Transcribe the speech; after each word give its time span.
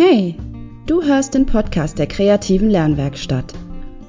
Hey, 0.00 0.36
du 0.86 1.02
hörst 1.02 1.34
den 1.34 1.44
Podcast 1.44 1.98
der 1.98 2.06
kreativen 2.06 2.70
Lernwerkstatt. 2.70 3.52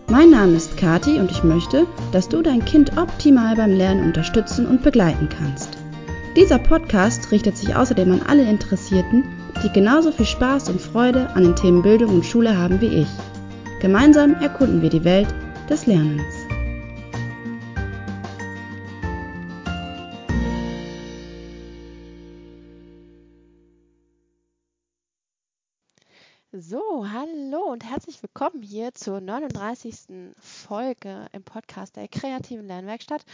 Mein 0.08 0.30
Name 0.30 0.52
ist 0.52 0.78
Kati 0.78 1.18
und 1.18 1.32
ich 1.32 1.44
möchte, 1.44 1.88
dass 2.12 2.30
du 2.30 2.44
dein 2.44 2.64
Kind 2.64 2.96
optimal 2.96 3.56
beim 3.56 3.74
Lernen 3.74 4.06
unterstützen 4.06 4.68
und 4.68 4.84
begleiten 4.84 5.28
kannst. 5.30 5.80
Dieser 6.36 6.60
Podcast 6.60 7.32
richtet 7.32 7.58
sich 7.58 7.76
außerdem 7.76 8.12
an 8.12 8.22
alle 8.22 8.48
Interessierten, 8.48 9.24
die 9.64 9.74
genauso 9.74 10.12
viel 10.12 10.28
Spaß 10.28 10.70
und 10.70 10.80
Freude 10.80 11.28
an 11.32 11.42
den 11.42 11.56
Themen 11.56 11.82
Bildung 11.82 12.18
und 12.18 12.24
Schule 12.24 12.56
haben 12.56 12.80
wie 12.82 13.02
ich. 13.02 13.10
Gemeinsam 13.82 14.36
erkunden 14.36 14.84
wir 14.84 14.92
die 14.92 15.04
Welt 15.04 15.34
des 15.72 15.88
Lernens. 15.88 16.39
Herzlich 28.00 28.24
willkommen 28.24 28.62
hier 28.62 28.94
zur 28.94 29.20
39. 29.20 30.34
Folge 30.40 31.26
im 31.34 31.44
Podcast 31.44 31.98
der 31.98 32.08
kreativen 32.08 32.66
Lernwerkstatt. 32.66 33.26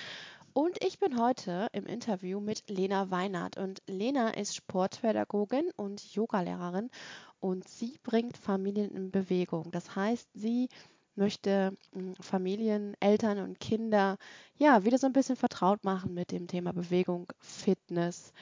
Und 0.53 0.83
ich 0.83 0.97
bin 0.97 1.21
heute 1.21 1.67
im 1.71 1.85
Interview 1.85 2.39
mit 2.39 2.67
Lena 2.67 3.11
Weinert. 3.11 3.59
Und 3.59 3.83
Lena 3.85 4.31
ist 4.31 4.55
Sportpädagogin 4.55 5.69
und 5.75 6.15
Yogalehrerin 6.15 6.89
und 7.39 7.67
sie 7.67 7.99
bringt 8.01 8.37
Familien 8.37 8.89
in 8.89 9.11
Bewegung. 9.11 9.69
Das 9.69 9.95
heißt, 9.95 10.27
sie 10.33 10.69
möchte 11.13 11.77
hm, 11.93 12.15
Familien, 12.19 12.95
Eltern 12.99 13.37
und 13.37 13.59
Kinder 13.59 14.17
ja 14.57 14.83
wieder 14.83 14.97
so 14.97 15.05
ein 15.05 15.13
bisschen 15.13 15.35
vertraut 15.35 15.83
machen 15.83 16.15
mit 16.15 16.31
dem 16.31 16.47
Thema 16.47 16.73
Bewegung, 16.73 17.27
Fitness 17.37 18.33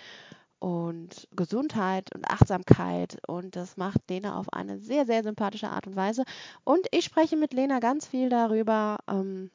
und 0.64 1.28
Gesundheit 1.36 2.16
und 2.16 2.24
Achtsamkeit. 2.30 3.18
Und 3.28 3.58
das 3.58 3.76
macht 3.76 4.10
Lena 4.10 4.40
auf 4.40 4.54
eine 4.54 4.80
sehr, 4.80 5.06
sehr 5.06 5.22
sympathische 5.22 5.70
Art 5.70 5.88
und 5.88 5.98
Weise. 5.98 6.24
Und 6.64 6.88
ich 6.92 7.04
spreche 7.04 7.36
mit 7.36 7.52
Lena 7.54 7.80
ganz 7.80 8.08
viel 8.08 8.30
darüber, 8.30 8.98
ähm, 9.10 9.52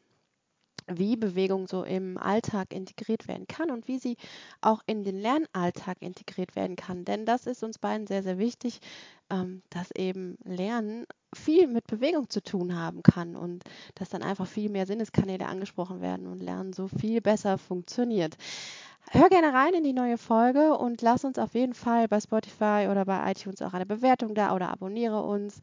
wie 0.86 1.16
Bewegung 1.16 1.66
so 1.66 1.82
im 1.82 2.18
Alltag 2.18 2.74
integriert 2.74 3.26
werden 3.26 3.46
kann 3.46 3.70
und 3.70 3.88
wie 3.88 3.98
sie 3.98 4.18
auch 4.60 4.82
in 4.86 5.02
den 5.02 5.18
Lernalltag 5.18 5.96
integriert 6.00 6.54
werden 6.56 6.76
kann. 6.76 7.06
Denn 7.06 7.24
das 7.24 7.46
ist 7.46 7.62
uns 7.62 7.78
beiden 7.78 8.06
sehr, 8.06 8.22
sehr 8.22 8.36
wichtig, 8.36 8.80
ähm, 9.30 9.62
dass 9.70 9.90
eben 9.92 10.36
Lernen 10.44 11.06
viel 11.34 11.68
mit 11.68 11.86
Bewegung 11.86 12.28
zu 12.28 12.42
tun 12.42 12.76
haben 12.76 13.02
kann 13.02 13.34
und 13.34 13.64
dass 13.94 14.10
dann 14.10 14.22
einfach 14.22 14.46
viel 14.46 14.68
mehr 14.68 14.86
Sinneskanäle 14.86 15.46
angesprochen 15.46 16.02
werden 16.02 16.26
und 16.26 16.42
Lernen 16.42 16.74
so 16.74 16.86
viel 16.86 17.22
besser 17.22 17.56
funktioniert. 17.56 18.36
Hör 19.10 19.28
gerne 19.30 19.54
rein 19.54 19.72
in 19.72 19.84
die 19.84 19.94
neue 19.94 20.18
Folge 20.18 20.76
und 20.76 21.00
lass 21.00 21.24
uns 21.24 21.38
auf 21.38 21.54
jeden 21.54 21.72
Fall 21.72 22.08
bei 22.08 22.20
Spotify 22.20 22.88
oder 22.90 23.06
bei 23.06 23.30
iTunes 23.30 23.62
auch 23.62 23.72
eine 23.72 23.86
Bewertung 23.86 24.34
da 24.34 24.54
oder 24.54 24.68
abonniere 24.68 25.22
uns. 25.22 25.60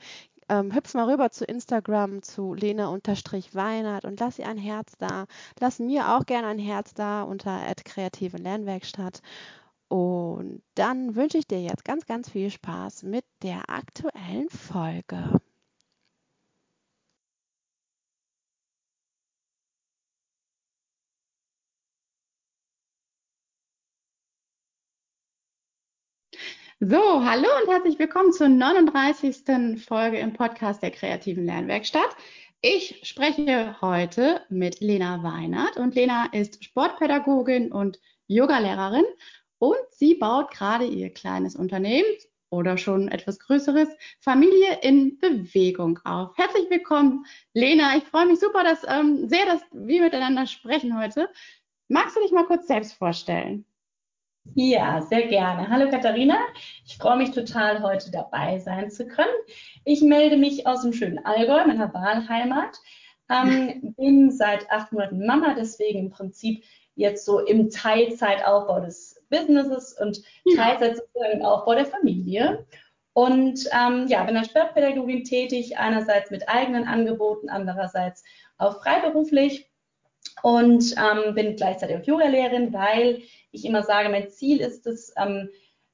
Ähm, 0.50 0.74
hüpf 0.74 0.94
mal 0.96 1.10
rüber 1.10 1.30
zu 1.30 1.46
Instagram 1.46 2.24
zu 2.24 2.54
Lena-Weinert 2.56 4.06
und 4.06 4.20
lass 4.20 4.40
ihr 4.40 4.48
ein 4.48 4.58
Herz 4.58 4.94
da. 4.98 5.26
Lass 5.60 5.80
mir 5.80 6.16
auch 6.16 6.26
gerne 6.26 6.48
ein 6.48 6.60
Herz 6.60 6.94
da 6.94 7.24
unter 7.24 7.60
kreative 7.84 8.38
Lernwerkstatt. 8.38 9.22
Und 9.90 10.64
dann 10.74 11.16
wünsche 11.16 11.38
ich 11.38 11.48
dir 11.48 11.62
jetzt 11.62 11.86
ganz, 11.86 12.06
ganz 12.06 12.30
viel 12.30 12.50
Spaß 12.50 13.04
mit 13.04 13.26
der 13.44 13.70
aktuellen 13.70 14.50
Folge. 14.50 15.40
So, 26.82 26.98
hallo 26.98 27.48
und 27.62 27.72
herzlich 27.72 27.98
willkommen 28.00 28.34
zur 28.34 28.50
39. 28.50 29.82
Folge 29.82 30.20
im 30.20 30.34
Podcast 30.34 30.84
der 30.84 30.92
kreativen 30.92 31.46
Lernwerkstatt. 31.46 32.10
Ich 32.60 33.00
spreche 33.04 33.78
heute 33.80 34.42
mit 34.50 34.82
Lena 34.82 35.24
Weinert 35.24 35.78
und 35.78 35.96
Lena 35.96 36.26
ist 36.34 36.66
Sportpädagogin 36.66 37.72
und 37.72 38.02
Yogalehrerin 38.28 39.06
und 39.58 39.78
sie 39.92 40.16
baut 40.16 40.52
gerade 40.52 40.86
ihr 40.86 41.14
kleines 41.14 41.56
Unternehmen 41.56 42.04
oder 42.50 42.78
schon 42.78 43.08
etwas 43.08 43.40
größeres 43.40 43.88
Familie 44.20 44.80
in 44.82 45.18
Bewegung 45.18 46.00
auf. 46.04 46.36
Herzlich 46.36 46.70
willkommen, 46.70 47.26
Lena. 47.54 47.96
Ich 47.96 48.04
freue 48.04 48.26
mich 48.26 48.42
super, 48.42 48.66
dass 48.66 48.84
ähm, 48.86 49.30
sehr, 49.30 49.46
dass 49.46 49.62
wir 49.72 50.02
miteinander 50.02 50.46
sprechen 50.46 51.00
heute. 51.00 51.30
Magst 51.88 52.18
du 52.18 52.22
dich 52.22 52.34
mal 52.34 52.46
kurz 52.46 52.68
selbst 52.68 52.96
vorstellen? 52.96 53.66
Ja, 54.54 55.02
sehr 55.02 55.28
gerne. 55.28 55.70
Hallo 55.70 55.90
Katharina. 55.90 56.38
Ich 56.86 56.98
freue 56.98 57.18
mich 57.18 57.32
total, 57.32 57.82
heute 57.82 58.12
dabei 58.12 58.60
sein 58.60 58.92
zu 58.92 59.08
können. 59.08 59.34
Ich 59.84 60.02
melde 60.02 60.38
mich 60.38 60.68
aus 60.68 60.84
dem 60.84 60.94
schönen 60.94 61.26
Allgäu, 61.26 61.66
meiner 61.66 61.94
Wahlheimat. 61.94 62.78
Ähm, 63.30 63.96
bin 63.98 64.32
seit 64.32 64.70
acht 64.70 64.92
Monaten 64.92 65.26
Mama, 65.26 65.56
deswegen 65.56 66.00
im 66.00 66.10
Prinzip 66.10 66.64
jetzt 66.96 67.26
so 67.26 67.40
im 67.40 67.70
Teilzeitaufbau 67.70 68.80
des 68.80 69.22
Businesses 69.30 70.00
und 70.00 70.22
Teilzeit 70.56 70.98
sozusagen 70.98 71.40
im 71.40 71.46
Aufbau 71.46 71.76
der 71.76 71.86
Familie. 71.88 72.66
Und 73.14 73.68
ähm, 73.72 74.08
ja, 74.08 74.24
bin 74.24 74.38
als 74.38 74.48
Sportpädagogin 74.48 75.24
tätig, 75.24 75.78
einerseits 75.78 76.32
mit 76.32 76.48
eigenen 76.48 76.86
Angeboten, 76.88 77.50
andererseits 77.50 78.24
auch 78.58 78.82
freiberuflich 78.82 79.70
und 80.44 80.96
ähm, 80.98 81.34
bin 81.34 81.56
gleichzeitig 81.56 81.98
auch 81.98 82.06
Yoga-Lehrerin, 82.06 82.74
weil 82.74 83.22
ich 83.56 83.66
immer 83.66 83.84
sage, 83.84 84.10
mein 84.10 84.30
Ziel 84.30 84.60
ist 84.60 84.86
es, 84.88 85.14
ähm, 85.18 85.50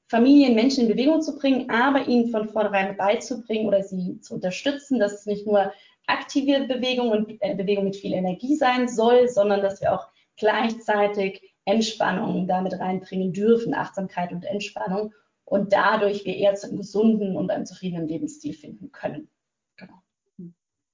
Familien, 0.08 0.54
Menschen 0.54 0.84
in 0.84 0.90
Bewegung 0.90 1.22
zu 1.22 1.38
bringen, 1.38 1.70
aber 1.70 2.06
ihnen 2.06 2.28
von 2.28 2.46
vornherein 2.46 2.98
beizubringen 2.98 3.66
oder 3.66 3.82
sie 3.82 4.20
zu 4.20 4.34
unterstützen, 4.34 4.98
dass 4.98 5.14
es 5.14 5.26
nicht 5.26 5.46
nur 5.46 5.72
aktive 6.06 6.66
Bewegung 6.66 7.10
und 7.10 7.38
äh, 7.40 7.54
Bewegung 7.54 7.84
mit 7.84 7.96
viel 7.96 8.12
Energie 8.12 8.56
sein 8.56 8.88
soll, 8.88 9.28
sondern 9.28 9.62
dass 9.62 9.80
wir 9.80 9.94
auch 9.94 10.08
gleichzeitig 10.36 11.54
Entspannung 11.64 12.46
damit 12.46 12.78
reinbringen 12.78 13.32
dürfen, 13.32 13.72
Achtsamkeit 13.72 14.32
und 14.32 14.44
Entspannung 14.44 15.14
und 15.44 15.72
dadurch 15.72 16.24
wir 16.26 16.36
eher 16.36 16.56
zu 16.56 16.66
einem 16.66 16.76
gesunden 16.76 17.36
und 17.36 17.50
einem 17.50 17.64
zufriedenen 17.64 18.08
Lebensstil 18.08 18.52
finden 18.52 18.92
können. 18.92 19.30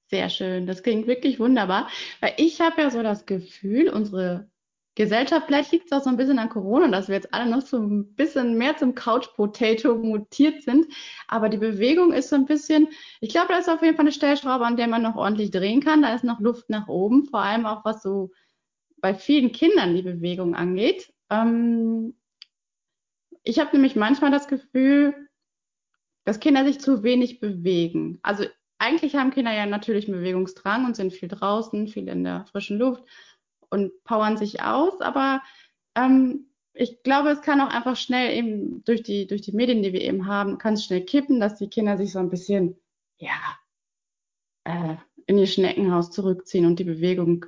Sehr 0.06 0.30
schön, 0.30 0.66
das 0.66 0.82
klingt 0.82 1.06
wirklich 1.06 1.38
wunderbar, 1.38 1.88
weil 2.20 2.32
ich 2.38 2.60
habe 2.60 2.80
ja 2.80 2.90
so 2.90 3.02
das 3.02 3.26
Gefühl, 3.26 3.90
unsere 3.90 4.48
Gesellschaft, 4.98 5.46
vielleicht 5.46 5.70
liegt 5.70 5.86
es 5.86 5.92
auch 5.92 6.02
so 6.02 6.10
ein 6.10 6.16
bisschen 6.16 6.40
an 6.40 6.48
Corona, 6.48 6.88
dass 6.88 7.06
wir 7.06 7.14
jetzt 7.14 7.32
alle 7.32 7.48
noch 7.48 7.62
so 7.62 7.78
ein 7.78 8.16
bisschen 8.16 8.58
mehr 8.58 8.76
zum 8.76 8.96
Couch 8.96 9.28
Potato 9.36 9.94
mutiert 9.94 10.64
sind, 10.64 10.86
aber 11.28 11.48
die 11.48 11.56
Bewegung 11.56 12.12
ist 12.12 12.30
so 12.30 12.36
ein 12.36 12.46
bisschen, 12.46 12.88
ich 13.20 13.30
glaube, 13.30 13.46
da 13.50 13.58
ist 13.58 13.70
auf 13.70 13.80
jeden 13.80 13.94
Fall 13.94 14.06
eine 14.06 14.12
Stellschraube, 14.12 14.66
an 14.66 14.76
der 14.76 14.88
man 14.88 15.02
noch 15.02 15.14
ordentlich 15.14 15.52
drehen 15.52 15.80
kann, 15.80 16.02
da 16.02 16.14
ist 16.14 16.24
noch 16.24 16.40
Luft 16.40 16.68
nach 16.68 16.88
oben, 16.88 17.26
vor 17.26 17.40
allem 17.40 17.64
auch 17.64 17.84
was 17.84 18.02
so 18.02 18.32
bei 18.96 19.14
vielen 19.14 19.52
Kindern 19.52 19.94
die 19.94 20.02
Bewegung 20.02 20.56
angeht. 20.56 21.12
Ähm, 21.30 22.16
ich 23.44 23.60
habe 23.60 23.70
nämlich 23.74 23.94
manchmal 23.94 24.32
das 24.32 24.48
Gefühl, 24.48 25.14
dass 26.24 26.40
Kinder 26.40 26.64
sich 26.64 26.80
zu 26.80 27.04
wenig 27.04 27.38
bewegen. 27.38 28.18
Also 28.22 28.46
eigentlich 28.78 29.14
haben 29.14 29.30
Kinder 29.30 29.52
ja 29.52 29.64
natürlich 29.66 30.08
einen 30.08 30.18
Bewegungsdrang 30.18 30.84
und 30.86 30.96
sind 30.96 31.12
viel 31.12 31.28
draußen, 31.28 31.86
viel 31.86 32.08
in 32.08 32.24
der 32.24 32.46
frischen 32.46 32.78
Luft 32.78 33.04
und 33.70 33.92
powern 34.04 34.36
sich 34.36 34.62
aus, 34.62 35.00
aber 35.00 35.42
ähm, 35.94 36.46
ich 36.72 37.02
glaube, 37.02 37.30
es 37.30 37.42
kann 37.42 37.60
auch 37.60 37.70
einfach 37.70 37.96
schnell 37.96 38.36
eben 38.36 38.84
durch 38.84 39.02
die, 39.02 39.26
durch 39.26 39.42
die 39.42 39.52
Medien, 39.52 39.82
die 39.82 39.92
wir 39.92 40.00
eben 40.00 40.26
haben, 40.26 40.58
kann 40.58 40.74
es 40.74 40.84
schnell 40.84 41.04
kippen, 41.04 41.40
dass 41.40 41.56
die 41.56 41.68
Kinder 41.68 41.96
sich 41.96 42.12
so 42.12 42.20
ein 42.20 42.30
bisschen, 42.30 42.78
ja, 43.16 43.58
äh, 44.64 44.94
in 45.26 45.38
ihr 45.38 45.46
Schneckenhaus 45.46 46.10
zurückziehen 46.10 46.66
und 46.66 46.78
die 46.78 46.84
Bewegung 46.84 47.46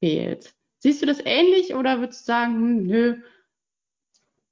fehlt. 0.00 0.54
Siehst 0.80 1.02
du 1.02 1.06
das 1.06 1.20
ähnlich 1.24 1.74
oder 1.74 2.00
würdest 2.00 2.22
du 2.22 2.26
sagen, 2.26 2.54
hm, 2.54 2.86
nö, 2.86 3.22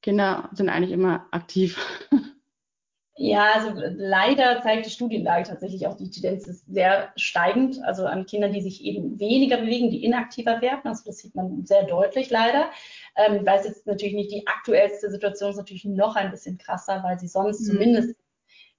Kinder 0.03 0.51
sind 0.53 0.69
eigentlich 0.69 0.93
immer 0.93 1.27
aktiv? 1.31 1.79
Ja, 3.19 3.53
also 3.55 3.73
leider 3.75 4.61
zeigt 4.61 4.85
die 4.85 4.91
Studienlage 4.91 5.49
tatsächlich 5.49 5.87
auch, 5.87 5.97
die 5.97 6.11
Tendenz 6.11 6.47
ist 6.47 6.67
sehr 6.67 7.13
steigend, 7.17 7.83
also 7.83 8.05
an 8.05 8.27
Kindern, 8.27 8.53
die 8.53 8.61
sich 8.61 8.85
eben 8.85 9.19
weniger 9.19 9.57
bewegen, 9.57 9.91
die 9.91 10.05
inaktiver 10.05 10.61
werden. 10.61 10.83
Also 10.85 11.05
das 11.07 11.19
sieht 11.19 11.35
man 11.35 11.65
sehr 11.65 11.85
deutlich 11.85 12.29
leider. 12.29 12.71
Ähm, 13.17 13.37
ich 13.37 13.47
weiß 13.47 13.65
jetzt 13.65 13.87
natürlich 13.87 14.15
nicht, 14.15 14.33
die 14.33 14.47
aktuellste 14.47 15.11
Situation 15.11 15.51
ist 15.51 15.57
natürlich 15.57 15.87
noch 15.87 16.15
ein 16.15 16.31
bisschen 16.31 16.59
krasser, 16.59 17.03
weil 17.03 17.19
sie 17.19 17.29
sonst 17.29 17.61
mhm. 17.61 17.73
zumindest 17.73 18.17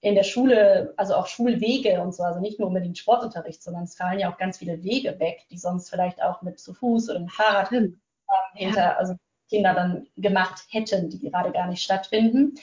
in 0.01 0.13
der 0.13 0.23
Schule, 0.23 0.93
also 0.97 1.15
auch 1.15 1.25
Schulwege 1.25 1.99
und 2.01 2.13
so, 2.13 2.21
also 2.21 2.39
nicht 2.39 2.59
nur 2.59 2.67
unbedingt 2.67 2.99
Sportunterricht, 2.99 3.63
sondern 3.63 3.85
es 3.85 3.95
fallen 3.95 4.19
ja 4.19 4.31
auch 4.31 4.37
ganz 4.37 4.59
viele 4.59 4.83
Wege 4.83 5.19
weg, 5.19 5.47
die 5.49 5.57
sonst 5.57 5.89
vielleicht 5.89 6.21
auch 6.21 6.43
mit 6.43 6.59
zu 6.59 6.75
Fuß 6.75 7.09
oder 7.09 7.21
mit 7.21 7.31
Fahrrad 7.31 7.69
hinter, 7.69 8.79
ja. 8.81 8.95
also 8.97 9.15
Kinder 9.49 9.73
dann 9.73 10.05
gemacht 10.15 10.65
hätten, 10.69 11.09
die 11.09 11.19
gerade 11.19 11.51
gar 11.51 11.67
nicht 11.67 11.81
stattfinden. 11.81 12.53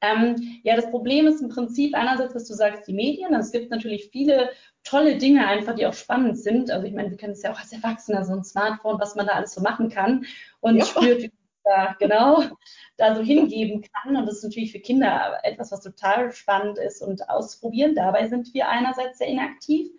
Ähm, 0.00 0.60
ja, 0.62 0.76
das 0.76 0.90
Problem 0.90 1.26
ist 1.26 1.40
im 1.40 1.48
Prinzip 1.48 1.94
einerseits, 1.94 2.34
was 2.34 2.46
du 2.46 2.54
sagst, 2.54 2.86
die 2.86 2.92
Medien. 2.92 3.34
Also 3.34 3.46
es 3.46 3.52
gibt 3.52 3.70
natürlich 3.70 4.10
viele 4.10 4.50
tolle 4.82 5.16
Dinge 5.16 5.46
einfach, 5.46 5.74
die 5.74 5.86
auch 5.86 5.94
spannend 5.94 6.38
sind. 6.38 6.70
Also 6.70 6.86
ich 6.86 6.92
meine, 6.92 7.10
wir 7.10 7.16
kennen 7.16 7.32
es 7.32 7.42
ja 7.42 7.52
auch 7.52 7.60
als 7.60 7.72
Erwachsener, 7.72 8.24
so 8.24 8.32
ein 8.32 8.44
Smartphone, 8.44 9.00
was 9.00 9.14
man 9.14 9.26
da 9.26 9.32
alles 9.32 9.54
so 9.54 9.62
machen 9.62 9.88
kann 9.88 10.26
und 10.60 10.76
ja. 10.76 10.84
spürt, 10.84 11.22
wie 11.22 11.32
da 11.64 11.94
genau 11.98 12.42
da 12.96 13.14
so 13.14 13.22
hingeben 13.22 13.82
kann. 13.82 14.16
Und 14.16 14.26
das 14.26 14.36
ist 14.36 14.44
natürlich 14.44 14.72
für 14.72 14.80
Kinder 14.80 15.38
etwas, 15.42 15.72
was 15.72 15.80
total 15.80 16.32
spannend 16.32 16.78
ist 16.78 17.02
und 17.02 17.28
ausprobieren. 17.28 17.94
Dabei 17.94 18.28
sind 18.28 18.52
wir 18.54 18.68
einerseits 18.68 19.18
sehr 19.18 19.28
inaktiv, 19.28 19.90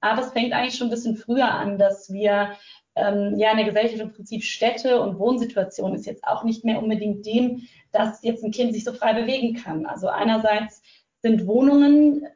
aber 0.00 0.22
es 0.22 0.32
fängt 0.32 0.52
eigentlich 0.52 0.76
schon 0.76 0.88
ein 0.88 0.92
bisschen 0.92 1.16
früher 1.16 1.50
an, 1.50 1.78
dass 1.78 2.12
wir 2.12 2.52
ähm, 2.96 3.38
ja 3.38 3.50
in 3.50 3.56
der 3.56 3.66
Gesellschaft 3.66 4.00
im 4.00 4.12
Prinzip 4.12 4.42
Städte 4.42 5.00
und 5.00 5.18
Wohnsituation 5.18 5.94
ist 5.94 6.06
jetzt 6.06 6.24
auch 6.24 6.44
nicht 6.44 6.64
mehr 6.64 6.82
unbedingt 6.82 7.24
dem, 7.24 7.66
dass 7.92 8.22
jetzt 8.22 8.44
ein 8.44 8.52
Kind 8.52 8.72
sich 8.74 8.84
so 8.84 8.92
frei 8.92 9.14
bewegen 9.14 9.54
kann. 9.54 9.86
Also 9.86 10.08
einerseits 10.08 10.82
sind 11.22 11.46
Wohnungen 11.46 12.26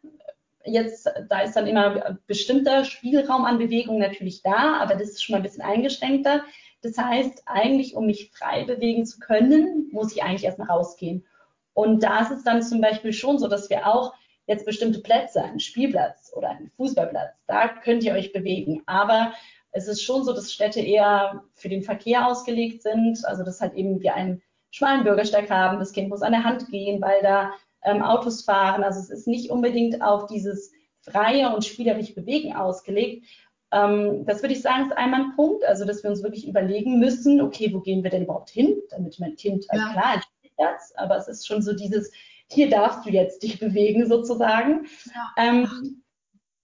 jetzt, 0.64 1.10
da 1.28 1.40
ist 1.40 1.56
dann 1.56 1.66
immer 1.66 2.18
bestimmter 2.26 2.84
Spielraum 2.84 3.44
an 3.44 3.58
Bewegung 3.58 3.98
natürlich 3.98 4.42
da, 4.42 4.78
aber 4.80 4.94
das 4.94 5.10
ist 5.10 5.22
schon 5.22 5.34
mal 5.34 5.38
ein 5.38 5.42
bisschen 5.42 5.62
eingeschränkter. 5.62 6.44
Das 6.82 6.98
heißt, 6.98 7.42
eigentlich, 7.46 7.94
um 7.94 8.06
mich 8.06 8.30
frei 8.32 8.64
bewegen 8.64 9.06
zu 9.06 9.18
können, 9.18 9.88
muss 9.92 10.14
ich 10.14 10.22
eigentlich 10.22 10.44
erstmal 10.44 10.68
rausgehen. 10.68 11.24
Und 11.72 12.02
da 12.02 12.20
ist 12.20 12.30
es 12.30 12.44
dann 12.44 12.62
zum 12.62 12.80
Beispiel 12.80 13.12
schon 13.12 13.38
so, 13.38 13.48
dass 13.48 13.70
wir 13.70 13.86
auch 13.86 14.14
jetzt 14.46 14.66
bestimmte 14.66 15.00
Plätze, 15.00 15.42
einen 15.42 15.60
Spielplatz 15.60 16.32
oder 16.34 16.50
einen 16.50 16.70
Fußballplatz, 16.76 17.32
da 17.46 17.68
könnt 17.68 18.04
ihr 18.04 18.12
euch 18.12 18.32
bewegen. 18.32 18.82
Aber 18.86 19.32
es 19.72 19.88
ist 19.88 20.02
schon 20.02 20.24
so, 20.24 20.32
dass 20.32 20.52
Städte 20.52 20.80
eher 20.80 21.42
für 21.54 21.68
den 21.68 21.82
Verkehr 21.82 22.28
ausgelegt 22.28 22.82
sind. 22.82 23.24
Also 23.24 23.42
dass 23.44 23.60
halt 23.60 23.74
eben 23.74 24.00
wir 24.00 24.14
einen 24.14 24.42
schmalen 24.74 25.04
Bürgersteig 25.04 25.48
haben, 25.50 25.78
das 25.78 25.92
Kind 25.92 26.08
muss 26.08 26.22
an 26.22 26.32
der 26.32 26.42
Hand 26.42 26.68
gehen, 26.68 27.00
weil 27.00 27.20
da 27.22 27.52
ähm, 27.84 28.02
Autos 28.02 28.42
fahren. 28.42 28.82
Also 28.82 28.98
es 28.98 29.08
ist 29.08 29.28
nicht 29.28 29.50
unbedingt 29.50 30.02
auf 30.02 30.26
dieses 30.26 30.72
freie 31.00 31.54
und 31.54 31.64
spielerische 31.64 32.14
Bewegen 32.14 32.56
ausgelegt. 32.56 33.24
Ähm, 33.70 34.24
das 34.26 34.42
würde 34.42 34.54
ich 34.54 34.62
sagen, 34.62 34.86
ist 34.86 34.96
einmal 34.96 35.20
ein 35.20 35.36
Punkt, 35.36 35.64
also 35.64 35.84
dass 35.84 36.02
wir 36.02 36.10
uns 36.10 36.24
wirklich 36.24 36.48
überlegen 36.48 36.98
müssen, 36.98 37.40
okay, 37.40 37.72
wo 37.72 37.80
gehen 37.80 38.02
wir 38.02 38.10
denn 38.10 38.24
überhaupt 38.24 38.50
hin, 38.50 38.76
damit 38.90 39.20
mein 39.20 39.36
Kind, 39.36 39.64
also 39.68 39.84
ja. 39.84 39.92
klar, 39.92 40.06
ein 40.14 40.22
Spielplatz, 40.22 40.92
aber 40.96 41.16
es 41.18 41.28
ist 41.28 41.46
schon 41.46 41.62
so 41.62 41.72
dieses, 41.72 42.10
hier 42.50 42.68
darfst 42.68 43.06
du 43.06 43.10
jetzt 43.10 43.44
dich 43.44 43.60
bewegen 43.60 44.08
sozusagen. 44.08 44.86
Ja. 45.14 45.30
Ähm, 45.38 46.02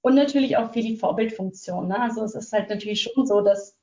und 0.03 0.15
natürlich 0.15 0.57
auch 0.57 0.73
für 0.73 0.81
die 0.81 0.97
Vorbildfunktion. 0.97 1.89
Ne? 1.89 2.01
Also 2.01 2.25
es 2.25 2.35
ist 2.35 2.53
halt 2.53 2.71
natürlich 2.71 3.03
schon 3.03 3.27
so, 3.27 3.41
dass 3.41 3.77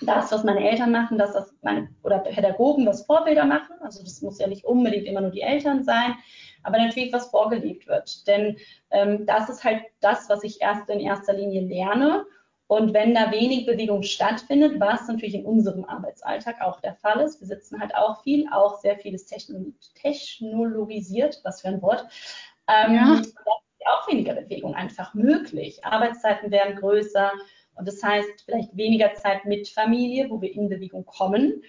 das, 0.00 0.30
was 0.30 0.44
meine 0.44 0.68
Eltern 0.68 0.92
machen, 0.92 1.18
das 1.18 1.34
meine 1.62 1.88
oder 2.02 2.18
Pädagogen, 2.20 2.86
was 2.86 3.04
Vorbilder 3.06 3.44
machen. 3.44 3.76
Also 3.80 4.02
das 4.02 4.22
muss 4.22 4.38
ja 4.38 4.46
nicht 4.46 4.64
unbedingt 4.64 5.06
immer 5.06 5.20
nur 5.20 5.30
die 5.30 5.40
Eltern 5.40 5.84
sein, 5.84 6.14
aber 6.62 6.78
natürlich 6.78 7.12
was 7.12 7.30
vorgelebt 7.30 7.86
wird. 7.86 8.26
Denn 8.26 8.56
ähm, 8.90 9.26
das 9.26 9.48
ist 9.48 9.64
halt 9.64 9.82
das, 10.00 10.28
was 10.28 10.44
ich 10.44 10.60
erst 10.60 10.88
in 10.88 11.00
erster 11.00 11.32
Linie 11.32 11.62
lerne. 11.62 12.24
Und 12.68 12.92
wenn 12.92 13.14
da 13.14 13.32
wenig 13.32 13.64
Bewegung 13.64 14.02
stattfindet, 14.02 14.78
was 14.78 15.08
natürlich 15.08 15.34
in 15.34 15.46
unserem 15.46 15.86
Arbeitsalltag 15.86 16.60
auch 16.60 16.80
der 16.80 16.94
Fall 16.96 17.20
ist, 17.20 17.40
wir 17.40 17.46
sitzen 17.46 17.80
halt 17.80 17.94
auch 17.94 18.22
viel, 18.22 18.46
auch 18.52 18.78
sehr 18.80 18.98
vieles 18.98 19.26
technologisiert, 19.94 21.40
was 21.44 21.62
für 21.62 21.68
ein 21.68 21.80
Wort. 21.80 22.06
Ähm, 22.68 22.94
ja. 22.94 23.22
auch 23.86 24.06
weniger 24.06 24.34
Bewegung 24.34 24.74
einfach 24.74 25.14
möglich. 25.14 25.82
Arbeitszeiten 25.82 26.50
werden 26.50 26.76
größer 26.76 27.32
und 27.78 27.86
das 27.86 28.02
heißt 28.02 28.42
vielleicht 28.44 28.76
weniger 28.76 29.14
Zeit 29.14 29.44
mit 29.44 29.68
Familie, 29.68 30.28
wo 30.30 30.40
wir 30.40 30.52
in 30.52 30.68
Bewegung 30.68 31.06
kommen. 31.06 31.62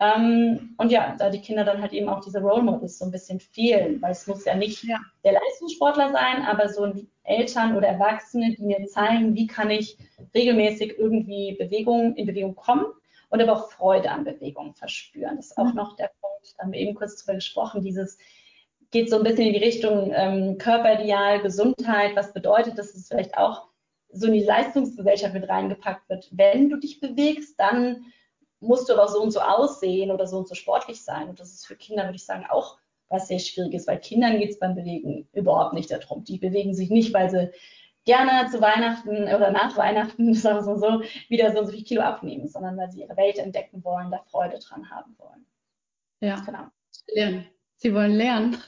Ähm, 0.00 0.74
und 0.78 0.90
ja, 0.90 1.14
da 1.18 1.28
die 1.28 1.42
Kinder 1.42 1.62
dann 1.64 1.82
halt 1.82 1.92
eben 1.92 2.08
auch 2.08 2.20
diese 2.20 2.40
Role 2.40 2.62
Models 2.62 2.98
so 2.98 3.04
ein 3.04 3.10
bisschen 3.10 3.38
fehlen, 3.38 4.00
weil 4.00 4.12
es 4.12 4.26
muss 4.26 4.46
ja 4.46 4.54
nicht 4.54 4.82
ja. 4.84 4.98
der 5.24 5.32
Leistungssportler 5.32 6.10
sein, 6.10 6.42
aber 6.46 6.70
so 6.70 6.90
Eltern 7.24 7.76
oder 7.76 7.88
Erwachsene, 7.88 8.54
die 8.54 8.62
mir 8.62 8.86
zeigen, 8.86 9.34
wie 9.34 9.46
kann 9.46 9.70
ich 9.70 9.98
regelmäßig 10.34 10.98
irgendwie 10.98 11.54
Bewegung, 11.58 12.16
in 12.16 12.26
Bewegung 12.26 12.54
kommen 12.54 12.86
und 13.28 13.42
aber 13.42 13.52
auch 13.52 13.70
Freude 13.70 14.10
an 14.10 14.24
Bewegung 14.24 14.74
verspüren. 14.74 15.36
Das 15.36 15.48
ist 15.48 15.58
auch 15.58 15.66
mhm. 15.66 15.76
noch 15.76 15.96
der 15.96 16.10
Punkt, 16.20 16.54
da 16.56 16.64
haben 16.64 16.72
wir 16.72 16.80
eben 16.80 16.94
kurz 16.94 17.16
drüber 17.16 17.34
gesprochen, 17.34 17.82
dieses 17.82 18.16
geht 18.90 19.10
so 19.10 19.18
ein 19.18 19.22
bisschen 19.22 19.46
in 19.46 19.52
die 19.52 19.64
Richtung 19.64 20.12
ähm, 20.14 20.58
Körperideal, 20.58 21.42
Gesundheit, 21.42 22.16
was 22.16 22.32
bedeutet, 22.32 22.78
dass 22.78 22.94
es 22.94 23.06
vielleicht 23.06 23.36
auch 23.36 23.69
so 24.12 24.26
in 24.26 24.34
die 24.34 24.44
Leistungsgesellschaft 24.44 25.34
mit 25.34 25.48
reingepackt 25.48 26.08
wird. 26.08 26.28
Wenn 26.32 26.68
du 26.68 26.76
dich 26.76 27.00
bewegst, 27.00 27.58
dann 27.58 28.06
musst 28.60 28.88
du 28.88 28.92
aber 28.92 29.08
so 29.08 29.22
und 29.22 29.30
so 29.30 29.40
aussehen 29.40 30.10
oder 30.10 30.26
so 30.26 30.38
und 30.38 30.48
so 30.48 30.54
sportlich 30.54 31.02
sein. 31.02 31.28
Und 31.28 31.40
das 31.40 31.52
ist 31.52 31.66
für 31.66 31.76
Kinder, 31.76 32.04
würde 32.04 32.16
ich 32.16 32.24
sagen, 32.24 32.46
auch 32.48 32.78
was 33.08 33.28
sehr 33.28 33.38
schwierig 33.38 33.74
ist, 33.74 33.88
weil 33.88 33.98
Kindern 33.98 34.38
geht 34.38 34.50
es 34.50 34.58
beim 34.58 34.74
Bewegen 34.74 35.28
überhaupt 35.32 35.72
nicht 35.72 35.90
darum. 35.90 36.24
Die 36.24 36.38
bewegen 36.38 36.74
sich 36.74 36.90
nicht, 36.90 37.12
weil 37.12 37.28
sie 37.30 37.50
gerne 38.04 38.48
zu 38.50 38.60
Weihnachten 38.60 39.24
oder 39.24 39.50
nach 39.50 39.76
Weihnachten, 39.76 40.32
sagen 40.34 40.66
wir 40.66 40.78
so, 40.78 41.02
wieder 41.28 41.52
so 41.52 41.60
und 41.60 41.66
so 41.66 41.72
viel 41.72 41.84
Kilo 41.84 42.02
abnehmen, 42.02 42.48
sondern 42.48 42.76
weil 42.76 42.90
sie 42.90 43.00
ihre 43.00 43.16
Welt 43.16 43.38
entdecken 43.38 43.82
wollen, 43.84 44.10
da 44.10 44.20
Freude 44.30 44.58
dran 44.58 44.88
haben 44.90 45.16
wollen. 45.18 45.46
Ja, 46.20 46.36
genau. 46.40 46.66
Lernen. 47.08 47.46
Sie 47.76 47.94
wollen 47.94 48.12
lernen. 48.12 48.62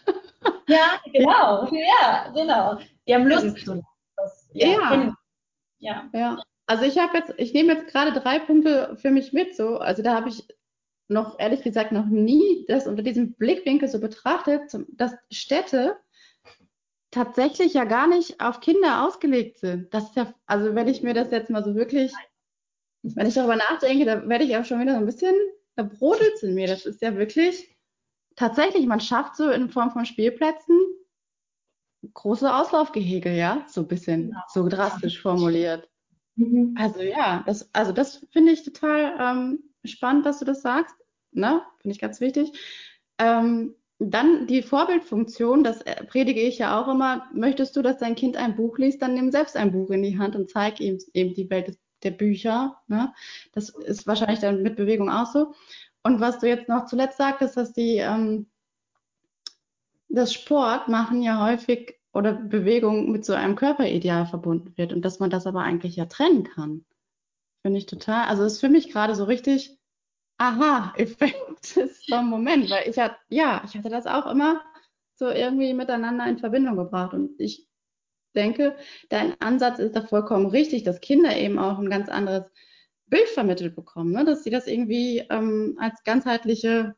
Ja, 0.67 1.01
genau. 1.13 1.69
Ja, 1.71 2.31
genau. 2.35 2.79
Die 3.07 3.15
haben 3.15 3.27
Lust. 3.27 3.69
Das, 4.17 4.49
ja. 4.53 4.69
Ja. 4.69 5.15
Ja. 5.83 6.09
ja. 6.15 6.43
Also 6.67 6.85
ich 6.85 6.99
habe 6.99 7.19
jetzt, 7.19 7.35
ich 7.37 7.53
nehme 7.53 7.75
jetzt 7.75 7.89
gerade 7.89 8.19
drei 8.19 8.39
Punkte 8.39 8.97
für 8.97 9.11
mich 9.11 9.33
mit. 9.33 9.55
So, 9.57 9.79
also 9.79 10.03
da 10.03 10.15
habe 10.15 10.29
ich 10.29 10.47
noch 11.09 11.39
ehrlich 11.39 11.63
gesagt 11.63 11.93
noch 11.93 12.07
nie 12.07 12.65
das 12.69 12.87
unter 12.87 13.03
diesem 13.03 13.35
Blickwinkel 13.35 13.89
so 13.89 14.01
betrachtet, 14.01 14.75
dass 14.93 15.13
Städte 15.31 15.97
tatsächlich 17.11 17.75
ja 17.75 17.85
gar 17.85 18.07
nicht 18.07 18.41
auf 18.41 18.61
Kinder 18.61 19.05
ausgelegt 19.05 19.59
sind. 19.59 19.93
Das 19.93 20.05
ist 20.05 20.17
ja, 20.17 20.33
also 20.47 20.75
wenn 20.75 20.89
ich 20.89 21.03
mir 21.03 21.15
das 21.15 21.31
jetzt 21.31 21.51
mal 21.51 21.65
so 21.65 21.75
wirklich, 21.75 22.13
wenn 23.03 23.27
ich 23.27 23.35
darüber 23.35 23.57
nachdenke, 23.57 24.07
da 24.07 24.27
werde 24.29 24.45
ich 24.45 24.57
auch 24.57 24.65
schon 24.65 24.81
wieder 24.81 24.95
so 24.95 25.01
ein 25.01 25.07
bisschen, 25.07 25.35
da 25.75 25.83
brodelt 25.83 26.35
es 26.35 26.43
in 26.43 26.55
mir. 26.55 26.69
Das 26.69 26.87
ist 26.87 27.03
ja 27.03 27.17
wirklich 27.17 27.77
tatsächlich, 28.37 28.87
man 28.87 29.01
schafft 29.01 29.37
so 29.37 29.51
in 29.51 29.69
Form 29.69 29.91
von 29.91 30.07
Spielplätzen 30.07 30.79
große 32.15 32.53
Auslaufgehege, 32.55 33.35
ja, 33.35 33.65
so 33.69 33.83
ein 33.83 33.89
bisschen, 33.89 34.29
genau. 34.29 34.41
so 34.49 34.69
drastisch 34.69 35.21
formuliert. 35.21 35.89
Mhm. 36.37 36.75
Also 36.79 37.01
ja, 37.01 37.43
das, 37.47 37.69
also 37.75 37.93
das 37.93 38.27
finde 38.33 38.53
ich 38.53 38.65
total 38.65 39.15
ähm, 39.21 39.65
spannend, 39.85 40.27
dass 40.27 40.39
du 40.39 40.45
das 40.45 40.63
sagst. 40.63 40.97
Ne? 41.33 41.63
Finde 41.81 41.95
ich 41.95 42.01
ganz 42.01 42.21
wichtig. 42.21 42.53
Ähm, 43.19 43.75
dann 43.99 44.47
die 44.47 44.63
Vorbildfunktion, 44.63 45.63
das 45.63 45.83
äh, 45.83 46.05
predige 46.05 46.41
ich 46.41 46.59
ja 46.59 46.81
auch 46.81 46.89
immer. 46.89 47.29
Möchtest 47.33 47.77
du, 47.77 47.83
dass 47.83 47.99
dein 47.99 48.17
Kind 48.17 48.37
ein 48.37 48.57
Buch 48.57 48.79
liest, 48.79 49.01
dann 49.01 49.15
nimm 49.15 49.31
selbst 49.31 49.57
ein 49.57 49.73
Buch 49.73 49.91
in 49.91 50.03
die 50.03 50.19
Hand 50.19 50.35
und 50.35 50.51
zeig 50.51 50.81
ihm 50.81 50.99
eben 51.15 51.35
die 51.35 51.49
Welt 51.51 51.79
der 52.03 52.11
Bücher. 52.11 52.79
Ne? 52.89 53.13
Das 53.53 53.69
ist 53.69 54.07
wahrscheinlich 54.07 54.41
dann 54.41 54.63
mit 54.63 54.77
Bewegung 54.77 55.09
auch 55.09 55.27
so. 55.27 55.55
Und 56.03 56.21
was 56.21 56.41
du 56.41 56.49
jetzt 56.49 56.69
noch 56.69 56.87
zuletzt 56.87 57.19
sagtest, 57.19 57.57
dass 57.57 57.73
die 57.73 57.99
ähm, 57.99 58.47
das 60.09 60.35
Sport 60.35 60.89
machen 60.89 61.23
ja 61.23 61.45
häufig 61.45 61.99
oder 62.13 62.33
Bewegung 62.33 63.11
mit 63.11 63.25
so 63.25 63.33
einem 63.33 63.57
Körperideal 63.57 64.27
verbunden 64.27 64.77
wird 64.77 64.93
und 64.93 65.03
dass 65.03 65.19
man 65.19 65.31
das 65.31 65.47
aber 65.47 65.63
eigentlich 65.63 65.97
ja 65.97 66.07
trennen 66.07 66.45
kann. 66.45 66.85
Finde 67.63 67.79
ich 67.79 67.87
total. 67.87 68.29
Also 68.29 68.45
ist 68.45 68.61
für 68.61 68.69
mich 68.69 68.91
gerade 68.91 69.15
so 69.15 69.25
richtig 69.25 69.79
Aha-Effekt 70.39 71.77
ist 71.77 72.07
so 72.07 72.17
ein 72.17 72.27
Moment, 72.27 72.69
weil 72.71 72.89
ich 72.89 72.99
hatte, 72.99 73.17
ja, 73.29 73.63
ich 73.65 73.77
hatte 73.77 73.91
das 73.91 74.07
auch 74.07 74.27
immer 74.27 74.61
so 75.15 75.29
irgendwie 75.29 75.73
miteinander 75.73 76.27
in 76.27 76.39
Verbindung 76.39 76.77
gebracht 76.77 77.15
und 77.15 77.39
ich 77.39 77.69
denke, 78.35 78.77
dein 79.09 79.41
Ansatz 79.41 79.79
ist 79.79 79.95
da 79.95 80.03
vollkommen 80.03 80.47
richtig, 80.47 80.83
dass 80.83 81.01
Kinder 81.01 81.37
eben 81.37 81.59
auch 81.59 81.79
ein 81.79 81.91
ganz 81.91 82.09
anderes 82.09 82.51
Bild 83.07 83.29
vermittelt 83.29 83.77
bekommen, 83.77 84.13
ne? 84.13 84.25
dass 84.25 84.43
sie 84.43 84.51
das 84.51 84.67
irgendwie 84.67 85.19
ähm, 85.31 85.77
als 85.79 86.03
ganzheitliche, 86.03 86.97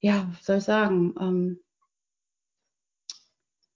ja, 0.00 0.28
was 0.32 0.44
soll 0.44 0.58
ich 0.58 0.64
sagen, 0.64 1.14
ähm, 1.20 1.61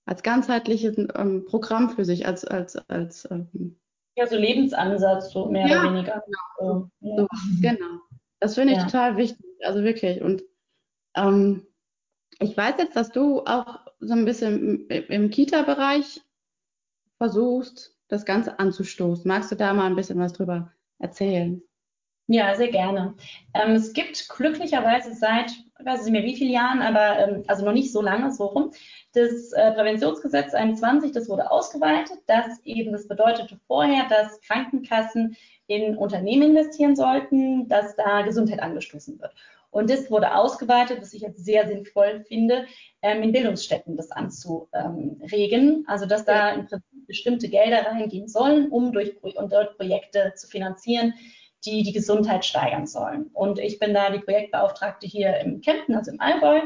als 0.06 0.22
ganzheitliches 0.22 0.96
ähm, 1.14 1.44
Programm 1.44 1.90
für 1.90 2.04
sich, 2.04 2.26
als, 2.26 2.44
als, 2.44 2.76
als 2.88 3.28
ähm, 3.30 3.76
ja, 4.16 4.26
so 4.26 4.36
Lebensansatz, 4.36 5.30
so 5.30 5.46
mehr 5.46 5.66
ja, 5.66 5.80
oder 5.80 5.92
weniger. 5.92 6.22
Genau, 6.58 6.88
so, 7.00 7.28
ja. 7.60 7.72
genau. 7.72 8.00
Das 8.40 8.54
finde 8.54 8.72
ich 8.72 8.78
ja. 8.78 8.84
total 8.84 9.16
wichtig, 9.16 9.44
also 9.62 9.82
wirklich. 9.82 10.22
Und 10.22 10.42
ähm, 11.14 11.66
ich 12.38 12.56
weiß 12.56 12.76
jetzt, 12.78 12.96
dass 12.96 13.10
du 13.10 13.40
auch 13.44 13.80
so 14.00 14.14
ein 14.14 14.24
bisschen 14.24 14.86
im, 14.88 15.04
im 15.08 15.30
Kita-Bereich 15.30 16.22
versuchst, 17.18 17.96
das 18.08 18.24
Ganze 18.24 18.58
anzustoßen. 18.58 19.26
Magst 19.26 19.50
du 19.50 19.56
da 19.56 19.74
mal 19.74 19.86
ein 19.86 19.96
bisschen 19.96 20.18
was 20.18 20.32
drüber 20.32 20.72
erzählen? 20.98 21.62
Ja, 22.28 22.54
sehr 22.54 22.70
gerne. 22.70 23.14
Ähm, 23.54 23.72
es 23.72 23.92
gibt 23.92 24.28
glücklicherweise 24.28 25.14
seit, 25.14 25.52
weiß 25.84 26.04
nicht 26.04 26.12
mehr 26.12 26.22
wie 26.22 26.36
vielen 26.36 26.52
Jahren, 26.52 26.82
aber 26.82 27.18
ähm, 27.18 27.44
also 27.46 27.64
noch 27.64 27.72
nicht 27.72 27.92
so 27.92 28.00
lange 28.00 28.32
so 28.32 28.46
rum, 28.46 28.72
das 29.12 29.52
äh, 29.52 29.72
Präventionsgesetz 29.72 30.54
21, 30.54 31.12
das 31.12 31.28
wurde 31.28 31.50
ausgeweitet. 31.50 32.18
Das 32.26 32.60
eben, 32.64 32.92
das 32.92 33.08
bedeutete 33.08 33.58
vorher, 33.66 34.08
dass 34.08 34.40
Krankenkassen 34.40 35.36
in 35.66 35.96
Unternehmen 35.96 36.50
investieren 36.50 36.96
sollten, 36.96 37.68
dass 37.68 37.96
da 37.96 38.22
Gesundheit 38.22 38.60
angestoßen 38.60 39.20
wird. 39.20 39.32
Und 39.70 39.90
das 39.90 40.10
wurde 40.10 40.34
ausgeweitet, 40.34 41.02
was 41.02 41.12
ich 41.12 41.22
jetzt 41.22 41.44
sehr 41.44 41.66
sinnvoll 41.66 42.24
finde, 42.26 42.64
ähm, 43.02 43.22
in 43.22 43.32
Bildungsstätten 43.32 43.96
das 43.96 44.10
anzuregen. 44.10 45.84
Also 45.86 46.06
dass 46.06 46.24
da 46.24 46.50
im 46.52 46.66
Prinzip 46.66 47.06
bestimmte 47.06 47.48
Gelder 47.48 47.86
reingehen 47.86 48.28
sollen, 48.28 48.70
um 48.70 48.92
durch 48.92 49.16
und 49.22 49.52
dort 49.52 49.76
Projekte 49.76 50.32
zu 50.34 50.48
finanzieren, 50.48 51.14
die 51.64 51.82
die 51.82 51.92
Gesundheit 51.92 52.44
steigern 52.44 52.86
sollen. 52.86 53.30
Und 53.32 53.58
ich 53.58 53.78
bin 53.78 53.94
da 53.94 54.10
die 54.10 54.20
Projektbeauftragte 54.20 55.06
hier 55.06 55.38
im 55.38 55.60
Kempten, 55.60 55.94
also 55.94 56.10
im 56.10 56.20
Allgäu. 56.20 56.60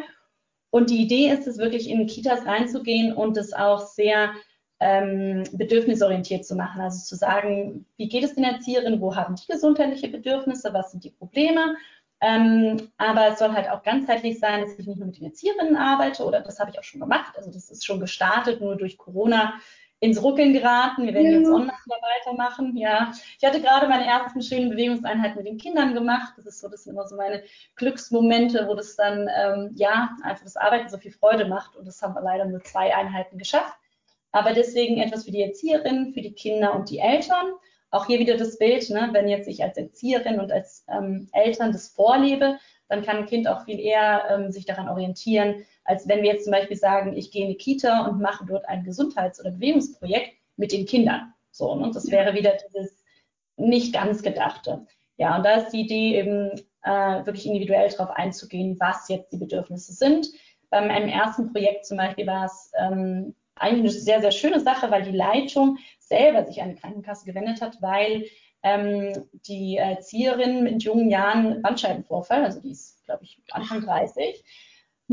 Und 0.71 0.91
die 0.91 1.03
Idee 1.03 1.31
ist 1.31 1.47
es 1.47 1.59
wirklich 1.59 1.89
in 1.89 2.07
Kitas 2.07 2.47
reinzugehen 2.47 3.13
und 3.13 3.37
es 3.37 3.53
auch 3.53 3.81
sehr 3.81 4.33
ähm, 4.79 5.45
bedürfnisorientiert 5.53 6.45
zu 6.45 6.55
machen. 6.55 6.81
Also 6.81 7.05
zu 7.05 7.17
sagen, 7.17 7.87
wie 7.97 8.09
geht 8.09 8.25
es 8.25 8.35
den 8.35 8.45
Erzieherinnen, 8.45 9.01
wo 9.01 9.15
haben 9.15 9.37
die 9.37 9.47
gesundheitliche 9.47 10.09
Bedürfnisse, 10.09 10.73
was 10.73 10.91
sind 10.91 11.05
die 11.05 11.11
Probleme. 11.11 11.77
Ähm, 12.23 12.91
aber 12.99 13.29
es 13.29 13.39
soll 13.39 13.53
halt 13.53 13.71
auch 13.71 13.83
ganzheitlich 13.83 14.39
sein, 14.39 14.61
dass 14.61 14.79
ich 14.79 14.87
nicht 14.87 14.99
nur 14.99 15.07
mit 15.07 15.19
den 15.19 15.27
Erzieherinnen 15.27 15.77
arbeite 15.77 16.25
oder 16.25 16.41
das 16.41 16.61
habe 16.61 16.71
ich 16.71 16.79
auch 16.79 16.85
schon 16.85 17.01
gemacht. 17.01 17.35
Also 17.37 17.51
das 17.51 17.71
ist 17.71 17.85
schon 17.85 18.01
gestartet, 18.01 18.61
nur 18.61 18.77
durch 18.77 18.99
Corona 18.99 19.55
ins 20.01 20.23
Ruckeln 20.23 20.55
geraten. 20.55 21.07
Wir 21.07 21.15
werden 21.15 21.31
ja. 21.31 21.39
jetzt 21.39 21.49
online 21.49 21.73
weitermachen. 22.25 22.77
Ja, 22.77 23.13
ich 23.39 23.47
hatte 23.47 23.61
gerade 23.61 23.87
meine 23.87 24.07
ersten 24.07 24.43
schönen 24.43 24.71
Bewegungseinheiten 24.71 25.37
mit 25.37 25.47
den 25.47 25.59
Kindern 25.59 25.95
gemacht. 25.95 26.33
Das 26.37 26.47
ist 26.47 26.61
so, 26.61 26.69
das 26.69 26.85
sind 26.85 26.95
immer 26.95 27.07
so 27.07 27.17
meine 27.17 27.43
Glücksmomente, 27.77 28.67
wo 28.67 28.75
das 28.75 28.97
dann 28.97 29.29
ähm, 29.37 29.71
ja 29.77 30.17
einfach 30.23 30.45
das 30.45 30.57
Arbeiten 30.57 30.89
so 30.89 30.97
viel 30.97 31.13
Freude 31.13 31.47
macht. 31.47 31.77
Und 31.77 31.87
das 31.87 32.01
haben 32.01 32.15
wir 32.15 32.23
leider 32.23 32.47
nur 32.47 32.65
zwei 32.65 32.95
Einheiten 32.95 33.37
geschafft. 33.39 33.75
Aber 34.33 34.53
deswegen 34.55 34.99
etwas 34.99 35.25
für 35.25 35.33
die 35.33 35.43
Erzieherinnen, 35.43 36.15
für 36.15 36.23
die 36.23 36.33
Kinder 36.33 36.75
und 36.75 36.89
die 36.89 36.99
Eltern. 36.99 37.53
Auch 37.91 38.07
hier 38.07 38.21
wieder 38.21 38.37
das 38.37 38.57
Bild, 38.57 38.89
ne? 38.91 39.11
wenn 39.13 39.29
jetzt 39.29 39.49
ich 39.49 39.63
als 39.63 39.77
Erzieherin 39.77 40.39
und 40.39 40.53
als 40.53 40.85
ähm, 40.89 41.29
Eltern 41.33 41.73
das 41.73 41.89
vorlebe, 41.89 42.59
dann 42.89 43.03
kann 43.03 43.19
ein 43.19 43.27
Kind 43.27 43.49
auch 43.49 43.65
viel 43.65 43.81
eher 43.81 44.25
ähm, 44.31 44.53
sich 44.53 44.65
daran 44.65 44.89
orientieren, 44.89 45.67
als 45.91 46.07
wenn 46.07 46.23
wir 46.23 46.33
jetzt 46.33 46.45
zum 46.45 46.53
Beispiel 46.53 46.77
sagen, 46.77 47.17
ich 47.17 47.33
gehe 47.33 47.43
in 47.43 47.49
die 47.49 47.57
Kita 47.57 48.07
und 48.07 48.21
mache 48.21 48.47
dort 48.47 48.69
ein 48.69 48.85
Gesundheits- 48.85 49.41
oder 49.41 49.51
Bewegungsprojekt 49.51 50.35
mit 50.57 50.71
den 50.71 50.87
Kindern. 50.87 51.35
So, 51.51 51.75
ne? 51.75 51.91
Das 51.93 52.11
wäre 52.13 52.33
wieder 52.35 52.53
dieses 52.69 53.05
nicht 53.57 53.93
ganz 53.93 54.23
Gedachte. 54.23 54.87
Ja, 55.17 55.37
und 55.37 55.45
da 55.45 55.57
ist 55.57 55.71
die 55.71 55.81
Idee 55.81 56.17
eben 56.17 56.53
äh, 56.85 57.27
wirklich 57.27 57.45
individuell 57.45 57.89
darauf 57.91 58.11
einzugehen, 58.11 58.79
was 58.79 59.09
jetzt 59.09 59.33
die 59.33 59.37
Bedürfnisse 59.37 59.93
sind. 59.93 60.29
Beim 60.71 60.89
einem 60.91 61.09
ersten 61.09 61.53
Projekt 61.53 61.87
zum 61.87 61.97
Beispiel 61.97 62.27
war 62.29 62.47
es 62.47 62.71
ähm, 62.79 63.35
eigentlich 63.57 63.95
eine 63.95 64.01
sehr, 64.01 64.21
sehr 64.21 64.31
schöne 64.31 64.61
Sache, 64.61 64.93
weil 64.93 65.03
die 65.03 65.11
Leitung 65.11 65.79
selber 65.99 66.45
sich 66.45 66.63
an 66.63 66.71
die 66.71 66.81
Krankenkasse 66.81 67.27
gewendet 67.27 67.61
hat, 67.61 67.83
weil 67.83 68.27
ähm, 68.63 69.13
die 69.47 69.77
Erzieherin 69.77 70.63
mit 70.63 70.85
jungen 70.85 71.11
Jahren 71.11 71.61
Bandscheibenvorfall, 71.63 72.45
also 72.45 72.61
die 72.61 72.71
ist, 72.71 73.05
glaube 73.05 73.25
ich, 73.25 73.43
Anfang 73.51 73.81
30, 73.81 74.45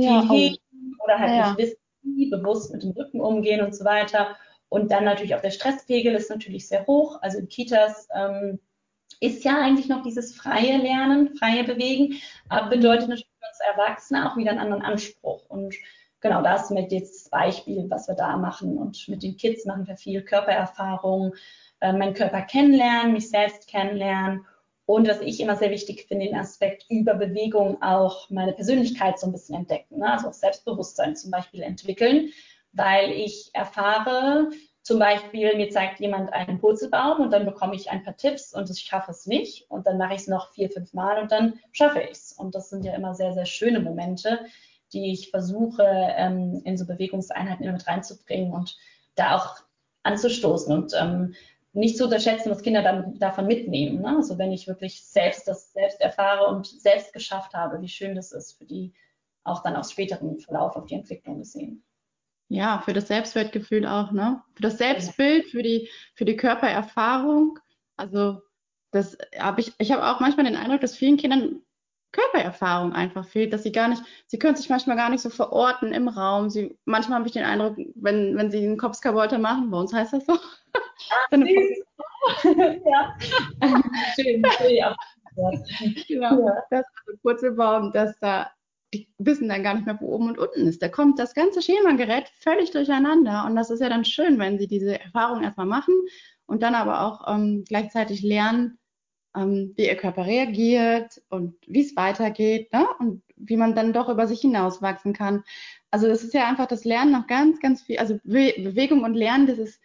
ja, 0.02 0.22
viel 0.22 0.30
oh. 0.30 0.34
heben 0.34 0.98
oder 1.04 1.20
halt 1.20 1.32
ja. 1.32 1.48
nicht 1.48 1.58
wissen, 1.60 1.78
wie 2.04 2.30
bewusst 2.30 2.72
mit 2.72 2.84
dem 2.84 2.92
Rücken 2.92 3.22
umgehen 3.22 3.66
und 3.66 3.76
so 3.76 3.86
weiter. 3.86 4.36
Und 4.70 4.92
dann 4.92 5.06
natürlich 5.06 5.36
auch 5.36 5.42
der 5.42 5.52
Stresspegel 5.52 6.16
ist 6.16 6.30
natürlich 6.30 6.68
sehr 6.68 6.86
hoch. 6.88 7.20
Also 7.22 7.40
in 7.40 7.48
Kitas 7.48 8.08
ähm, 8.14 8.60
ist 9.20 9.44
ja 9.44 9.60
eigentlich 9.60 9.88
noch 9.88 10.04
dieses 10.04 10.36
freie 10.36 10.78
Lernen, 10.78 11.36
freie 11.38 11.64
Bewegen, 11.64 12.16
aber 12.50 12.70
bedeutet 12.70 13.10
natürlich 13.10 13.28
für 13.40 13.48
uns 13.48 13.78
Erwachsene 13.78 14.32
auch 14.32 14.38
wieder 14.38 14.52
einen 14.52 14.60
anderen 14.60 14.84
Anspruch. 14.84 15.50
Und 15.50 15.74
genau 16.20 16.42
das 16.42 16.70
mit 16.70 16.92
jetzt 16.92 17.26
das 17.26 17.30
Beispiel, 17.30 17.86
was 17.90 18.08
wir 18.08 18.16
da 18.16 18.38
machen. 18.38 18.78
Und 18.78 19.08
mit 19.08 19.24
den 19.24 19.38
Kids 19.38 19.66
machen 19.66 19.88
wir 19.88 19.96
viel 19.96 20.22
Körpererfahrung, 20.22 21.34
äh, 21.80 21.94
meinen 21.94 22.14
Körper 22.14 22.42
kennenlernen, 22.42 23.14
mich 23.14 23.30
selbst 23.30 23.68
kennenlernen. 23.68 24.46
Und 24.88 25.06
was 25.10 25.20
ich 25.20 25.42
immer 25.42 25.58
sehr 25.58 25.70
wichtig 25.70 26.06
finde, 26.08 26.28
den 26.28 26.36
Aspekt 26.38 26.86
über 26.90 27.14
Bewegung 27.14 27.82
auch 27.82 28.30
meine 28.30 28.54
Persönlichkeit 28.54 29.20
so 29.20 29.28
ein 29.28 29.34
bisschen 29.34 29.56
entdecken. 29.56 30.00
Ne? 30.00 30.10
Also 30.10 30.30
auch 30.30 30.34
Selbstbewusstsein 30.34 31.18
zum 31.18 31.30
Beispiel 31.30 31.62
entwickeln, 31.62 32.30
weil 32.72 33.12
ich 33.12 33.50
erfahre, 33.54 34.50
zum 34.84 35.00
Beispiel, 35.00 35.58
mir 35.58 35.70
zeigt 35.70 36.00
jemand 36.00 36.32
einen 36.32 36.60
Purzelbaum 36.60 37.20
und 37.20 37.32
dann 37.32 37.44
bekomme 37.44 37.76
ich 37.76 37.92
ein 37.92 38.06
paar 38.06 38.16
Tipps 38.16 38.54
und 38.54 38.70
ich 38.70 38.80
schaffe 38.80 39.12
es 39.12 39.26
nicht. 39.26 39.70
Und 39.70 39.86
dann 39.88 39.98
mache 39.98 40.14
ich 40.14 40.22
es 40.22 40.28
noch 40.28 40.54
vier, 40.54 40.70
fünf 40.70 40.94
Mal 40.94 41.22
und 41.22 41.34
dann 41.34 41.60
schaffe 41.74 42.00
ich 42.00 42.12
es. 42.12 42.32
Und 42.32 42.56
das 42.56 42.70
sind 42.70 42.86
ja 42.86 42.96
immer 42.96 43.14
sehr, 43.14 43.34
sehr 43.34 43.46
schöne 43.46 43.82
Momente, 43.82 44.40
die 44.94 45.12
ich 45.12 45.32
versuche, 45.32 45.84
ähm, 45.84 46.62
in 46.64 46.78
so 46.78 46.86
Bewegungseinheiten 46.86 47.66
immer 47.66 47.74
mit 47.74 47.88
reinzubringen 47.88 48.54
und 48.54 48.78
da 49.16 49.36
auch 49.36 49.58
anzustoßen 50.04 50.74
und 50.74 50.94
ähm, 50.98 51.36
nicht 51.78 51.98
zu 51.98 52.06
unterschätzen, 52.06 52.50
was 52.50 52.64
Kinder 52.64 52.82
dann, 52.82 53.18
davon 53.20 53.46
mitnehmen. 53.46 54.02
Ne? 54.02 54.18
Also 54.18 54.38
wenn 54.38 54.52
ich 54.52 54.68
wirklich 54.68 55.06
selbst 55.06 55.48
das 55.48 55.72
selbst 55.74 56.02
erfahre 56.02 56.48
und 56.48 56.66
selbst 56.66 57.14
geschafft 57.14 57.54
habe, 57.54 57.82
wie 57.82 57.88
schön 57.88 58.16
das 58.16 58.32
ist 58.32 58.58
für 58.58 58.66
die 58.66 58.94
auch 59.44 59.64
dann 59.64 59.76
aus 59.76 59.92
späteren 59.92 60.40
Verlauf 60.40 60.76
auf 60.76 60.86
die 60.86 60.96
Entwicklung 60.96 61.40
gesehen. 61.40 61.84
Ja, 62.50 62.82
für 62.84 62.94
das 62.94 63.08
Selbstwertgefühl 63.08 63.86
auch, 63.86 64.12
ne? 64.12 64.42
Für 64.56 64.64
das 64.64 64.78
Selbstbild, 64.78 65.48
für 65.48 65.64
die, 65.64 65.90
für 66.16 66.26
die 66.26 66.36
Körpererfahrung. 66.36 67.60
Also 67.96 68.42
das 68.92 69.18
habe 69.38 69.62
ich, 69.62 69.74
ich 69.78 69.92
habe 69.92 70.06
auch 70.06 70.20
manchmal 70.20 70.46
den 70.46 70.56
Eindruck, 70.56 70.82
dass 70.82 70.96
vielen 70.96 71.18
Kindern 71.18 71.62
Körpererfahrung 72.12 72.94
einfach 72.94 73.28
fehlt, 73.28 73.54
dass 73.54 73.64
sie 73.64 73.72
gar 73.72 73.88
nicht, 73.90 74.02
sie 74.28 74.40
können 74.40 74.56
sich 74.56 74.70
manchmal 74.70 74.96
gar 74.96 75.10
nicht 75.10 75.22
so 75.22 75.30
verorten 75.30 75.92
im 75.92 76.08
Raum. 76.08 76.50
Sie, 76.50 76.78
manchmal 76.86 77.20
habe 77.20 77.28
ich 77.28 77.34
den 77.34 77.44
Eindruck, 77.44 77.78
wenn, 77.96 78.38
wenn 78.38 78.52
sie 78.52 78.66
einen 78.66 78.78
Kopfskabeuter 78.78 79.38
machen, 79.38 79.70
bei 79.70 79.78
uns 79.78 79.94
heißt 79.94 80.14
das 80.14 80.26
so. 80.26 80.34
Ach, 81.32 81.32
ja. 82.44 83.18
Schön, 84.16 84.44
ja. 84.70 84.96
Genau, 86.08 86.48
ja. 86.48 86.64
das 86.72 86.86
also 87.06 87.20
Purzelbaum, 87.22 87.92
dass 87.94 88.18
da 88.20 88.50
die 88.94 89.10
wissen 89.18 89.50
dann 89.50 89.64
gar 89.64 89.74
nicht 89.74 89.86
mehr, 89.86 90.00
wo 90.00 90.08
oben 90.08 90.30
und 90.30 90.40
unten 90.40 90.68
ist. 90.68 90.82
Da 90.82 90.88
kommt 90.88 91.20
das 91.20 91.34
ganze 91.34 91.62
Schemagerät 91.62 92.30
völlig 92.40 92.72
durcheinander. 92.72 93.46
Und 93.46 93.56
das 93.56 93.70
ist 93.70 93.82
ja 93.82 93.90
dann 93.90 94.06
schön, 94.06 94.40
wenn 94.40 94.58
sie 94.60 94.68
diese 94.68 95.00
Erfahrung 95.00 95.44
erstmal 95.44 95.66
machen 95.66 95.94
und 96.46 96.64
dann 96.64 96.76
aber 96.76 97.02
auch 97.02 97.28
ähm, 97.28 97.66
gleichzeitig 97.68 98.22
lernen, 98.22 98.80
ähm, 99.38 99.74
wie 99.76 99.86
ihr 99.88 99.96
Körper 99.96 100.26
reagiert 100.26 101.22
und 101.30 101.56
wie 101.68 101.82
es 101.82 101.96
weitergeht 101.96 102.74
ne? 102.74 102.88
und 103.00 103.22
wie 103.36 103.58
man 103.58 103.76
dann 103.76 103.94
doch 103.94 104.10
über 104.10 104.28
sich 104.28 104.42
hinaus 104.42 104.82
wachsen 104.82 105.14
kann. 105.14 105.44
Also 105.92 106.08
das 106.08 106.24
ist 106.24 106.34
ja 106.34 106.48
einfach 106.48 106.68
das 106.68 106.86
Lernen 106.86 107.12
noch 107.12 107.28
ganz, 107.28 107.60
ganz 107.60 107.82
viel. 107.82 108.00
Also 108.00 108.20
Be 108.24 108.54
Bewegung 108.58 109.04
und 109.04 109.14
Lernen, 109.14 109.48
das 109.48 109.60
ist, 109.60 109.80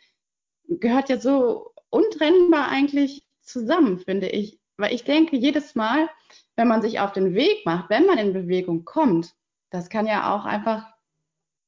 gehört 0.68 1.08
ja 1.08 1.18
so 1.18 1.72
untrennbar 1.90 2.68
eigentlich 2.68 3.24
zusammen, 3.42 3.98
finde 3.98 4.28
ich. 4.28 4.58
Weil 4.78 4.94
ich 4.94 5.04
denke, 5.04 5.36
jedes 5.36 5.74
Mal, 5.74 6.08
wenn 6.56 6.68
man 6.68 6.82
sich 6.82 7.00
auf 7.00 7.12
den 7.12 7.34
Weg 7.34 7.64
macht, 7.66 7.90
wenn 7.90 8.06
man 8.06 8.18
in 8.18 8.32
Bewegung 8.32 8.84
kommt, 8.84 9.34
das 9.70 9.90
kann 9.90 10.06
ja 10.06 10.34
auch 10.34 10.44
einfach 10.44 10.86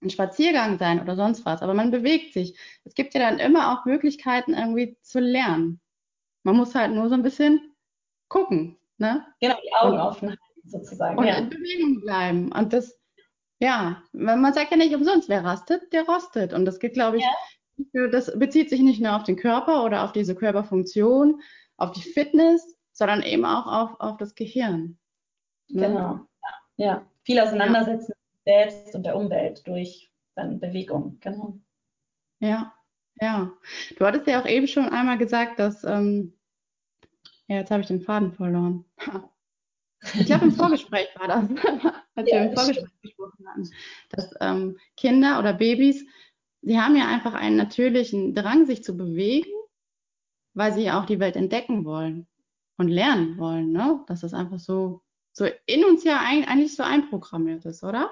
ein 0.02 0.10
Spaziergang 0.10 0.78
sein 0.78 1.00
oder 1.00 1.16
sonst 1.16 1.44
was, 1.46 1.62
aber 1.62 1.74
man 1.74 1.90
bewegt 1.90 2.32
sich. 2.32 2.58
Es 2.84 2.94
gibt 2.94 3.14
ja 3.14 3.20
dann 3.20 3.38
immer 3.38 3.72
auch 3.72 3.84
Möglichkeiten, 3.84 4.54
irgendwie 4.54 4.96
zu 5.02 5.20
lernen. 5.20 5.80
Man 6.42 6.56
muss 6.56 6.74
halt 6.74 6.92
nur 6.92 7.08
so 7.08 7.14
ein 7.14 7.22
bisschen 7.22 7.73
gucken. 8.34 8.76
Ne? 8.98 9.24
Genau, 9.40 9.54
die 9.62 9.72
Augen 9.74 9.98
offen 9.98 10.28
halten 10.30 10.68
sozusagen. 10.68 11.16
Und 11.16 11.26
ja. 11.26 11.36
in 11.36 11.50
Bewegung 11.50 12.00
bleiben. 12.00 12.52
Und 12.52 12.72
das, 12.72 12.98
ja, 13.60 14.02
man 14.12 14.52
sagt 14.52 14.72
ja 14.72 14.76
nicht 14.76 14.94
umsonst, 14.94 15.28
wer 15.28 15.44
rastet, 15.44 15.92
der 15.92 16.04
rostet. 16.04 16.52
Und 16.52 16.64
das 16.64 16.80
geht, 16.80 16.94
glaube 16.94 17.18
ich, 17.18 17.24
ja. 17.92 18.08
das 18.08 18.36
bezieht 18.36 18.70
sich 18.70 18.80
nicht 18.80 19.00
nur 19.00 19.14
auf 19.14 19.22
den 19.22 19.36
Körper 19.36 19.84
oder 19.84 20.04
auf 20.04 20.12
diese 20.12 20.34
Körperfunktion, 20.34 21.40
auf 21.76 21.92
die 21.92 22.02
Fitness, 22.02 22.76
sondern 22.92 23.22
eben 23.22 23.44
auch 23.44 23.66
auf, 23.66 24.00
auf 24.00 24.16
das 24.16 24.34
Gehirn. 24.34 24.98
Ne? 25.68 25.88
Genau. 25.88 26.20
Ja, 26.76 27.06
viel 27.22 27.38
auseinandersetzen 27.38 28.12
ja. 28.12 28.16
mit 28.32 28.44
selbst 28.44 28.94
und 28.94 29.04
der 29.04 29.16
Umwelt 29.16 29.66
durch 29.66 30.10
dann 30.34 30.58
Bewegung. 30.58 31.18
Genau. 31.20 31.58
Ja, 32.40 32.74
ja. 33.20 33.52
Du 33.96 34.04
hattest 34.04 34.26
ja 34.26 34.40
auch 34.40 34.46
eben 34.46 34.66
schon 34.66 34.88
einmal 34.88 35.18
gesagt, 35.18 35.60
dass 35.60 35.84
ähm, 35.84 36.34
ja, 37.48 37.56
jetzt 37.56 37.70
habe 37.70 37.82
ich 37.82 37.88
den 37.88 38.00
Faden 38.00 38.32
verloren. 38.32 38.84
Ich 40.12 40.26
glaube, 40.26 40.44
im 40.44 40.52
Vorgespräch 40.52 41.08
war 41.16 41.28
das, 41.28 41.44
als 42.14 42.30
ja, 42.30 42.36
wir 42.36 42.50
im 42.50 42.54
Vorgespräch 42.54 42.76
stimmt. 42.76 43.02
gesprochen 43.02 43.48
hatten, 43.48 43.70
dass 44.10 44.34
ähm, 44.40 44.76
Kinder 44.98 45.38
oder 45.38 45.54
Babys, 45.54 46.04
sie 46.60 46.78
haben 46.78 46.94
ja 46.94 47.08
einfach 47.08 47.32
einen 47.32 47.56
natürlichen 47.56 48.34
Drang, 48.34 48.66
sich 48.66 48.84
zu 48.84 48.98
bewegen, 48.98 49.50
weil 50.52 50.74
sie 50.74 50.90
auch 50.90 51.06
die 51.06 51.20
Welt 51.20 51.36
entdecken 51.36 51.86
wollen 51.86 52.26
und 52.76 52.88
lernen 52.88 53.38
wollen. 53.38 53.72
Ne? 53.72 54.04
Dass 54.06 54.20
das 54.20 54.34
einfach 54.34 54.58
so, 54.58 55.00
so 55.32 55.46
in 55.64 55.84
uns 55.86 56.04
ja 56.04 56.20
eigentlich 56.20 56.76
so 56.76 56.82
einprogrammiert 56.82 57.64
ist, 57.64 57.82
oder? 57.82 58.10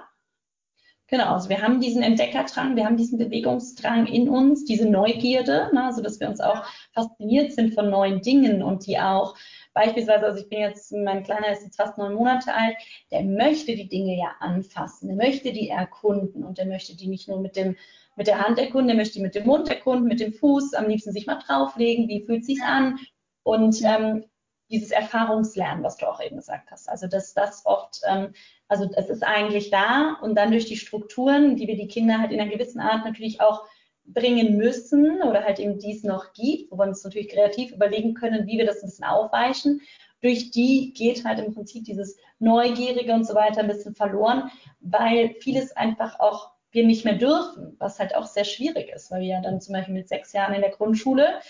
Genau, 1.13 1.35
also 1.35 1.51
wir 1.51 1.61
haben 1.61 1.79
diesen 1.79 2.03
Entdeckerdrang, 2.03 2.75
wir 2.75 2.87
haben 2.87 2.97
diesen 2.97 3.19
Bewegungsdrang 3.19 4.07
in 4.07 4.31
uns, 4.31 4.65
diese 4.65 4.89
Neugierde, 4.89 5.69
ne, 5.75 5.85
also 5.85 6.01
dass 6.01 6.19
wir 6.21 6.27
uns 6.27 6.41
auch 6.41 6.65
fasziniert 6.95 7.53
sind 7.53 7.75
von 7.75 7.91
neuen 7.91 8.23
Dingen 8.23 8.63
und 8.63 8.87
die 8.87 8.99
auch 8.99 9.37
beispielsweise, 9.75 10.25
also 10.25 10.41
ich 10.41 10.49
bin 10.49 10.61
jetzt, 10.61 10.91
mein 10.91 11.23
Kleiner 11.23 11.53
ist 11.53 11.65
jetzt 11.65 11.77
fast 11.77 11.99
neun 11.99 12.15
Monate 12.15 12.55
alt, 12.55 12.77
der 13.11 13.25
möchte 13.25 13.77
die 13.77 13.91
Dinge 13.91 14.17
ja 14.17 14.31
anfassen, 14.41 15.09
der 15.09 15.17
möchte 15.19 15.53
die 15.53 15.69
erkunden 15.69 16.45
und 16.45 16.57
der 16.57 16.65
möchte 16.65 16.97
die 16.97 17.09
nicht 17.09 17.29
nur 17.29 17.41
mit 17.41 17.57
dem 17.57 17.77
mit 18.17 18.27
der 18.27 18.41
Hand 18.41 18.59
erkunden, 18.59 18.89
der 18.89 18.97
möchte 18.97 19.15
die 19.15 19.23
mit 19.23 19.35
dem 19.35 19.45
Mund 19.45 19.69
erkunden, 19.69 20.09
mit 20.09 20.21
dem 20.21 20.33
Fuß, 20.33 20.73
am 20.73 20.89
liebsten 20.89 21.13
sich 21.13 21.27
mal 21.27 21.39
drauflegen, 21.47 22.09
wie 22.09 22.25
fühlt 22.25 22.47
sich 22.47 22.63
an? 22.63 22.99
Und 23.43 23.83
ähm, 23.83 24.25
dieses 24.73 24.91
Erfahrungslernen, 24.91 25.85
was 25.85 25.99
du 25.99 26.09
auch 26.09 26.21
eben 26.21 26.37
gesagt 26.37 26.71
hast. 26.71 26.89
Also 26.89 27.07
dass 27.07 27.35
das 27.35 27.65
oft, 27.67 28.01
ähm, 28.09 28.33
also 28.69 28.91
es 28.97 29.09
ist 29.09 29.23
eigentlich 29.23 29.71
da 29.71 30.17
und 30.23 30.35
dann 30.35 30.51
durch 30.51 30.65
die 30.65 30.79
Strukturen, 30.79 31.57
die 31.57 31.69
wir 31.69 31.77
die 31.77 31.89
Kinder 31.89 32.19
halt 32.19 32.33
in 32.33 32.41
einer 32.41 32.51
gewissen 32.51 32.81
Art 32.81 33.05
natürlich 33.05 33.41
auch 33.41 33.63
bringen 34.05 34.57
müssen 34.57 35.23
oder 35.23 35.45
halt 35.45 35.61
eben 35.61 35.79
dies 35.79 36.03
noch 36.03 36.33
gibt, 36.33 36.73
wo 36.73 36.79
wir 36.79 36.85
uns 36.85 37.05
natürlich 37.05 37.29
kreativ 37.29 37.71
überlegen 37.73 38.15
können, 38.15 38.47
wie 38.47 38.59
wir 38.59 38.67
das 38.67 38.83
ein 38.83 38.89
bisschen 38.89 39.05
aufweichen. 39.05 39.81
durch 40.23 40.53
die 40.53 40.93
geht 40.95 41.25
halt 41.25 41.41
im 41.41 41.53
Prinzip 41.53 41.85
dieses 41.85 42.17
Neugierige 42.39 43.13
und 43.13 43.27
so 43.27 43.35
weiter 43.35 43.61
ein 43.61 43.69
bisschen 43.69 43.95
verloren, 43.95 44.51
weil 44.81 45.35
vieles 45.41 45.77
einfach 45.77 46.19
auch 46.21 46.53
wir 46.71 46.87
nicht 46.87 47.05
mehr 47.05 47.15
dürfen, 47.15 47.77
was 47.79 47.99
halt 47.99 48.15
auch 48.15 48.27
sehr 48.27 48.45
schwierig 48.45 48.89
ist, 48.91 49.11
weil 49.11 49.21
wir 49.21 49.29
ja 49.29 49.41
dann 49.41 49.61
zum 49.61 49.75
Beispiel 49.75 49.95
mit 49.95 50.09
sechs 50.09 50.33
Jahren 50.33 50.55
in 50.55 50.63
der 50.63 50.71
Grundschule, 50.71 51.41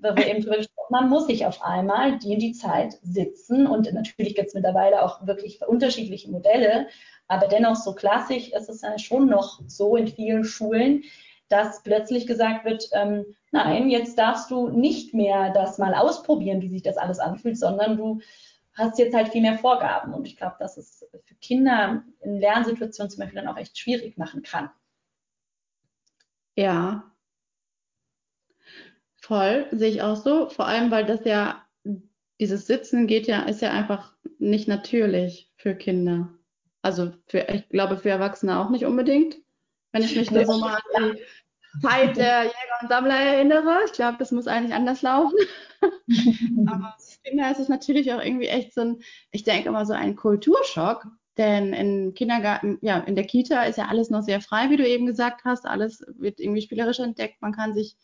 weil 0.00 0.16
wir 0.16 0.26
eben 0.26 0.42
drüber 0.42 0.58
gesprochen 0.58 0.96
haben, 0.96 1.08
muss 1.08 1.28
ich 1.28 1.46
auf 1.46 1.62
einmal 1.62 2.18
die 2.18 2.32
in 2.32 2.40
die 2.40 2.52
Zeit 2.52 2.98
sitzen 3.02 3.66
und 3.66 3.92
natürlich 3.92 4.34
gibt 4.34 4.48
es 4.48 4.54
mittlerweile 4.54 5.02
auch 5.02 5.26
wirklich 5.26 5.60
unterschiedliche 5.66 6.30
Modelle, 6.30 6.88
aber 7.28 7.48
dennoch 7.48 7.76
so 7.76 7.94
klassisch 7.94 8.50
ist 8.50 8.68
es 8.68 8.82
ja 8.82 8.98
schon 8.98 9.28
noch 9.28 9.60
so 9.66 9.96
in 9.96 10.08
vielen 10.08 10.44
Schulen, 10.44 11.02
dass 11.48 11.82
plötzlich 11.82 12.26
gesagt 12.26 12.64
wird, 12.64 12.88
ähm, 12.92 13.24
nein, 13.52 13.88
jetzt 13.88 14.18
darfst 14.18 14.50
du 14.50 14.68
nicht 14.68 15.14
mehr 15.14 15.52
das 15.52 15.78
mal 15.78 15.94
ausprobieren, 15.94 16.60
wie 16.60 16.68
sich 16.68 16.82
das 16.82 16.96
alles 16.96 17.18
anfühlt, 17.18 17.58
sondern 17.58 17.96
du 17.96 18.20
hast 18.74 18.98
jetzt 18.98 19.14
halt 19.14 19.28
viel 19.28 19.42
mehr 19.42 19.58
Vorgaben. 19.58 20.12
Und 20.12 20.26
ich 20.26 20.36
glaube, 20.36 20.56
dass 20.58 20.76
es 20.76 21.04
für 21.24 21.34
Kinder 21.36 22.04
in 22.20 22.38
Lernsituationen 22.38 23.10
zum 23.10 23.20
Beispiel 23.20 23.40
dann 23.40 23.48
auch 23.48 23.58
echt 23.58 23.78
schwierig 23.78 24.18
machen 24.18 24.42
kann. 24.42 24.70
Ja, 26.56 27.04
voll, 29.26 29.66
sehe 29.72 29.90
ich 29.90 30.02
auch 30.02 30.16
so. 30.16 30.48
Vor 30.48 30.66
allem, 30.66 30.90
weil 30.90 31.04
das 31.04 31.24
ja, 31.24 31.64
dieses 32.40 32.66
Sitzen 32.66 33.06
geht 33.06 33.26
ja, 33.26 33.42
ist 33.42 33.60
ja 33.60 33.72
einfach 33.72 34.12
nicht 34.38 34.68
natürlich 34.68 35.52
für 35.56 35.74
Kinder. 35.74 36.28
Also 36.82 37.12
für, 37.26 37.40
ich 37.52 37.68
glaube, 37.68 37.96
für 37.96 38.10
Erwachsene 38.10 38.60
auch 38.60 38.70
nicht 38.70 38.84
unbedingt. 38.84 39.36
Wenn 39.92 40.02
ich 40.02 40.14
mich 40.14 40.30
nur 40.30 40.44
so 40.44 40.58
mal 40.58 40.78
an 40.94 41.16
die 41.16 41.80
Zeit 41.80 42.16
der 42.16 42.44
Jäger 42.44 42.78
und 42.82 42.88
Sammler 42.88 43.16
erinnere. 43.16 43.80
Ich 43.86 43.92
glaube, 43.92 44.16
das 44.18 44.30
muss 44.30 44.46
eigentlich 44.46 44.74
anders 44.74 45.02
laufen. 45.02 45.36
Aber 46.68 46.94
für 46.98 47.18
Kinder 47.24 47.50
ist 47.50 47.60
es 47.60 47.68
natürlich 47.68 48.12
auch 48.12 48.22
irgendwie 48.22 48.48
echt 48.48 48.74
so 48.74 48.82
ein, 48.82 49.02
ich 49.32 49.42
denke 49.42 49.68
immer 49.68 49.86
so 49.86 49.92
ein 49.92 50.16
Kulturschock. 50.16 51.06
Denn 51.36 51.74
im 51.74 52.14
Kindergarten, 52.14 52.78
ja, 52.80 52.98
in 52.98 53.14
der 53.14 53.26
Kita 53.26 53.64
ist 53.64 53.76
ja 53.76 53.88
alles 53.88 54.08
noch 54.08 54.22
sehr 54.22 54.40
frei, 54.40 54.70
wie 54.70 54.78
du 54.78 54.88
eben 54.88 55.04
gesagt 55.04 55.44
hast. 55.44 55.66
Alles 55.66 56.02
wird 56.16 56.40
irgendwie 56.40 56.62
spielerisch 56.62 56.98
entdeckt. 56.98 57.42
Man 57.42 57.52
kann 57.52 57.74
sich 57.74 57.96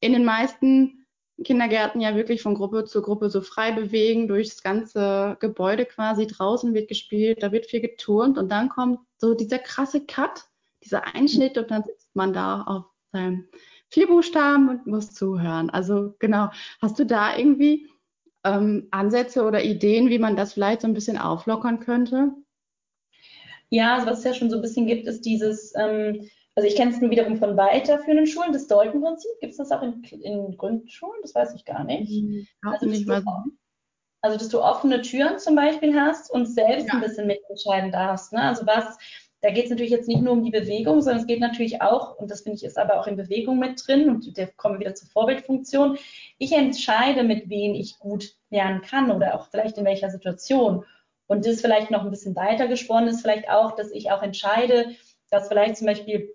in 0.00 0.12
den 0.12 0.24
meisten 0.24 1.06
Kindergärten 1.44 2.00
ja 2.00 2.14
wirklich 2.16 2.42
von 2.42 2.54
Gruppe 2.54 2.84
zu 2.84 3.00
Gruppe 3.00 3.30
so 3.30 3.40
frei 3.40 3.72
bewegen, 3.72 4.28
durchs 4.28 4.62
ganze 4.62 5.36
Gebäude 5.40 5.86
quasi. 5.86 6.26
Draußen 6.26 6.74
wird 6.74 6.88
gespielt, 6.88 7.42
da 7.42 7.52
wird 7.52 7.66
viel 7.66 7.80
geturnt 7.80 8.36
und 8.36 8.50
dann 8.50 8.68
kommt 8.68 8.98
so 9.16 9.34
dieser 9.34 9.58
krasse 9.58 10.04
Cut, 10.04 10.44
dieser 10.84 11.14
Einschnitt 11.14 11.56
und 11.56 11.70
dann 11.70 11.84
sitzt 11.84 12.14
man 12.14 12.32
da 12.32 12.62
auf 12.62 12.84
seinem 13.12 13.48
vier 13.88 14.06
Buchstaben 14.06 14.68
und 14.68 14.86
muss 14.86 15.12
zuhören. 15.12 15.70
Also 15.70 16.14
genau, 16.18 16.50
hast 16.80 16.98
du 16.98 17.06
da 17.06 17.36
irgendwie 17.36 17.88
ähm, 18.44 18.88
Ansätze 18.90 19.44
oder 19.44 19.62
Ideen, 19.62 20.10
wie 20.10 20.18
man 20.18 20.36
das 20.36 20.52
vielleicht 20.52 20.82
so 20.82 20.88
ein 20.88 20.94
bisschen 20.94 21.18
auflockern 21.18 21.80
könnte? 21.80 22.32
Ja, 23.70 23.94
also 23.94 24.06
was 24.06 24.18
es 24.18 24.24
ja 24.24 24.34
schon 24.34 24.50
so 24.50 24.56
ein 24.56 24.62
bisschen 24.62 24.86
gibt, 24.86 25.06
ist 25.06 25.22
dieses, 25.22 25.72
ähm, 25.76 26.28
also 26.54 26.68
ich 26.68 26.76
kenne 26.76 26.90
es 26.90 27.00
nur 27.00 27.10
wiederum 27.10 27.36
von 27.36 27.56
weiterführenden 27.56 28.26
Schulen, 28.26 28.52
das 28.52 28.66
Dalton-Prinzip. 28.66 29.30
Gibt 29.40 29.52
es 29.52 29.58
das 29.58 29.70
auch 29.70 29.82
in, 29.82 30.02
in, 30.02 30.56
Grundschulen? 30.56 31.20
Das 31.22 31.34
weiß 31.34 31.54
ich 31.54 31.64
gar 31.64 31.84
nicht. 31.84 32.10
Mhm, 32.10 32.46
also, 32.62 32.86
nicht 32.86 33.08
du, 33.08 33.22
also, 34.22 34.36
dass 34.36 34.48
du 34.48 34.60
offene 34.60 35.00
Türen 35.02 35.38
zum 35.38 35.54
Beispiel 35.54 35.98
hast 35.98 36.30
und 36.30 36.46
selbst 36.46 36.88
ja. 36.88 36.94
ein 36.94 37.00
bisschen 37.00 37.26
mitentscheiden 37.26 37.92
darfst. 37.92 38.32
Ne? 38.32 38.42
Also 38.42 38.66
was 38.66 38.98
da 39.42 39.50
geht 39.50 39.64
es 39.64 39.70
natürlich 39.70 39.92
jetzt 39.92 40.08
nicht 40.08 40.20
nur 40.20 40.34
um 40.34 40.44
die 40.44 40.50
Bewegung, 40.50 41.00
sondern 41.00 41.22
es 41.22 41.26
geht 41.26 41.40
natürlich 41.40 41.80
auch, 41.80 42.16
und 42.16 42.30
das 42.30 42.42
finde 42.42 42.56
ich 42.56 42.64
ist 42.64 42.78
aber 42.78 43.00
auch 43.00 43.06
in 43.06 43.16
Bewegung 43.16 43.58
mit 43.58 43.82
drin, 43.86 44.08
und 44.10 44.36
da 44.36 44.46
kommen 44.56 44.74
wir 44.74 44.80
wieder 44.80 44.94
zur 44.94 45.08
Vorbildfunktion. 45.08 45.98
Ich 46.38 46.52
entscheide, 46.52 47.22
mit 47.22 47.48
wem 47.48 47.74
ich 47.74 47.98
gut 47.98 48.34
lernen 48.50 48.82
kann 48.82 49.10
oder 49.10 49.34
auch 49.34 49.46
vielleicht 49.46 49.78
in 49.78 49.84
welcher 49.84 50.10
Situation. 50.10 50.84
Und 51.26 51.46
das 51.46 51.62
vielleicht 51.62 51.90
noch 51.90 52.04
ein 52.04 52.10
bisschen 52.10 52.36
weiter 52.36 52.68
gesponnen 52.68 53.08
ist 53.08 53.22
vielleicht 53.22 53.48
auch, 53.48 53.76
dass 53.76 53.90
ich 53.92 54.10
auch 54.10 54.22
entscheide, 54.22 54.90
dass 55.30 55.48
vielleicht 55.48 55.76
zum 55.76 55.86
Beispiel 55.86 56.34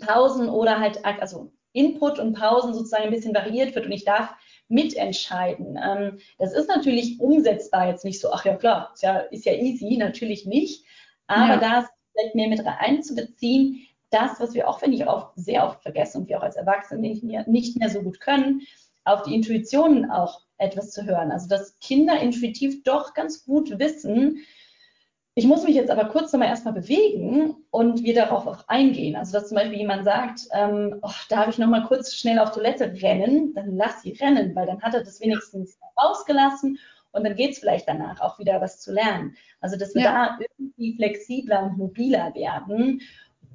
Pausen 0.00 0.48
oder 0.48 0.78
halt, 0.80 1.04
also 1.04 1.52
Input 1.72 2.18
und 2.18 2.34
Pausen 2.34 2.74
sozusagen 2.74 3.04
ein 3.04 3.12
bisschen 3.12 3.34
variiert 3.34 3.74
wird 3.74 3.86
und 3.86 3.92
ich 3.92 4.04
darf 4.04 4.34
mitentscheiden. 4.68 5.78
Ähm, 5.82 6.18
das 6.38 6.52
ist 6.52 6.68
natürlich 6.68 7.20
umsetzbar 7.20 7.88
jetzt 7.88 8.04
nicht 8.04 8.20
so, 8.20 8.32
ach 8.32 8.44
ja 8.44 8.56
klar, 8.56 8.90
ist 8.94 9.02
ja, 9.02 9.18
ist 9.18 9.44
ja 9.44 9.52
easy, 9.52 9.96
natürlich 9.96 10.46
nicht. 10.46 10.84
Aber 11.26 11.54
ja. 11.54 11.56
da 11.56 11.88
vielleicht 12.12 12.34
mehr 12.34 12.48
mit 12.48 12.66
einzubeziehen, 12.66 13.86
das, 14.10 14.40
was 14.40 14.54
wir 14.54 14.68
auch, 14.68 14.80
finde 14.80 14.96
ich, 14.96 15.06
oft, 15.06 15.32
sehr 15.36 15.66
oft 15.66 15.82
vergessen 15.82 16.22
und 16.22 16.28
wir 16.28 16.38
auch 16.38 16.44
als 16.44 16.56
Erwachsene 16.56 17.00
nicht 17.00 17.22
mehr, 17.22 17.44
nicht 17.48 17.76
mehr 17.76 17.90
so 17.90 18.02
gut 18.02 18.20
können, 18.20 18.62
auf 19.04 19.22
die 19.22 19.34
Intuitionen 19.34 20.10
auch 20.10 20.42
etwas 20.58 20.92
zu 20.92 21.04
hören. 21.04 21.30
Also 21.30 21.48
dass 21.48 21.78
Kinder 21.80 22.18
intuitiv 22.20 22.82
doch 22.84 23.14
ganz 23.14 23.44
gut 23.44 23.78
wissen, 23.78 24.38
ich 25.38 25.44
muss 25.44 25.64
mich 25.64 25.76
jetzt 25.76 25.90
aber 25.90 26.06
kurz 26.06 26.32
nochmal 26.32 26.48
erstmal 26.48 26.72
bewegen 26.72 27.56
und 27.70 28.02
wir 28.02 28.14
darauf 28.14 28.46
auch 28.46 28.66
eingehen. 28.68 29.16
Also 29.16 29.34
dass 29.34 29.48
zum 29.48 29.56
Beispiel 29.56 29.78
jemand 29.78 30.06
sagt, 30.06 30.40
ähm, 30.52 30.98
oh, 31.02 31.10
darf 31.28 31.48
ich 31.48 31.58
nochmal 31.58 31.84
kurz 31.84 32.14
schnell 32.14 32.38
auf 32.38 32.52
Toilette 32.52 32.90
rennen, 33.02 33.52
dann 33.52 33.76
lass 33.76 34.00
sie 34.00 34.12
rennen, 34.12 34.54
weil 34.56 34.66
dann 34.66 34.80
hat 34.80 34.94
er 34.94 35.04
das 35.04 35.20
wenigstens 35.20 35.78
rausgelassen 36.02 36.78
und 37.12 37.24
dann 37.24 37.36
geht 37.36 37.52
es 37.52 37.58
vielleicht 37.58 37.86
danach 37.86 38.18
auch 38.22 38.38
wieder 38.38 38.62
was 38.62 38.80
zu 38.80 38.94
lernen. 38.94 39.36
Also 39.60 39.76
dass 39.76 39.94
wir 39.94 40.04
ja. 40.04 40.38
da 40.38 40.44
irgendwie 40.58 40.96
flexibler 40.96 41.64
und 41.64 41.76
mobiler 41.76 42.34
werden. 42.34 43.02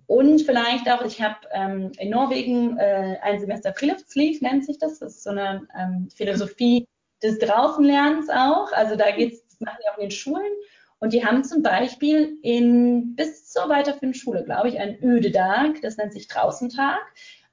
Und 0.05 0.43
vielleicht 0.43 0.87
auch, 0.87 1.03
ich 1.03 1.19
habe 1.19 1.37
ähm, 1.51 1.93
in 1.97 2.11
Norwegen 2.11 2.77
äh, 2.77 3.17
ein 3.23 3.39
Semester 3.39 3.73
Friluftsliv, 3.73 4.39
nennt 4.41 4.65
sich 4.65 4.77
das. 4.77 4.99
Das 4.99 5.15
ist 5.15 5.23
so 5.23 5.31
eine 5.31 5.67
ähm, 5.75 6.09
Philosophie 6.13 6.87
des 7.23 7.39
Draußenlernens 7.39 8.29
auch. 8.29 8.71
Also 8.73 8.95
da 8.95 9.09
geht 9.09 9.33
es, 9.33 9.47
das 9.47 9.59
machen 9.61 9.77
die 9.83 9.89
auch 9.89 9.97
in 9.97 10.09
den 10.09 10.11
Schulen. 10.11 10.51
Und 11.01 11.13
die 11.13 11.25
haben 11.25 11.43
zum 11.43 11.63
Beispiel 11.63 12.37
in 12.43 13.15
bis 13.15 13.49
zur 13.49 13.67
weiterführenden 13.69 14.13
Schule, 14.13 14.43
glaube 14.43 14.69
ich, 14.69 14.79
einen 14.79 15.03
Ödetag, 15.03 15.81
das 15.81 15.97
nennt 15.97 16.13
sich 16.13 16.27
Draußentag. 16.27 16.99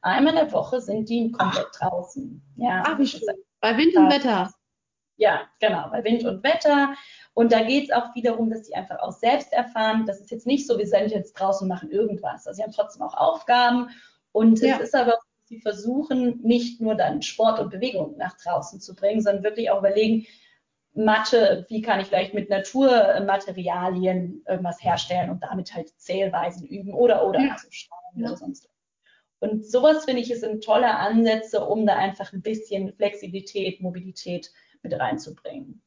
Einmal 0.02 0.34
in 0.34 0.40
der 0.40 0.52
Woche 0.52 0.82
sind 0.82 1.08
die 1.08 1.32
komplett 1.32 1.68
draußen. 1.72 2.42
Ja, 2.56 2.82
Ach, 2.86 2.98
wie 2.98 3.06
schön. 3.06 3.22
Bei 3.60 3.74
Wind 3.78 3.96
und 3.96 4.10
Wetter. 4.12 4.52
Ja, 5.16 5.48
genau, 5.60 5.88
bei 5.90 6.04
Wind 6.04 6.24
und 6.24 6.44
Wetter. 6.44 6.94
Und 7.32 7.50
da 7.50 7.62
geht 7.62 7.84
es 7.84 7.90
auch 7.90 8.14
wiederum, 8.14 8.50
dass 8.50 8.66
sie 8.66 8.74
einfach 8.74 8.98
auch 9.00 9.12
selbst 9.12 9.52
erfahren, 9.54 10.04
das 10.06 10.20
ist 10.20 10.30
jetzt 10.30 10.46
nicht 10.46 10.66
so, 10.66 10.76
wir 10.78 10.86
sind 10.86 11.10
jetzt 11.10 11.32
draußen 11.32 11.64
und 11.64 11.68
machen 11.74 11.90
irgendwas. 11.90 12.46
Also 12.46 12.58
sie 12.58 12.62
haben 12.62 12.72
trotzdem 12.72 13.02
auch 13.02 13.14
Aufgaben. 13.14 13.88
Und 14.30 14.60
ja. 14.60 14.76
es 14.76 14.88
ist 14.88 14.94
aber, 14.94 15.14
sie 15.44 15.60
versuchen 15.60 16.38
nicht 16.42 16.82
nur 16.82 16.96
dann 16.96 17.22
Sport 17.22 17.60
und 17.60 17.70
Bewegung 17.70 18.18
nach 18.18 18.36
draußen 18.36 18.78
zu 18.78 18.94
bringen, 18.94 19.22
sondern 19.22 19.42
wirklich 19.42 19.70
auch 19.70 19.78
überlegen, 19.78 20.26
Mathe, 20.94 21.66
wie 21.68 21.82
kann 21.82 22.00
ich 22.00 22.08
vielleicht 22.08 22.34
mit 22.34 22.50
Naturmaterialien 22.50 24.42
irgendwas 24.48 24.82
herstellen 24.82 25.30
und 25.30 25.42
damit 25.42 25.74
halt 25.74 25.88
Zählweisen 26.00 26.66
üben 26.66 26.92
oder 26.92 27.26
oder 27.26 27.40
ja. 27.40 27.52
also 27.52 27.68
ja. 28.14 28.26
oder 28.26 28.36
sonst 28.36 28.68
und 29.40 29.64
sowas 29.64 30.04
finde 30.04 30.22
ich, 30.22 30.28
sind 30.40 30.64
tolle 30.64 30.96
Ansätze, 30.96 31.64
um 31.64 31.86
da 31.86 31.96
einfach 31.96 32.32
ein 32.32 32.42
bisschen 32.42 32.92
Flexibilität, 32.94 33.80
Mobilität 33.80 34.52
mit 34.82 34.98
reinzubringen. 34.98 35.82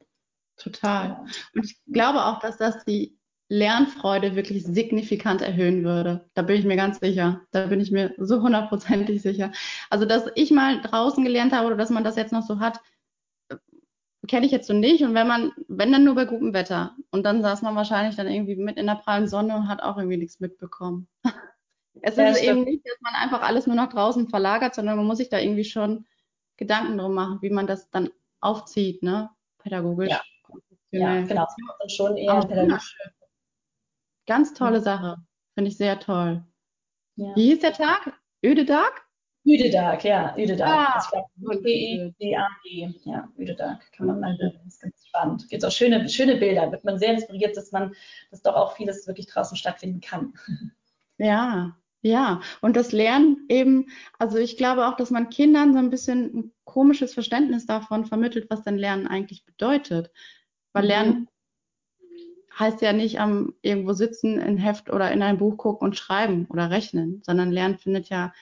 Total. 0.57 1.25
Und 1.53 1.65
ich 1.65 1.77
glaube 1.91 2.23
auch, 2.23 2.39
dass 2.39 2.57
das 2.57 2.85
die 2.85 3.17
Lernfreude 3.49 4.35
wirklich 4.35 4.63
signifikant 4.63 5.41
erhöhen 5.41 5.83
würde. 5.83 6.29
Da 6.33 6.43
bin 6.43 6.57
ich 6.57 6.65
mir 6.65 6.77
ganz 6.77 6.99
sicher. 6.99 7.41
Da 7.51 7.65
bin 7.65 7.81
ich 7.81 7.91
mir 7.91 8.13
so 8.17 8.41
hundertprozentig 8.41 9.21
sicher. 9.21 9.51
Also, 9.89 10.05
dass 10.05 10.27
ich 10.35 10.51
mal 10.51 10.79
draußen 10.81 11.23
gelernt 11.23 11.51
habe 11.51 11.67
oder 11.67 11.75
dass 11.75 11.89
man 11.89 12.05
das 12.05 12.15
jetzt 12.15 12.31
noch 12.31 12.43
so 12.43 12.61
hat, 12.61 12.79
kenne 14.27 14.45
ich 14.45 14.51
jetzt 14.51 14.67
so 14.67 14.73
nicht. 14.73 15.03
Und 15.03 15.13
wenn 15.13 15.27
man, 15.27 15.51
wenn 15.67 15.91
dann 15.91 16.03
nur 16.03 16.15
bei 16.15 16.25
gutem 16.25 16.53
Wetter. 16.53 16.95
Und 17.11 17.23
dann 17.23 17.41
saß 17.41 17.61
man 17.61 17.75
wahrscheinlich 17.75 18.15
dann 18.15 18.27
irgendwie 18.27 18.55
mit 18.55 18.77
in 18.77 18.87
der 18.87 18.95
prallen 18.95 19.27
Sonne 19.27 19.55
und 19.55 19.67
hat 19.67 19.81
auch 19.81 19.97
irgendwie 19.97 20.17
nichts 20.17 20.39
mitbekommen. 20.39 21.07
es 22.01 22.15
ja, 22.15 22.29
ist 22.29 22.43
eben 22.43 22.63
nicht, 22.63 22.85
dass 22.85 22.99
man 23.01 23.15
einfach 23.15 23.41
alles 23.41 23.67
nur 23.67 23.75
nach 23.75 23.89
draußen 23.89 24.29
verlagert, 24.29 24.75
sondern 24.75 24.97
man 24.97 25.05
muss 25.05 25.17
sich 25.17 25.29
da 25.29 25.39
irgendwie 25.39 25.65
schon 25.65 26.05
Gedanken 26.57 26.97
drum 26.97 27.13
machen, 27.13 27.41
wie 27.41 27.49
man 27.49 27.67
das 27.67 27.89
dann 27.89 28.09
aufzieht, 28.39 29.01
ne? 29.03 29.29
Pädagogisch. 29.57 30.09
Ja, 30.09 30.21
ja 30.91 31.21
genau. 31.21 31.47
Das 31.79 31.93
schon 31.93 32.17
eher 32.17 32.39
pädagogisch. 32.41 32.97
Ganz 34.27 34.53
tolle. 34.53 34.81
Sache. 34.81 35.17
Finde 35.55 35.69
ich 35.69 35.77
sehr 35.77 35.99
toll. 35.99 36.43
Ja. 37.15 37.35
Wie 37.35 37.49
hieß 37.49 37.59
der 37.59 37.73
Tag? 37.73 38.13
Ödedag? 38.43 39.05
Ödedag, 39.45 40.03
ja, 40.03 40.35
Ödedag. 40.37 40.67
Ah, 40.67 41.21
E-E-D-A-G. 41.63 42.93
Ja, 43.05 43.27
Ödedag. 43.37 43.79
Kann 43.91 44.07
man 44.07 44.19
mal 44.19 44.37
Das 44.37 44.53
ist 44.65 44.81
ganz 44.81 45.07
spannend. 45.07 45.49
Gibt 45.49 45.65
auch 45.65 45.71
schöne, 45.71 46.07
schöne 46.09 46.37
Bilder. 46.37 46.71
Wird 46.71 46.83
man 46.83 46.99
sehr 46.99 47.13
inspiriert, 47.13 47.57
dass 47.57 47.71
man, 47.71 47.95
dass 48.29 48.43
doch 48.43 48.55
auch 48.55 48.75
vieles 48.75 49.07
wirklich 49.07 49.27
draußen 49.27 49.57
stattfinden 49.57 50.01
kann. 50.01 50.33
Ja, 51.17 51.75
ja, 52.01 52.41
und 52.61 52.75
das 52.75 52.93
Lernen 52.93 53.45
eben, 53.47 53.91
also 54.17 54.39
ich 54.39 54.57
glaube 54.57 54.87
auch, 54.87 54.95
dass 54.95 55.11
man 55.11 55.29
Kindern 55.29 55.73
so 55.73 55.77
ein 55.77 55.91
bisschen 55.91 56.35
ein 56.35 56.51
komisches 56.63 57.13
Verständnis 57.13 57.67
davon 57.67 58.05
vermittelt, 58.05 58.49
was 58.49 58.63
denn 58.63 58.75
Lernen 58.75 59.05
eigentlich 59.05 59.45
bedeutet. 59.45 60.09
Weil 60.73 60.81
mhm. 60.83 60.87
Lernen 60.87 61.27
heißt 62.57 62.81
ja 62.81 62.91
nicht 62.91 63.19
am 63.19 63.53
irgendwo 63.61 63.93
sitzen, 63.93 64.39
in 64.39 64.57
Heft 64.57 64.89
oder 64.89 65.11
in 65.11 65.21
ein 65.21 65.37
Buch 65.37 65.57
gucken 65.57 65.89
und 65.89 65.95
schreiben 65.95 66.47
oder 66.49 66.71
rechnen, 66.71 67.21
sondern 67.23 67.51
Lernen 67.51 67.77
findet 67.77 68.09
ja 68.09 68.33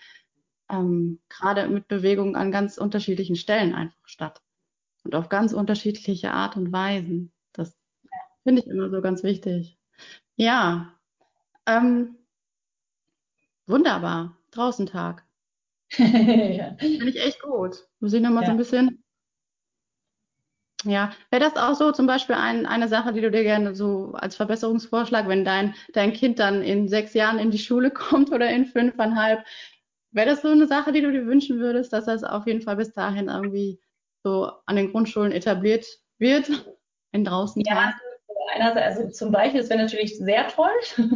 ähm, 0.70 1.20
gerade 1.30 1.68
mit 1.68 1.88
Bewegung 1.88 2.36
an 2.36 2.52
ganz 2.52 2.78
unterschiedlichen 2.78 3.36
Stellen 3.36 3.74
einfach 3.74 4.08
statt. 4.08 4.42
und 5.04 5.16
auf 5.16 5.30
ganz 5.30 5.54
unterschiedliche 5.54 6.32
Art 6.32 6.58
und 6.58 6.72
Weisen. 6.72 7.32
Das 7.54 7.76
finde 8.44 8.62
ich 8.62 8.68
immer 8.68 8.90
so 8.90 9.02
ganz 9.02 9.24
wichtig. 9.24 9.78
Ja, 10.36 10.94
ähm, 11.66 12.16
wunderbar. 13.68 14.38
Draußentag. 14.52 15.24
ja. 15.98 16.76
Finde 16.80 17.10
ich 17.10 17.22
echt 17.22 17.42
gut. 17.42 17.88
Muss 18.00 18.14
ich 18.14 18.22
nochmal 18.22 18.44
ja. 18.44 18.48
so 18.48 18.52
ein 18.52 18.58
bisschen. 18.58 19.04
Ja, 20.86 21.12
wäre 21.30 21.44
das 21.44 21.58
auch 21.58 21.76
so 21.76 21.92
zum 21.92 22.08
Beispiel 22.08 22.36
ein, 22.36 22.66
eine 22.66 22.88
Sache, 22.88 23.12
die 23.12 23.20
du 23.20 23.30
dir 23.30 23.44
gerne 23.44 23.76
so 23.76 24.14
als 24.14 24.38
Verbesserungsvorschlag, 24.38 25.28
wenn 25.28 25.44
dein, 25.44 25.76
dein 25.92 26.14
Kind 26.14 26.40
dann 26.40 26.62
in 26.62 26.88
sechs 26.88 27.14
Jahren 27.14 27.38
in 27.38 27.52
die 27.52 27.60
Schule 27.60 27.92
kommt 27.92 28.32
oder 28.32 28.50
in 28.50 28.66
fünfeinhalb, 28.66 29.44
wäre 30.12 30.30
das 30.30 30.42
so 30.42 30.50
eine 30.50 30.68
Sache, 30.68 30.92
die 30.92 31.02
du 31.02 31.12
dir 31.12 31.26
wünschen 31.26 31.60
würdest, 31.60 31.94
dass 31.94 32.06
das 32.06 32.24
auf 32.24 32.48
jeden 32.48 32.62
Fall 32.62 32.76
bis 32.76 32.94
dahin 32.94 33.28
irgendwie 33.28 33.80
so 34.24 34.52
an 34.66 34.76
den 34.76 34.92
Grundschulen 34.92 35.32
etabliert 35.32 35.86
wird? 36.18 36.50
Ein 37.12 37.24
draußen 37.24 37.64
Ja, 37.66 37.94
einerseits, 38.54 38.98
also 38.98 39.10
zum 39.12 39.32
Beispiel, 39.32 39.62
das 39.62 39.70
wäre 39.70 39.82
natürlich 39.82 40.18
sehr 40.18 40.48
toll. 40.48 40.70
also 40.98 41.08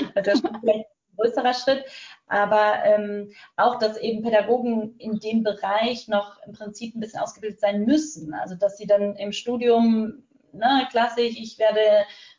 das 0.14 0.34
ist 0.34 0.56
vielleicht 0.60 0.86
ein 0.86 1.16
größerer 1.16 1.54
Schritt. 1.54 1.84
Aber 2.26 2.84
ähm, 2.84 3.32
auch, 3.56 3.78
dass 3.78 3.96
eben 3.98 4.22
Pädagogen 4.22 4.96
in 4.98 5.18
dem 5.18 5.42
Bereich 5.42 6.08
noch 6.08 6.42
im 6.46 6.52
Prinzip 6.52 6.94
ein 6.94 7.00
bisschen 7.00 7.20
ausgebildet 7.20 7.60
sein 7.60 7.84
müssen. 7.84 8.34
Also 8.34 8.54
dass 8.54 8.76
sie 8.76 8.86
dann 8.86 9.16
im 9.16 9.32
Studium, 9.32 10.22
ne, 10.52 10.86
klassisch, 10.90 11.36
ich 11.38 11.58
werde 11.58 11.80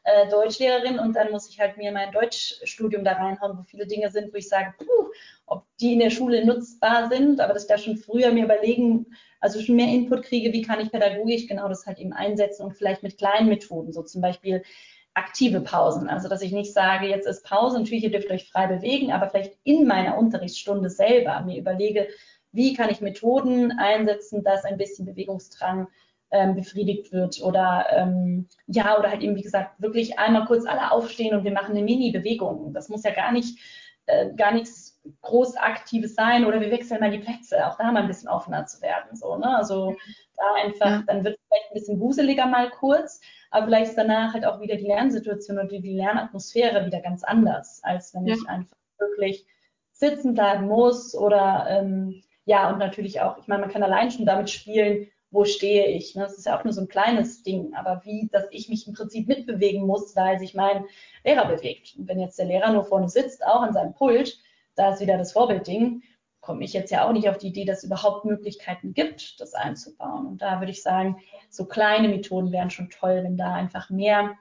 äh, 0.04 0.30
Deutschlehrerin 0.30 1.00
und 1.00 1.16
dann 1.16 1.32
muss 1.32 1.50
ich 1.50 1.60
halt 1.60 1.78
mir 1.78 1.92
mein 1.92 2.12
Deutschstudium 2.12 3.04
da 3.04 3.14
reinhauen, 3.14 3.58
wo 3.58 3.64
viele 3.64 3.88
Dinge 3.88 4.10
sind, 4.12 4.34
wo 4.34 4.38
ich 4.38 4.50
sage, 4.50 4.74
puh, 4.78 5.12
ob 5.54 5.66
die 5.80 5.94
in 5.94 6.00
der 6.00 6.10
Schule 6.10 6.46
nutzbar 6.46 7.10
sind, 7.10 7.40
aber 7.40 7.54
dass 7.54 7.64
ich 7.64 7.70
da 7.70 7.78
schon 7.78 7.98
früher 7.98 8.32
mir 8.32 8.46
überlegen, 8.46 9.08
also 9.40 9.60
schon 9.62 9.76
mehr 9.76 9.88
Input 9.88 10.24
kriege, 10.24 10.54
wie 10.54 10.62
kann 10.62 10.80
ich 10.80 10.92
pädagogisch 10.92 11.48
genau 11.48 11.68
das 11.68 11.86
halt 11.86 12.00
eben 12.00 12.14
einsetzen 12.14 12.64
und 12.64 12.74
vielleicht 12.74 13.04
mit 13.04 13.18
kleinen 13.18 13.50
Methoden, 13.50 13.92
so 13.92 14.04
zum 14.04 14.22
Beispiel 14.22 14.64
aktive 15.14 15.62
Pausen. 15.62 16.10
Also 16.10 16.28
dass 16.28 16.42
ich 16.42 16.52
nicht 16.52 16.74
sage, 16.74 17.08
jetzt 17.08 17.28
ist 17.28 17.46
Pause, 17.46 17.80
natürlich, 17.80 18.04
ihr 18.04 18.12
dürft 18.12 18.32
euch 18.32 18.50
frei 18.50 18.68
bewegen, 18.68 19.12
aber 19.12 19.30
vielleicht 19.30 19.58
in 19.64 19.86
meiner 19.86 20.18
Unterrichtsstunde 20.18 20.90
selber 20.90 21.42
mir 21.42 21.60
überlege, 21.60 22.08
wie 22.52 22.74
kann 22.74 22.90
ich 22.90 23.02
Methoden 23.02 23.72
einsetzen, 23.74 24.44
dass 24.44 24.64
ein 24.64 24.78
bisschen 24.78 25.06
Bewegungsdrang 25.06 25.88
ähm, 26.32 26.56
befriedigt 26.56 27.12
wird 27.12 27.42
oder 27.42 27.86
ähm, 27.92 28.48
ja, 28.68 28.98
oder 28.98 29.12
halt 29.12 29.22
eben, 29.22 29.36
wie 29.36 29.44
gesagt, 29.44 29.80
wirklich 29.82 30.18
einmal 30.18 30.46
kurz 30.46 30.66
alle 30.66 30.92
aufstehen 30.92 31.36
und 31.36 31.44
wir 31.44 31.52
machen 31.52 31.76
eine 31.76 31.84
Mini-Bewegung. 31.84 32.74
Das 32.74 32.90
muss 32.90 33.04
ja 33.04 33.12
gar 33.12 33.32
nicht, 33.32 33.60
äh, 34.08 34.34
gar 34.36 34.52
nichts 34.52 34.93
groß 35.22 35.58
Aktives 35.58 36.16
sein 36.16 36.46
oder 36.46 36.62
wir 36.62 36.72
wechseln 36.72 37.00
mal 37.00 37.12
die 37.12 37.20
Plätze, 37.20 37.68
auch 37.68 37.78
da 37.78 37.92
mal 37.92 38.02
ein 38.02 38.08
bisschen 38.08 38.30
offener 38.30 38.66
zu 38.66 38.82
werden. 38.82 39.16
So, 39.16 39.38
ne? 39.38 39.58
Also 39.58 39.96
da 40.38 40.64
einfach, 40.64 40.90
ja. 40.90 41.04
dann 41.08 41.24
wird 41.24 41.38
es 41.38 41.42
vielleicht 41.48 41.72
ein 41.72 41.74
bisschen 41.74 42.00
wuseliger 42.00 42.46
mal 42.46 42.70
kurz, 42.70 43.20
aber 43.52 43.66
vielleicht 43.66 43.90
ist 43.90 43.98
danach 43.98 44.34
halt 44.34 44.46
auch 44.46 44.62
wieder 44.62 44.76
die 44.76 44.88
Lernsituation 44.88 45.60
und 45.60 45.72
die, 45.72 45.82
die 45.82 45.96
Lernatmosphäre 45.96 46.86
wieder 46.86 47.02
ganz 47.02 47.24
anders, 47.24 47.82
als 47.84 48.14
wenn 48.14 48.26
ja. 48.26 48.36
ich 48.36 48.48
einfach 48.48 48.78
wirklich 48.98 49.46
sitzen 49.92 50.34
bleiben 50.34 50.68
muss 50.68 51.16
oder 51.16 51.66
ähm, 51.70 52.24
ja, 52.46 52.70
und 52.70 52.80
natürlich 52.80 53.22
auch, 53.22 53.38
ich 53.38 53.48
meine, 53.48 53.62
man 53.62 53.72
kann 53.72 53.84
allein 53.84 54.12
schon 54.12 54.26
damit 54.26 54.50
spielen, 54.50 55.08
wo 55.32 55.46
stehe 55.46 55.88
ich. 55.88 56.16
Ne? 56.16 56.24
Das 56.24 56.38
ist 56.38 56.46
ja 56.46 56.58
auch 56.58 56.64
nur 56.64 56.74
so 56.74 56.82
ein 56.82 56.88
kleines 56.88 57.44
Ding, 57.44 57.74
aber 57.74 58.02
wie, 58.06 58.30
dass 58.32 58.46
ich 58.52 58.70
mich 58.70 58.88
im 58.88 58.94
Prinzip 58.94 59.28
mitbewegen 59.28 59.86
muss, 59.86 60.16
weil 60.16 60.40
sich 60.40 60.54
mein 60.54 60.86
Lehrer 61.24 61.48
bewegt. 61.48 61.96
Und 61.98 62.08
wenn 62.08 62.20
jetzt 62.20 62.38
der 62.38 62.46
Lehrer 62.46 62.72
nur 62.72 62.86
vorne 62.86 63.10
sitzt, 63.10 63.46
auch 63.46 63.62
an 63.62 63.74
seinem 63.74 63.94
Pult, 63.94 64.38
da 64.76 64.94
ist 64.94 65.02
wieder 65.02 65.18
das 65.18 65.34
Vorbildding, 65.34 66.04
komme 66.42 66.64
ich 66.64 66.74
jetzt 66.74 66.92
ja 66.92 67.08
auch 67.08 67.14
nicht 67.14 67.30
auf 67.30 67.38
die 67.38 67.48
Idee, 67.48 67.66
dass 67.66 67.80
es 67.80 67.84
überhaupt 67.86 68.26
Möglichkeiten 68.26 68.94
gibt, 68.94 69.40
das 69.40 69.54
einzubauen. 69.54 70.28
Und 70.28 70.42
da 70.42 70.60
würde 70.60 70.72
ich 70.72 70.84
sagen, 70.84 71.18
so 71.50 71.66
kleine 71.66 72.10
Methoden 72.10 72.52
wären 72.52 72.70
schon 72.70 72.90
toll, 72.90 73.22
wenn 73.24 73.38
da 73.38 73.54
einfach 73.54 73.90
mehr 73.90 74.36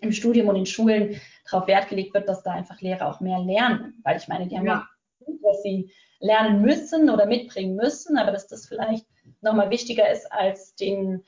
im 0.00 0.12
Studium 0.12 0.48
und 0.48 0.56
in 0.56 0.66
Schulen 0.66 1.20
darauf 1.48 1.68
Wert 1.68 1.88
gelegt 1.88 2.14
wird, 2.14 2.28
dass 2.28 2.42
da 2.42 2.52
einfach 2.52 2.80
Lehrer 2.80 3.08
auch 3.08 3.20
mehr 3.20 3.38
lernen. 3.38 4.00
Weil 4.02 4.16
ich 4.16 4.28
meine, 4.28 4.48
die 4.48 4.56
haben 4.56 4.66
ja, 4.66 4.88
ja 5.20 5.34
was 5.42 5.62
sie 5.62 5.92
lernen 6.20 6.62
müssen 6.62 7.10
oder 7.10 7.26
mitbringen 7.26 7.76
müssen, 7.76 8.16
aber 8.16 8.32
dass 8.32 8.46
das 8.46 8.66
vielleicht 8.66 9.06
nochmal 9.42 9.70
wichtiger 9.70 10.10
ist 10.10 10.30
als 10.32 10.74
den 10.74 11.22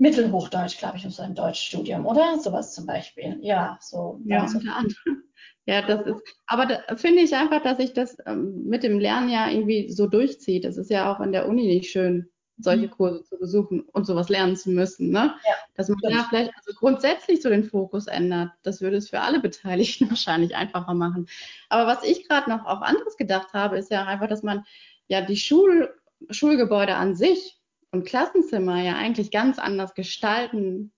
Mittelhochdeutsch, 0.00 0.78
glaube 0.78 0.96
ich, 0.96 1.04
in 1.04 1.10
so 1.10 1.22
einem 1.22 1.34
Deutschstudium, 1.34 2.06
oder? 2.06 2.38
Sowas 2.40 2.74
zum 2.74 2.86
Beispiel. 2.86 3.38
Ja, 3.42 3.78
so. 3.82 4.18
Ja, 4.24 4.44
unter 4.44 4.74
anderem. 4.74 5.24
Ja, 5.66 5.82
das 5.82 6.06
ist, 6.06 6.22
aber 6.46 6.66
da 6.66 6.96
finde 6.96 7.20
ich 7.20 7.34
einfach, 7.36 7.62
dass 7.62 7.76
sich 7.76 7.92
das 7.92 8.16
ähm, 8.26 8.64
mit 8.64 8.82
dem 8.82 8.98
Lernen 8.98 9.28
ja 9.28 9.50
irgendwie 9.50 9.92
so 9.92 10.06
durchzieht. 10.06 10.64
Es 10.64 10.78
ist 10.78 10.90
ja 10.90 11.12
auch 11.12 11.20
an 11.20 11.32
der 11.32 11.46
Uni 11.46 11.66
nicht 11.66 11.90
schön, 11.90 12.30
solche 12.56 12.86
mhm. 12.86 12.90
Kurse 12.90 13.24
zu 13.24 13.38
besuchen 13.38 13.82
und 13.92 14.06
sowas 14.06 14.30
lernen 14.30 14.56
zu 14.56 14.70
müssen, 14.70 15.10
ne? 15.10 15.34
Ja, 15.46 15.54
Dass 15.74 15.90
man 15.90 15.98
ja 16.08 16.26
vielleicht 16.28 16.52
also 16.56 16.78
grundsätzlich 16.78 17.42
so 17.42 17.50
den 17.50 17.64
Fokus 17.64 18.06
ändert. 18.06 18.52
Das 18.62 18.80
würde 18.80 18.96
es 18.96 19.10
für 19.10 19.20
alle 19.20 19.38
Beteiligten 19.38 20.08
wahrscheinlich 20.10 20.56
einfacher 20.56 20.94
machen. 20.94 21.28
Aber 21.68 21.86
was 21.86 22.04
ich 22.04 22.26
gerade 22.26 22.48
noch 22.48 22.64
auf 22.64 22.80
anderes 22.80 23.18
gedacht 23.18 23.52
habe, 23.52 23.78
ist 23.78 23.90
ja 23.90 24.06
einfach, 24.06 24.28
dass 24.28 24.42
man 24.42 24.64
ja 25.08 25.20
die 25.20 25.36
Schul 25.36 25.94
Schulgebäude 26.30 26.96
an 26.96 27.14
sich 27.14 27.59
und 27.92 28.04
Klassenzimmer 28.04 28.82
ja 28.82 28.96
eigentlich 28.96 29.30
ganz 29.30 29.58
anders 29.58 29.94
gestalten 29.94 30.92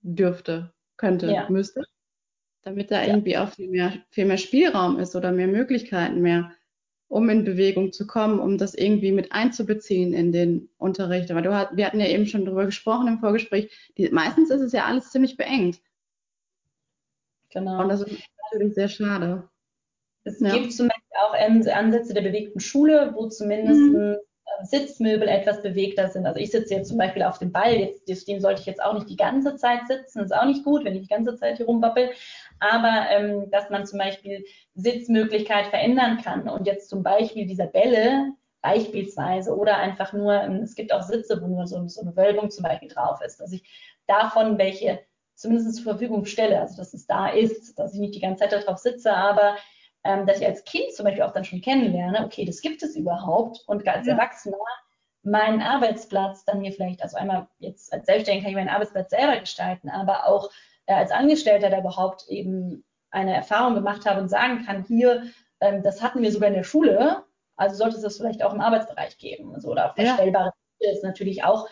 dürfte, 0.00 0.72
könnte, 0.96 1.30
ja. 1.30 1.48
müsste 1.50 1.82
damit 2.62 2.90
da 2.90 3.02
ja. 3.02 3.08
irgendwie 3.08 3.38
auch 3.38 3.50
viel 3.50 3.68
mehr, 3.68 3.94
viel 4.10 4.26
mehr 4.26 4.38
Spielraum 4.38 4.98
ist 4.98 5.16
oder 5.16 5.32
mehr 5.32 5.46
Möglichkeiten 5.46 6.20
mehr, 6.20 6.52
um 7.08 7.28
in 7.30 7.44
Bewegung 7.44 7.92
zu 7.92 8.06
kommen, 8.06 8.38
um 8.38 8.58
das 8.58 8.74
irgendwie 8.74 9.12
mit 9.12 9.32
einzubeziehen 9.32 10.12
in 10.12 10.32
den 10.32 10.68
Unterricht. 10.76 11.30
Aber 11.30 11.42
du 11.42 11.54
hat, 11.54 11.76
wir 11.76 11.86
hatten 11.86 12.00
ja 12.00 12.06
eben 12.06 12.26
schon 12.26 12.44
darüber 12.44 12.66
gesprochen 12.66 13.08
im 13.08 13.18
Vorgespräch, 13.20 13.92
die, 13.96 14.10
meistens 14.10 14.50
ist 14.50 14.60
es 14.60 14.72
ja 14.72 14.84
alles 14.84 15.10
ziemlich 15.10 15.36
beengt. 15.36 15.80
Genau. 17.50 17.80
Und 17.80 17.88
das 17.88 18.02
ist 18.02 18.20
natürlich 18.50 18.74
sehr 18.74 18.88
schade. 18.88 19.48
Es 20.24 20.40
ja. 20.40 20.52
gibt 20.52 20.72
zum 20.72 20.88
Beispiel 20.88 21.16
auch 21.22 21.74
Ansätze 21.74 22.12
der 22.12 22.20
bewegten 22.20 22.60
Schule, 22.60 23.14
wo 23.14 23.28
zumindest 23.28 23.80
mhm. 23.80 24.16
Sitzmöbel 24.62 25.28
etwas 25.28 25.62
bewegter 25.62 26.08
sind. 26.08 26.26
Also 26.26 26.40
ich 26.40 26.50
sitze 26.50 26.74
jetzt 26.74 26.88
zum 26.88 26.98
Beispiel 26.98 27.22
auf 27.22 27.38
dem 27.38 27.52
Ball, 27.52 27.74
jetzt, 28.06 28.28
dem 28.28 28.40
sollte 28.40 28.60
ich 28.60 28.66
jetzt 28.66 28.82
auch 28.82 28.94
nicht 28.94 29.08
die 29.08 29.16
ganze 29.16 29.56
Zeit 29.56 29.86
sitzen, 29.86 30.20
ist 30.20 30.34
auch 30.34 30.44
nicht 30.44 30.64
gut, 30.64 30.84
wenn 30.84 30.94
ich 30.94 31.02
die 31.02 31.14
ganze 31.14 31.36
Zeit 31.36 31.58
hier 31.58 31.66
rumwappel, 31.66 32.10
aber 32.60 33.06
ähm, 33.10 33.50
dass 33.50 33.70
man 33.70 33.86
zum 33.86 33.98
Beispiel 33.98 34.44
Sitzmöglichkeit 34.74 35.66
verändern 35.66 36.18
kann. 36.22 36.48
Und 36.48 36.66
jetzt 36.66 36.88
zum 36.88 37.02
Beispiel 37.02 37.46
dieser 37.46 37.66
Bälle 37.66 38.32
beispielsweise 38.62 39.56
oder 39.56 39.76
einfach 39.78 40.12
nur, 40.12 40.34
ähm, 40.34 40.62
es 40.62 40.74
gibt 40.74 40.92
auch 40.92 41.02
Sitze, 41.02 41.40
wo 41.40 41.46
nur 41.46 41.66
so, 41.66 41.86
so 41.86 42.00
eine 42.00 42.16
Wölbung 42.16 42.50
zum 42.50 42.64
Beispiel 42.64 42.88
drauf 42.88 43.20
ist, 43.24 43.40
dass 43.40 43.52
ich 43.52 43.62
davon 44.06 44.58
welche 44.58 45.00
zumindest 45.34 45.76
zur 45.76 45.84
Verfügung 45.84 46.24
stelle, 46.24 46.60
also 46.60 46.76
dass 46.76 46.92
es 46.94 47.06
da 47.06 47.28
ist, 47.28 47.78
dass 47.78 47.94
ich 47.94 48.00
nicht 48.00 48.14
die 48.14 48.20
ganze 48.20 48.42
Zeit 48.42 48.52
darauf 48.52 48.78
sitze, 48.78 49.12
aber 49.12 49.56
ähm, 50.08 50.26
dass 50.26 50.40
ich 50.40 50.46
als 50.46 50.64
Kind 50.64 50.90
zum 50.94 51.04
Beispiel 51.04 51.22
auch 51.22 51.32
dann 51.32 51.44
schon 51.44 51.60
kennenlerne, 51.60 52.24
okay, 52.24 52.46
das 52.46 52.62
gibt 52.62 52.82
es 52.82 52.96
überhaupt 52.96 53.62
und 53.66 53.86
als 53.86 54.06
ja. 54.06 54.14
Erwachsener 54.14 54.56
meinen 55.22 55.60
Arbeitsplatz 55.60 56.46
dann 56.46 56.60
mir 56.60 56.72
vielleicht, 56.72 57.02
also 57.02 57.18
einmal 57.18 57.46
jetzt 57.58 57.92
als 57.92 58.06
Selbstständiger 58.06 58.44
kann 58.44 58.50
ich 58.50 58.56
meinen 58.56 58.74
Arbeitsplatz 58.74 59.10
selber 59.10 59.38
gestalten, 59.38 59.90
aber 59.90 60.26
auch 60.26 60.50
äh, 60.86 60.94
als 60.94 61.10
Angestellter, 61.10 61.68
der 61.68 61.80
überhaupt 61.80 62.26
eben 62.28 62.84
eine 63.10 63.34
Erfahrung 63.34 63.74
gemacht 63.74 64.06
habe 64.06 64.22
und 64.22 64.30
sagen 64.30 64.64
kann, 64.64 64.84
hier, 64.84 65.24
ähm, 65.60 65.82
das 65.82 66.02
hatten 66.02 66.22
wir 66.22 66.32
sogar 66.32 66.48
in 66.48 66.54
der 66.54 66.64
Schule, 66.64 67.24
also 67.56 67.76
sollte 67.76 67.96
es 67.96 68.02
das 68.02 68.16
vielleicht 68.16 68.42
auch 68.42 68.54
im 68.54 68.62
Arbeitsbereich 68.62 69.18
geben. 69.18 69.54
Also, 69.54 69.68
oder 69.68 69.92
verstellbare 69.94 70.52
ja. 70.80 70.90
ist 70.90 71.04
natürlich 71.04 71.44
auch 71.44 71.68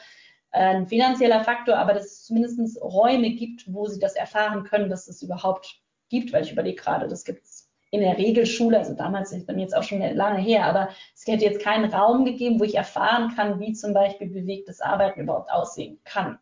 äh, 0.50 0.58
ein 0.58 0.88
finanzieller 0.88 1.42
Faktor, 1.42 1.78
aber 1.78 1.94
dass 1.94 2.04
es 2.04 2.24
zumindest 2.26 2.82
Räume 2.82 3.30
gibt, 3.30 3.72
wo 3.72 3.86
sie 3.86 3.98
das 3.98 4.14
erfahren 4.14 4.64
können, 4.64 4.90
dass 4.90 5.08
es 5.08 5.22
überhaupt 5.22 5.80
gibt, 6.10 6.34
weil 6.34 6.44
ich 6.44 6.52
überlege 6.52 6.82
gerade, 6.82 7.08
das 7.08 7.24
gibt 7.24 7.44
es 7.44 7.55
in 7.96 8.02
der 8.02 8.18
Regelschule, 8.18 8.78
also 8.78 8.94
damals 8.94 9.32
ist 9.32 9.46
bei 9.46 9.52
mir 9.54 9.62
jetzt 9.62 9.76
auch 9.76 9.82
schon 9.82 10.00
lange 10.00 10.40
her, 10.40 10.66
aber 10.66 10.88
es 11.14 11.26
hätte 11.26 11.44
jetzt 11.44 11.62
keinen 11.62 11.92
Raum 11.92 12.24
gegeben, 12.24 12.60
wo 12.60 12.64
ich 12.64 12.74
erfahren 12.74 13.34
kann, 13.34 13.58
wie 13.60 13.72
zum 13.72 13.92
Beispiel 13.92 14.28
bewegtes 14.28 14.80
Arbeiten 14.80 15.20
überhaupt 15.20 15.50
aussehen 15.50 15.98
kann. 16.04 16.38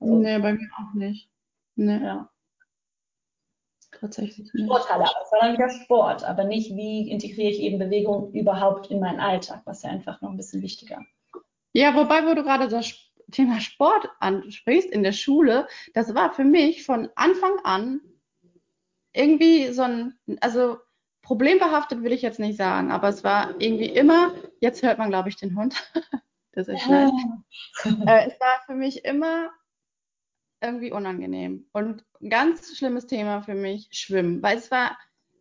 Also, 0.00 0.16
nee, 0.16 0.38
bei 0.38 0.52
mir 0.52 0.68
auch 0.78 0.94
nicht. 0.94 1.28
Nee. 1.76 2.02
Ja. 2.02 2.28
Tatsächlich 3.98 4.52
nicht. 4.52 4.64
Sporthalle, 4.64 5.06
dann 5.40 5.52
wieder 5.52 5.70
Sport, 5.70 6.24
aber 6.24 6.44
nicht, 6.44 6.74
wie 6.74 7.10
integriere 7.10 7.50
ich 7.50 7.60
eben 7.60 7.78
Bewegung 7.78 8.32
überhaupt 8.32 8.90
in 8.90 9.00
meinen 9.00 9.20
Alltag, 9.20 9.62
was 9.64 9.82
ja 9.82 9.90
einfach 9.90 10.20
noch 10.20 10.30
ein 10.30 10.36
bisschen 10.36 10.62
wichtiger. 10.62 10.98
Ja, 11.72 11.94
wobei, 11.94 12.26
wo 12.26 12.34
du 12.34 12.42
gerade 12.42 12.68
das 12.68 12.92
Thema 13.30 13.60
Sport 13.60 14.08
ansprichst 14.20 14.90
in 14.90 15.02
der 15.02 15.12
Schule, 15.12 15.66
das 15.94 16.14
war 16.14 16.32
für 16.32 16.44
mich 16.44 16.84
von 16.84 17.08
Anfang 17.14 17.52
an 17.64 18.00
irgendwie 19.12 19.72
so 19.72 19.82
ein, 19.82 20.18
also 20.40 20.78
problembehaftet 21.22 22.02
will 22.02 22.12
ich 22.12 22.22
jetzt 22.22 22.40
nicht 22.40 22.56
sagen, 22.56 22.90
aber 22.90 23.08
es 23.08 23.22
war 23.24 23.60
irgendwie 23.60 23.86
immer, 23.86 24.34
jetzt 24.60 24.82
hört 24.82 24.98
man, 24.98 25.10
glaube 25.10 25.28
ich, 25.28 25.36
den 25.36 25.56
Hund. 25.56 25.74
das 26.52 26.68
ist 26.68 26.86
ja. 26.86 27.10
äh, 27.84 28.28
es 28.28 28.40
war 28.40 28.60
für 28.66 28.74
mich 28.74 29.04
immer 29.04 29.50
irgendwie 30.60 30.92
unangenehm. 30.92 31.68
Und 31.72 32.04
ein 32.20 32.30
ganz 32.30 32.76
schlimmes 32.76 33.06
Thema 33.06 33.42
für 33.42 33.54
mich, 33.54 33.88
Schwimmen. 33.90 34.42
Weil 34.42 34.58
es 34.58 34.70
war, 34.70 34.98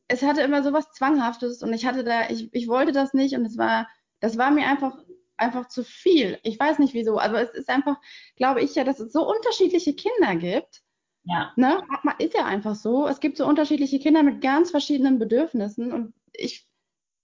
es 0.08 0.24
hatte 0.24 0.42
immer 0.42 0.64
so 0.64 0.74
was 0.74 0.92
Zwanghaftes 0.92 1.62
und 1.64 1.74
ich 1.74 1.86
hatte 1.86 2.04
da, 2.04 2.30
ich, 2.30 2.54
ich 2.54 2.68
wollte 2.68 2.92
das 2.92 3.14
nicht 3.14 3.36
und 3.36 3.46
es 3.46 3.58
war, 3.58 3.88
das 4.20 4.38
war 4.38 4.52
mir 4.52 4.68
einfach 4.68 4.98
einfach 5.42 5.68
zu 5.68 5.84
viel. 5.84 6.40
Ich 6.44 6.60
weiß 6.60 6.80
nicht 6.80 6.94
wieso, 6.94 7.20
aber 7.20 7.42
es 7.42 7.50
ist 7.52 7.68
einfach, 7.68 7.98
glaube 8.36 8.62
ich 8.62 8.76
ja, 8.76 8.84
dass 8.84 9.00
es 9.00 9.12
so 9.12 9.28
unterschiedliche 9.28 9.96
Kinder 9.96 10.36
gibt. 10.36 10.84
Ja. 11.24 11.52
Ne? 11.56 11.82
Ist 12.18 12.34
ja 12.34 12.46
einfach 12.46 12.76
so. 12.76 13.08
Es 13.08 13.20
gibt 13.20 13.38
so 13.38 13.46
unterschiedliche 13.46 14.00
Kinder 14.00 14.24
mit 14.24 14.42
ganz 14.42 14.72
verschiedenen 14.72 15.20
Bedürfnissen 15.20 15.92
und 15.92 16.14
ich 16.34 16.68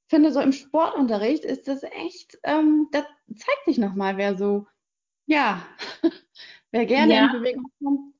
finde, 0.07 0.31
so 0.31 0.39
im 0.39 0.53
Sportunterricht 0.53 1.43
ist 1.43 1.67
das 1.67 1.83
echt, 1.83 2.38
ähm, 2.43 2.88
das 2.91 3.03
zeigt 3.27 3.65
sich 3.65 3.77
nochmal, 3.77 4.17
wer 4.17 4.38
so, 4.38 4.67
ja, 5.25 5.62
wer 6.71 6.86
gerne 6.86 7.13
ja. 7.13 7.25
in 7.25 7.31
Bewegung 7.31 7.71
kommt. 7.83 8.13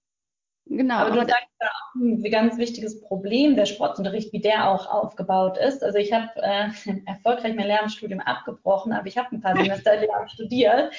Genau. 0.70 0.96
Aber 0.96 1.12
du 1.12 1.20
sagst 1.20 1.48
da 1.60 1.68
auch 1.68 1.96
ein 1.96 2.22
ganz 2.24 2.58
wichtiges 2.58 3.00
Problem, 3.00 3.56
der 3.56 3.66
Sportunterricht, 3.66 4.34
wie 4.34 4.42
der 4.42 4.70
auch 4.70 4.86
aufgebaut 4.88 5.58
ist. 5.58 5.82
Also 5.82 5.98
ich 5.98 6.12
habe 6.12 6.30
äh, 6.36 6.70
erfolgreich 7.06 7.56
mein 7.56 7.68
Lehramtsstudium 7.68 8.20
abgebrochen, 8.20 8.92
aber 8.92 9.08
ich 9.08 9.18
habe 9.18 9.34
ein 9.34 9.42
paar 9.42 9.56
Semester 9.58 9.96
Lehramt 9.96 10.32
studiert. 10.32 10.94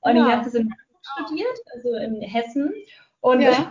Und 0.00 0.16
ja. 0.16 0.26
ich 0.26 0.32
habe 0.32 0.44
das 0.44 0.54
in 0.54 0.74
studiert, 1.02 1.58
also 1.74 1.94
in 1.94 2.20
Hessen. 2.20 2.72
Und 3.20 3.40
ja. 3.40 3.70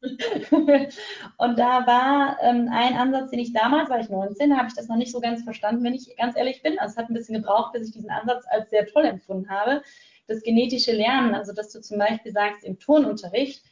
und 0.50 1.58
da 1.58 1.86
war 1.86 2.38
ähm, 2.42 2.68
ein 2.70 2.94
Ansatz, 2.94 3.30
den 3.30 3.40
ich 3.40 3.52
damals, 3.52 3.90
war 3.90 3.98
ich 4.00 4.08
19, 4.08 4.56
habe 4.56 4.68
ich 4.68 4.74
das 4.74 4.88
noch 4.88 4.96
nicht 4.96 5.10
so 5.10 5.20
ganz 5.20 5.42
verstanden, 5.42 5.82
wenn 5.82 5.94
ich 5.94 6.16
ganz 6.16 6.36
ehrlich 6.36 6.62
bin. 6.62 6.78
Also 6.78 6.92
es 6.92 6.98
hat 6.98 7.10
ein 7.10 7.14
bisschen 7.14 7.34
gebraucht, 7.34 7.72
bis 7.72 7.88
ich 7.88 7.94
diesen 7.94 8.10
Ansatz 8.10 8.44
als 8.48 8.70
sehr 8.70 8.86
toll 8.86 9.04
empfunden 9.04 9.50
habe. 9.50 9.82
Das 10.28 10.42
genetische 10.42 10.92
Lernen, 10.92 11.34
also 11.34 11.52
dass 11.52 11.72
du 11.72 11.80
zum 11.80 11.98
Beispiel 11.98 12.32
sagst, 12.32 12.64
im 12.64 12.78
Turnunterricht, 12.78 13.62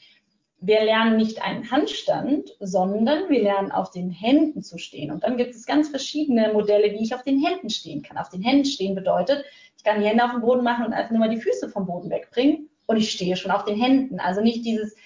wir 0.59 0.83
lernen 0.83 1.17
nicht 1.17 1.43
einen 1.43 1.71
Handstand, 1.71 2.51
sondern 2.61 3.29
wir 3.29 3.43
lernen 3.43 3.71
auf 3.71 3.91
den 3.91 4.11
Händen 4.11 4.63
zu 4.63 4.79
stehen. 4.79 5.13
Und 5.13 5.23
dann 5.23 5.37
gibt 5.37 5.55
es 5.55 5.67
ganz 5.67 5.91
verschiedene 5.91 6.53
Modelle, 6.53 6.91
wie 6.93 7.03
ich 7.03 7.15
auf 7.15 7.23
den 7.23 7.45
Händen 7.45 7.71
stehen 7.71 8.03
kann. 8.03 8.17
Auf 8.17 8.31
den 8.31 8.43
Händen 8.43 8.65
stehen 8.65 8.95
bedeutet, 8.95 9.45
ich 9.77 9.85
kann 9.85 10.01
die 10.01 10.07
Hände 10.07 10.25
auf 10.25 10.33
den 10.33 10.41
Boden 10.41 10.65
machen 10.65 10.87
und 10.87 10.93
einfach 10.93 11.11
nur 11.11 11.21
mal 11.21 11.29
die 11.29 11.41
Füße 11.41 11.69
vom 11.69 11.87
Boden 11.87 12.11
wegbringen 12.11 12.71
und 12.87 12.97
ich 12.97 13.13
stehe 13.13 13.37
schon 13.37 13.51
auf 13.51 13.65
den 13.65 13.81
Händen. 13.81 14.19
Also 14.19 14.41
nicht 14.41 14.65
dieses 14.65 14.97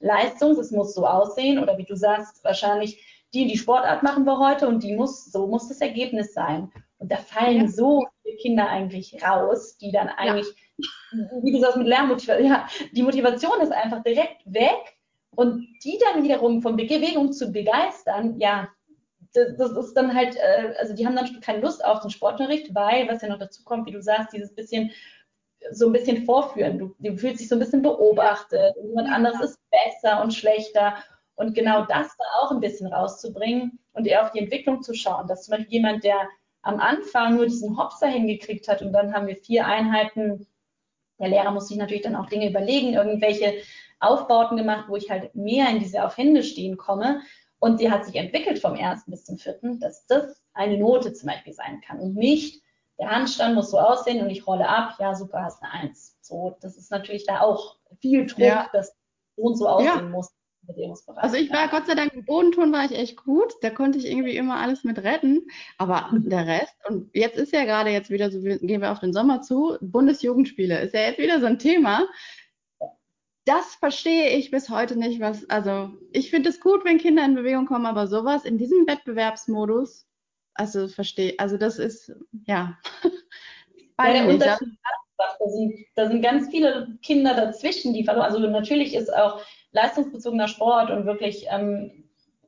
Leistungs, 0.00 0.58
es 0.58 0.70
muss 0.70 0.94
so 0.94 1.06
aussehen 1.06 1.58
oder 1.58 1.78
wie 1.78 1.84
du 1.84 1.96
sagst, 1.96 2.42
wahrscheinlich 2.44 3.04
die 3.34 3.46
die 3.46 3.58
Sportart 3.58 4.02
machen 4.02 4.24
wir 4.24 4.38
heute 4.38 4.68
und 4.68 4.82
die 4.82 4.94
muss, 4.94 5.26
so 5.26 5.46
muss 5.46 5.68
das 5.68 5.80
Ergebnis 5.80 6.32
sein. 6.32 6.70
Und 6.98 7.12
da 7.12 7.16
fallen 7.16 7.62
ja. 7.62 7.68
so 7.68 8.06
viele 8.22 8.36
Kinder 8.38 8.68
eigentlich 8.68 9.22
raus, 9.22 9.76
die 9.78 9.92
dann 9.92 10.08
eigentlich, 10.08 10.46
ja. 10.78 11.18
wie 11.42 11.52
du 11.52 11.60
sagst, 11.60 11.76
mit 11.76 11.86
Lernmotivation, 11.86 12.46
ja, 12.46 12.66
die 12.92 13.02
Motivation 13.02 13.60
ist 13.60 13.72
einfach 13.72 14.02
direkt 14.02 14.42
weg 14.46 14.96
und 15.36 15.66
die 15.84 15.98
dann 15.98 16.24
wiederum 16.24 16.62
von 16.62 16.76
Bewegung 16.76 17.32
zu 17.32 17.52
begeistern, 17.52 18.40
ja, 18.40 18.68
das, 19.34 19.56
das 19.58 19.72
ist 19.72 19.94
dann 19.94 20.14
halt, 20.14 20.36
äh, 20.36 20.74
also 20.78 20.94
die 20.94 21.06
haben 21.06 21.14
dann 21.14 21.40
keine 21.40 21.60
Lust 21.60 21.84
auf 21.84 22.00
den 22.00 22.10
Sportunterricht, 22.10 22.74
weil, 22.74 23.06
was 23.08 23.22
ja 23.22 23.28
noch 23.28 23.38
dazu 23.38 23.62
kommt, 23.62 23.86
wie 23.86 23.92
du 23.92 24.02
sagst, 24.02 24.32
dieses 24.32 24.54
bisschen 24.54 24.90
so 25.72 25.86
ein 25.86 25.92
bisschen 25.92 26.24
vorführen. 26.24 26.78
Du, 26.78 26.94
du 26.98 27.16
fühlst 27.16 27.40
dich 27.40 27.48
so 27.48 27.56
ein 27.56 27.60
bisschen 27.60 27.82
beobachtet. 27.82 28.74
Jemand 28.82 29.08
anderes 29.08 29.40
ist 29.40 29.58
besser 29.70 30.22
und 30.22 30.32
schlechter. 30.32 30.94
Und 31.34 31.54
genau 31.54 31.84
das 31.84 32.08
da 32.16 32.24
auch 32.40 32.50
ein 32.50 32.60
bisschen 32.60 32.92
rauszubringen 32.92 33.78
und 33.92 34.06
eher 34.06 34.24
auf 34.24 34.32
die 34.32 34.40
Entwicklung 34.40 34.82
zu 34.82 34.94
schauen. 34.94 35.26
Dass 35.28 35.44
zum 35.44 35.52
Beispiel 35.52 35.74
jemand, 35.74 36.04
der 36.04 36.28
am 36.62 36.80
Anfang 36.80 37.36
nur 37.36 37.46
diesen 37.46 37.78
Hopser 37.78 38.08
hingekriegt 38.08 38.68
hat 38.68 38.82
und 38.82 38.92
dann 38.92 39.14
haben 39.14 39.26
wir 39.26 39.36
vier 39.36 39.66
Einheiten. 39.66 40.46
Der 41.20 41.28
Lehrer 41.28 41.52
muss 41.52 41.68
sich 41.68 41.76
natürlich 41.76 42.02
dann 42.02 42.16
auch 42.16 42.26
Dinge 42.26 42.50
überlegen, 42.50 42.94
irgendwelche 42.94 43.54
Aufbauten 44.00 44.56
gemacht, 44.56 44.86
wo 44.88 44.96
ich 44.96 45.10
halt 45.10 45.34
mehr 45.34 45.68
in 45.70 45.80
diese 45.80 46.04
auf 46.04 46.16
Hände 46.16 46.42
stehen 46.42 46.76
komme. 46.76 47.20
Und 47.60 47.80
die 47.80 47.90
hat 47.90 48.04
sich 48.04 48.14
entwickelt 48.16 48.60
vom 48.60 48.76
ersten 48.76 49.10
bis 49.10 49.24
zum 49.24 49.38
vierten, 49.38 49.80
dass 49.80 50.06
das 50.06 50.40
eine 50.52 50.78
Note 50.78 51.12
zum 51.12 51.28
Beispiel 51.28 51.52
sein 51.52 51.80
kann 51.80 51.98
und 51.98 52.14
nicht, 52.14 52.62
der 52.98 53.10
Handstand 53.10 53.54
muss 53.54 53.70
so 53.70 53.78
aussehen 53.78 54.22
und 54.22 54.30
ich 54.30 54.46
rolle 54.46 54.68
ab, 54.68 54.96
ja 54.98 55.14
super, 55.14 55.42
hast 55.44 55.62
eine 55.62 55.72
Eins. 55.72 56.16
So, 56.20 56.56
das 56.60 56.76
ist 56.76 56.90
natürlich 56.90 57.26
da 57.26 57.40
auch 57.40 57.76
viel 58.00 58.26
Druck, 58.26 58.40
ja. 58.40 58.68
dass 58.72 58.94
so 59.36 59.42
und 59.42 59.56
so 59.56 59.68
aussehen 59.68 59.86
ja. 59.86 60.02
muss. 60.02 60.32
Also 61.16 61.36
ich 61.36 61.50
war 61.50 61.68
Gott 61.68 61.86
sei 61.86 61.94
Dank 61.94 62.12
im 62.12 62.26
Bodenton 62.26 62.72
war 62.72 62.84
ich 62.84 62.92
echt 62.92 63.16
gut, 63.16 63.54
da 63.62 63.70
konnte 63.70 63.98
ich 63.98 64.06
irgendwie 64.06 64.36
immer 64.36 64.56
alles 64.56 64.84
mit 64.84 64.98
retten, 64.98 65.46
aber 65.78 66.10
der 66.12 66.46
Rest 66.46 66.74
und 66.86 67.08
jetzt 67.14 67.38
ist 67.38 67.54
ja 67.54 67.64
gerade 67.64 67.88
jetzt 67.88 68.10
wieder 68.10 68.30
so, 68.30 68.40
gehen 68.40 68.82
wir 68.82 68.92
auf 68.92 68.98
den 68.98 69.14
Sommer 69.14 69.40
zu, 69.40 69.78
Bundesjugendspiele 69.80 70.78
ist 70.80 70.92
ja 70.92 71.00
jetzt 71.00 71.18
wieder 71.18 71.40
so 71.40 71.46
ein 71.46 71.58
Thema. 71.58 72.06
Das 73.46 73.76
verstehe 73.76 74.36
ich 74.36 74.50
bis 74.50 74.68
heute 74.68 74.98
nicht, 74.98 75.20
was 75.20 75.48
also 75.48 75.90
ich 76.12 76.28
finde 76.28 76.50
es 76.50 76.60
gut, 76.60 76.84
wenn 76.84 76.98
Kinder 76.98 77.24
in 77.24 77.34
Bewegung 77.34 77.64
kommen, 77.64 77.86
aber 77.86 78.06
sowas 78.06 78.44
in 78.44 78.58
diesem 78.58 78.86
Wettbewerbsmodus 78.86 80.06
also 80.58 80.88
verstehe, 80.88 81.34
also 81.38 81.56
das 81.56 81.78
ist, 81.78 82.12
ja. 82.46 82.78
Weil 83.96 84.12
der 84.12 84.28
Unterschied 84.28 84.68
da 85.94 86.08
sind, 86.08 86.22
ganz 86.22 86.48
viele 86.48 86.96
Kinder 87.02 87.34
dazwischen, 87.34 87.92
die 87.92 88.04
verloren. 88.04 88.26
Also 88.26 88.38
natürlich 88.38 88.94
ist 88.94 89.12
auch 89.12 89.40
leistungsbezogener 89.72 90.46
Sport 90.46 90.90
und 90.90 91.06
wirklich 91.06 91.46
ähm, 91.50 92.04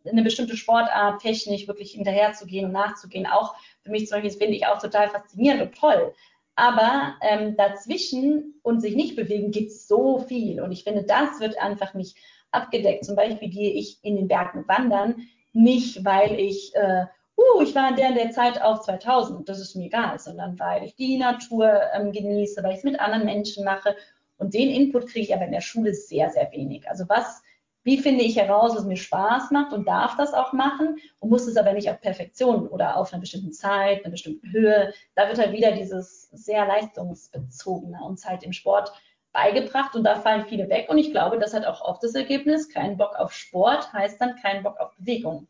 eine 0.08 0.22
bestimmte 0.22 0.56
Sportart 0.56 1.20
technisch 1.20 1.66
wirklich 1.66 1.92
hinterherzugehen 1.92 2.66
und 2.66 2.72
nachzugehen. 2.72 3.26
Auch 3.26 3.54
für 3.82 3.90
mich 3.90 4.06
zum 4.06 4.16
Beispiel, 4.16 4.30
das 4.30 4.38
finde 4.38 4.56
ich 4.56 4.66
auch 4.66 4.80
total 4.80 5.08
faszinierend 5.08 5.62
und 5.62 5.74
toll. 5.74 6.14
Aber 6.54 7.14
ähm, 7.22 7.56
dazwischen 7.56 8.60
und 8.62 8.80
sich 8.80 8.94
nicht 8.94 9.16
bewegen, 9.16 9.50
gibt 9.50 9.70
es 9.70 9.88
so 9.88 10.20
viel. 10.20 10.60
Und 10.60 10.72
ich 10.72 10.84
finde, 10.84 11.04
das 11.04 11.40
wird 11.40 11.58
einfach 11.58 11.94
nicht 11.94 12.16
abgedeckt. 12.50 13.04
Zum 13.04 13.16
Beispiel 13.16 13.48
gehe 13.48 13.72
ich 13.72 13.98
in 14.02 14.16
den 14.16 14.28
Bergen 14.28 14.66
wandern, 14.68 15.26
nicht 15.52 16.04
weil 16.04 16.38
ich 16.38 16.74
äh, 16.74 17.06
uh, 17.40 17.62
ich 17.62 17.74
war 17.74 17.88
in 17.88 17.96
der, 17.96 18.08
in 18.08 18.14
der 18.14 18.30
Zeit 18.30 18.60
auf 18.60 18.82
2000, 18.82 19.48
das 19.48 19.60
ist 19.60 19.74
mir 19.74 19.86
egal, 19.86 20.18
sondern 20.18 20.58
weil 20.58 20.84
ich 20.84 20.94
die 20.96 21.18
Natur 21.18 21.80
ähm, 21.94 22.12
genieße, 22.12 22.62
weil 22.62 22.72
ich 22.72 22.78
es 22.78 22.84
mit 22.84 23.00
anderen 23.00 23.24
Menschen 23.24 23.64
mache. 23.64 23.96
Und 24.38 24.54
den 24.54 24.70
Input 24.70 25.08
kriege 25.08 25.26
ich 25.26 25.34
aber 25.34 25.44
in 25.44 25.52
der 25.52 25.60
Schule 25.60 25.94
sehr, 25.94 26.30
sehr 26.30 26.50
wenig. 26.52 26.88
Also 26.88 27.08
was, 27.08 27.42
wie 27.82 27.98
finde 27.98 28.24
ich 28.24 28.36
heraus, 28.36 28.74
was 28.74 28.84
mir 28.84 28.96
Spaß 28.96 29.50
macht 29.50 29.72
und 29.72 29.86
darf 29.86 30.16
das 30.16 30.32
auch 30.32 30.52
machen 30.52 30.96
und 31.18 31.30
muss 31.30 31.46
es 31.46 31.56
aber 31.56 31.72
nicht 31.72 31.90
auf 31.90 32.00
Perfektion 32.00 32.68
oder 32.68 32.96
auf 32.96 33.12
einer 33.12 33.20
bestimmten 33.20 33.52
Zeit, 33.52 34.04
einer 34.04 34.12
bestimmten 34.12 34.50
Höhe. 34.50 34.92
Da 35.14 35.28
wird 35.28 35.38
halt 35.38 35.52
wieder 35.52 35.72
dieses 35.72 36.30
sehr 36.30 36.66
leistungsbezogene 36.66 38.02
uns 38.02 38.26
halt 38.26 38.42
im 38.42 38.52
Sport 38.52 38.92
beigebracht 39.32 39.94
und 39.94 40.04
da 40.04 40.16
fallen 40.16 40.46
viele 40.46 40.68
weg. 40.68 40.88
Und 40.88 40.98
ich 40.98 41.10
glaube, 41.10 41.38
das 41.38 41.54
hat 41.54 41.64
auch 41.64 41.80
oft 41.82 42.02
das 42.02 42.14
Ergebnis, 42.14 42.68
kein 42.68 42.96
Bock 42.96 43.14
auf 43.16 43.32
Sport 43.32 43.92
heißt 43.92 44.20
dann 44.20 44.36
kein 44.36 44.62
Bock 44.62 44.78
auf 44.78 44.94
Bewegung. 44.96 45.46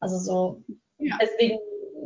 Also 0.00 0.18
so 0.18 0.62
ja. 1.02 1.18
Deswegen 1.20 1.58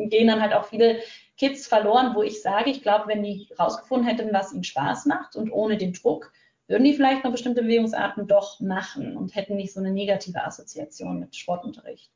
gehen 0.09 0.26
dann 0.26 0.40
halt 0.40 0.52
auch 0.52 0.66
viele 0.66 1.00
Kids 1.37 1.66
verloren, 1.66 2.14
wo 2.14 2.22
ich 2.22 2.42
sage, 2.42 2.70
ich 2.70 2.82
glaube, 2.82 3.09
wenn 3.09 3.22
die 3.22 3.48
rausgefunden 3.59 4.06
hätten, 4.09 4.32
was 4.32 4.52
ihnen 4.52 4.64
Spaß 4.64 5.06
macht 5.06 5.37
und 5.37 5.50
ohne 5.50 5.76
den 5.76 5.92
Druck, 5.92 6.32
würden 6.68 6.85
die 6.85 6.94
vielleicht 6.94 7.24
noch 7.24 7.30
bestimmte 7.30 7.62
Bewegungsarten 7.62 8.26
doch 8.26 8.61
machen 8.61 9.16
und 9.16 9.35
hätten 9.37 9.56
nicht 9.56 9.72
so 9.72 9.80
eine 9.80 9.92
negative 9.92 10.44
Assoziation 10.44 11.20
mit 11.20 11.37
Sportunterricht. 11.37 12.11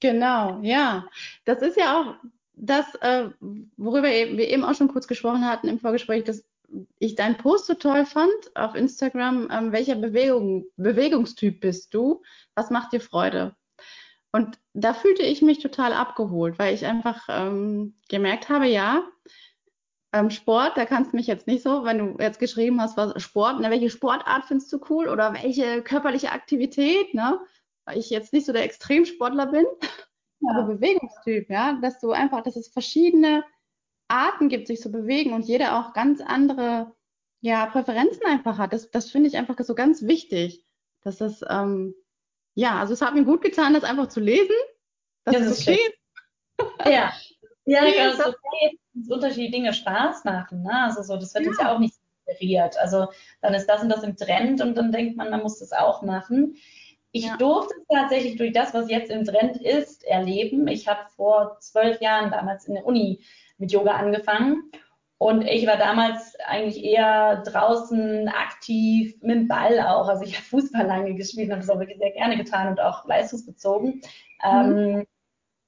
Genau, 0.00 0.60
ja. 0.62 1.06
Das 1.44 1.62
ist 1.62 1.76
ja 1.76 2.00
auch 2.00 2.14
das, 2.54 2.94
äh, 2.96 3.28
worüber 3.76 4.08
wir 4.08 4.48
eben 4.48 4.64
auch 4.64 4.74
schon 4.74 4.88
kurz 4.88 5.06
gesprochen 5.06 5.48
hatten 5.48 5.68
im 5.68 5.78
Vorgespräch, 5.78 6.24
dass 6.24 6.44
ich 6.98 7.14
deinen 7.14 7.36
Post 7.36 7.66
so 7.66 7.74
toll 7.74 8.06
fand 8.06 8.32
auf 8.54 8.74
Instagram. 8.74 9.48
Ähm, 9.50 9.72
welcher 9.72 9.94
Bewegung, 9.94 10.66
Bewegungstyp 10.76 11.60
bist 11.60 11.94
du? 11.94 12.22
Was 12.54 12.70
macht 12.70 12.92
dir 12.92 13.00
Freude? 13.00 13.54
Und 14.36 14.58
da 14.74 14.92
fühlte 14.92 15.22
ich 15.22 15.40
mich 15.40 15.60
total 15.60 15.94
abgeholt, 15.94 16.58
weil 16.58 16.74
ich 16.74 16.84
einfach 16.84 17.26
ähm, 17.30 17.94
gemerkt 18.10 18.50
habe, 18.50 18.66
ja, 18.66 19.02
ähm, 20.12 20.28
Sport, 20.28 20.76
da 20.76 20.84
kannst 20.84 21.12
du 21.12 21.16
mich 21.16 21.26
jetzt 21.26 21.46
nicht 21.46 21.62
so, 21.62 21.84
wenn 21.84 21.96
du 21.96 22.22
jetzt 22.22 22.38
geschrieben 22.38 22.78
hast, 22.82 22.98
was 22.98 23.22
Sport, 23.22 23.60
ne, 23.60 23.70
welche 23.70 23.88
Sportart 23.88 24.44
findest 24.44 24.70
du 24.74 24.80
cool 24.90 25.08
oder 25.08 25.32
welche 25.32 25.80
körperliche 25.80 26.32
Aktivität, 26.32 27.14
ne? 27.14 27.40
Weil 27.86 27.96
ich 27.96 28.10
jetzt 28.10 28.34
nicht 28.34 28.44
so 28.44 28.52
der 28.52 28.64
Extremsportler 28.64 29.46
bin, 29.46 29.64
ja. 30.40 30.50
aber 30.50 30.74
Bewegungstyp, 30.74 31.48
ja, 31.48 31.78
dass 31.80 31.98
du 31.98 32.10
einfach, 32.10 32.42
dass 32.42 32.56
es 32.56 32.68
verschiedene 32.68 33.42
Arten 34.08 34.50
gibt, 34.50 34.66
sich 34.66 34.82
zu 34.82 34.92
bewegen 34.92 35.32
und 35.32 35.46
jeder 35.46 35.78
auch 35.78 35.94
ganz 35.94 36.20
andere 36.20 36.94
ja, 37.40 37.64
Präferenzen 37.64 38.26
einfach 38.26 38.58
hat. 38.58 38.74
Das, 38.74 38.90
das 38.90 39.10
finde 39.10 39.30
ich 39.30 39.38
einfach 39.38 39.56
so 39.58 39.74
ganz 39.74 40.02
wichtig, 40.02 40.62
dass 41.00 41.16
das 41.16 41.40
ähm, 41.48 41.94
ja, 42.56 42.80
also 42.80 42.94
es 42.94 43.02
hat 43.02 43.14
mir 43.14 43.24
gut 43.24 43.42
getan, 43.42 43.74
das 43.74 43.84
einfach 43.84 44.08
zu 44.08 44.18
lesen. 44.18 44.56
Das, 45.24 45.34
ja, 45.34 45.40
ist 45.40 45.62
okay. 45.62 45.78
Ja, 46.86 47.12
ja, 47.66 47.82
das 47.82 48.18
ist 48.18 48.26
okay, 48.26 48.78
dass 48.94 49.10
unterschiedliche 49.10 49.52
Dinge 49.52 49.74
Spaß 49.74 50.24
machen. 50.24 50.62
Ne? 50.62 50.72
Also 50.72 51.02
so, 51.02 51.16
das 51.16 51.34
wird 51.34 51.44
ja. 51.44 51.50
jetzt 51.50 51.60
ja 51.60 51.74
auch 51.74 51.78
nicht 51.78 51.94
inspiriert. 52.26 52.78
Also 52.78 53.08
dann 53.42 53.52
ist 53.52 53.66
das 53.66 53.82
und 53.82 53.90
das 53.90 54.02
im 54.02 54.16
Trend 54.16 54.62
und 54.62 54.74
dann 54.74 54.90
denkt 54.90 55.18
man, 55.18 55.30
man 55.30 55.42
muss 55.42 55.58
das 55.58 55.72
auch 55.72 56.00
machen. 56.00 56.56
Ich 57.12 57.26
ja. 57.26 57.36
durfte 57.36 57.74
es 57.78 57.86
tatsächlich 57.94 58.36
durch 58.36 58.52
das, 58.52 58.72
was 58.72 58.90
jetzt 58.90 59.10
im 59.10 59.24
Trend 59.24 59.58
ist, 59.58 60.04
erleben. 60.04 60.66
Ich 60.66 60.88
habe 60.88 61.00
vor 61.14 61.58
zwölf 61.60 62.00
Jahren 62.00 62.30
damals 62.30 62.66
in 62.66 62.74
der 62.74 62.86
Uni 62.86 63.20
mit 63.58 63.70
Yoga 63.70 63.92
angefangen 63.92 64.70
und 65.18 65.42
ich 65.42 65.66
war 65.66 65.78
damals 65.78 66.36
eigentlich 66.46 66.84
eher 66.84 67.42
draußen 67.42 68.28
aktiv, 68.28 69.14
mit 69.22 69.36
dem 69.36 69.48
Ball 69.48 69.80
auch. 69.80 70.08
Also 70.08 70.24
ich 70.24 70.34
habe 70.36 70.44
Fußball 70.44 70.86
lange 70.86 71.14
gespielt 71.14 71.48
und 71.48 71.52
habe 71.52 71.62
das 71.62 71.70
auch 71.70 71.78
wirklich 71.78 71.98
sehr 71.98 72.12
gerne 72.12 72.36
getan 72.36 72.68
und 72.68 72.80
auch 72.80 73.06
leistungsbezogen. 73.06 74.02
Mhm. 74.44 74.44
Ähm, 74.44 75.06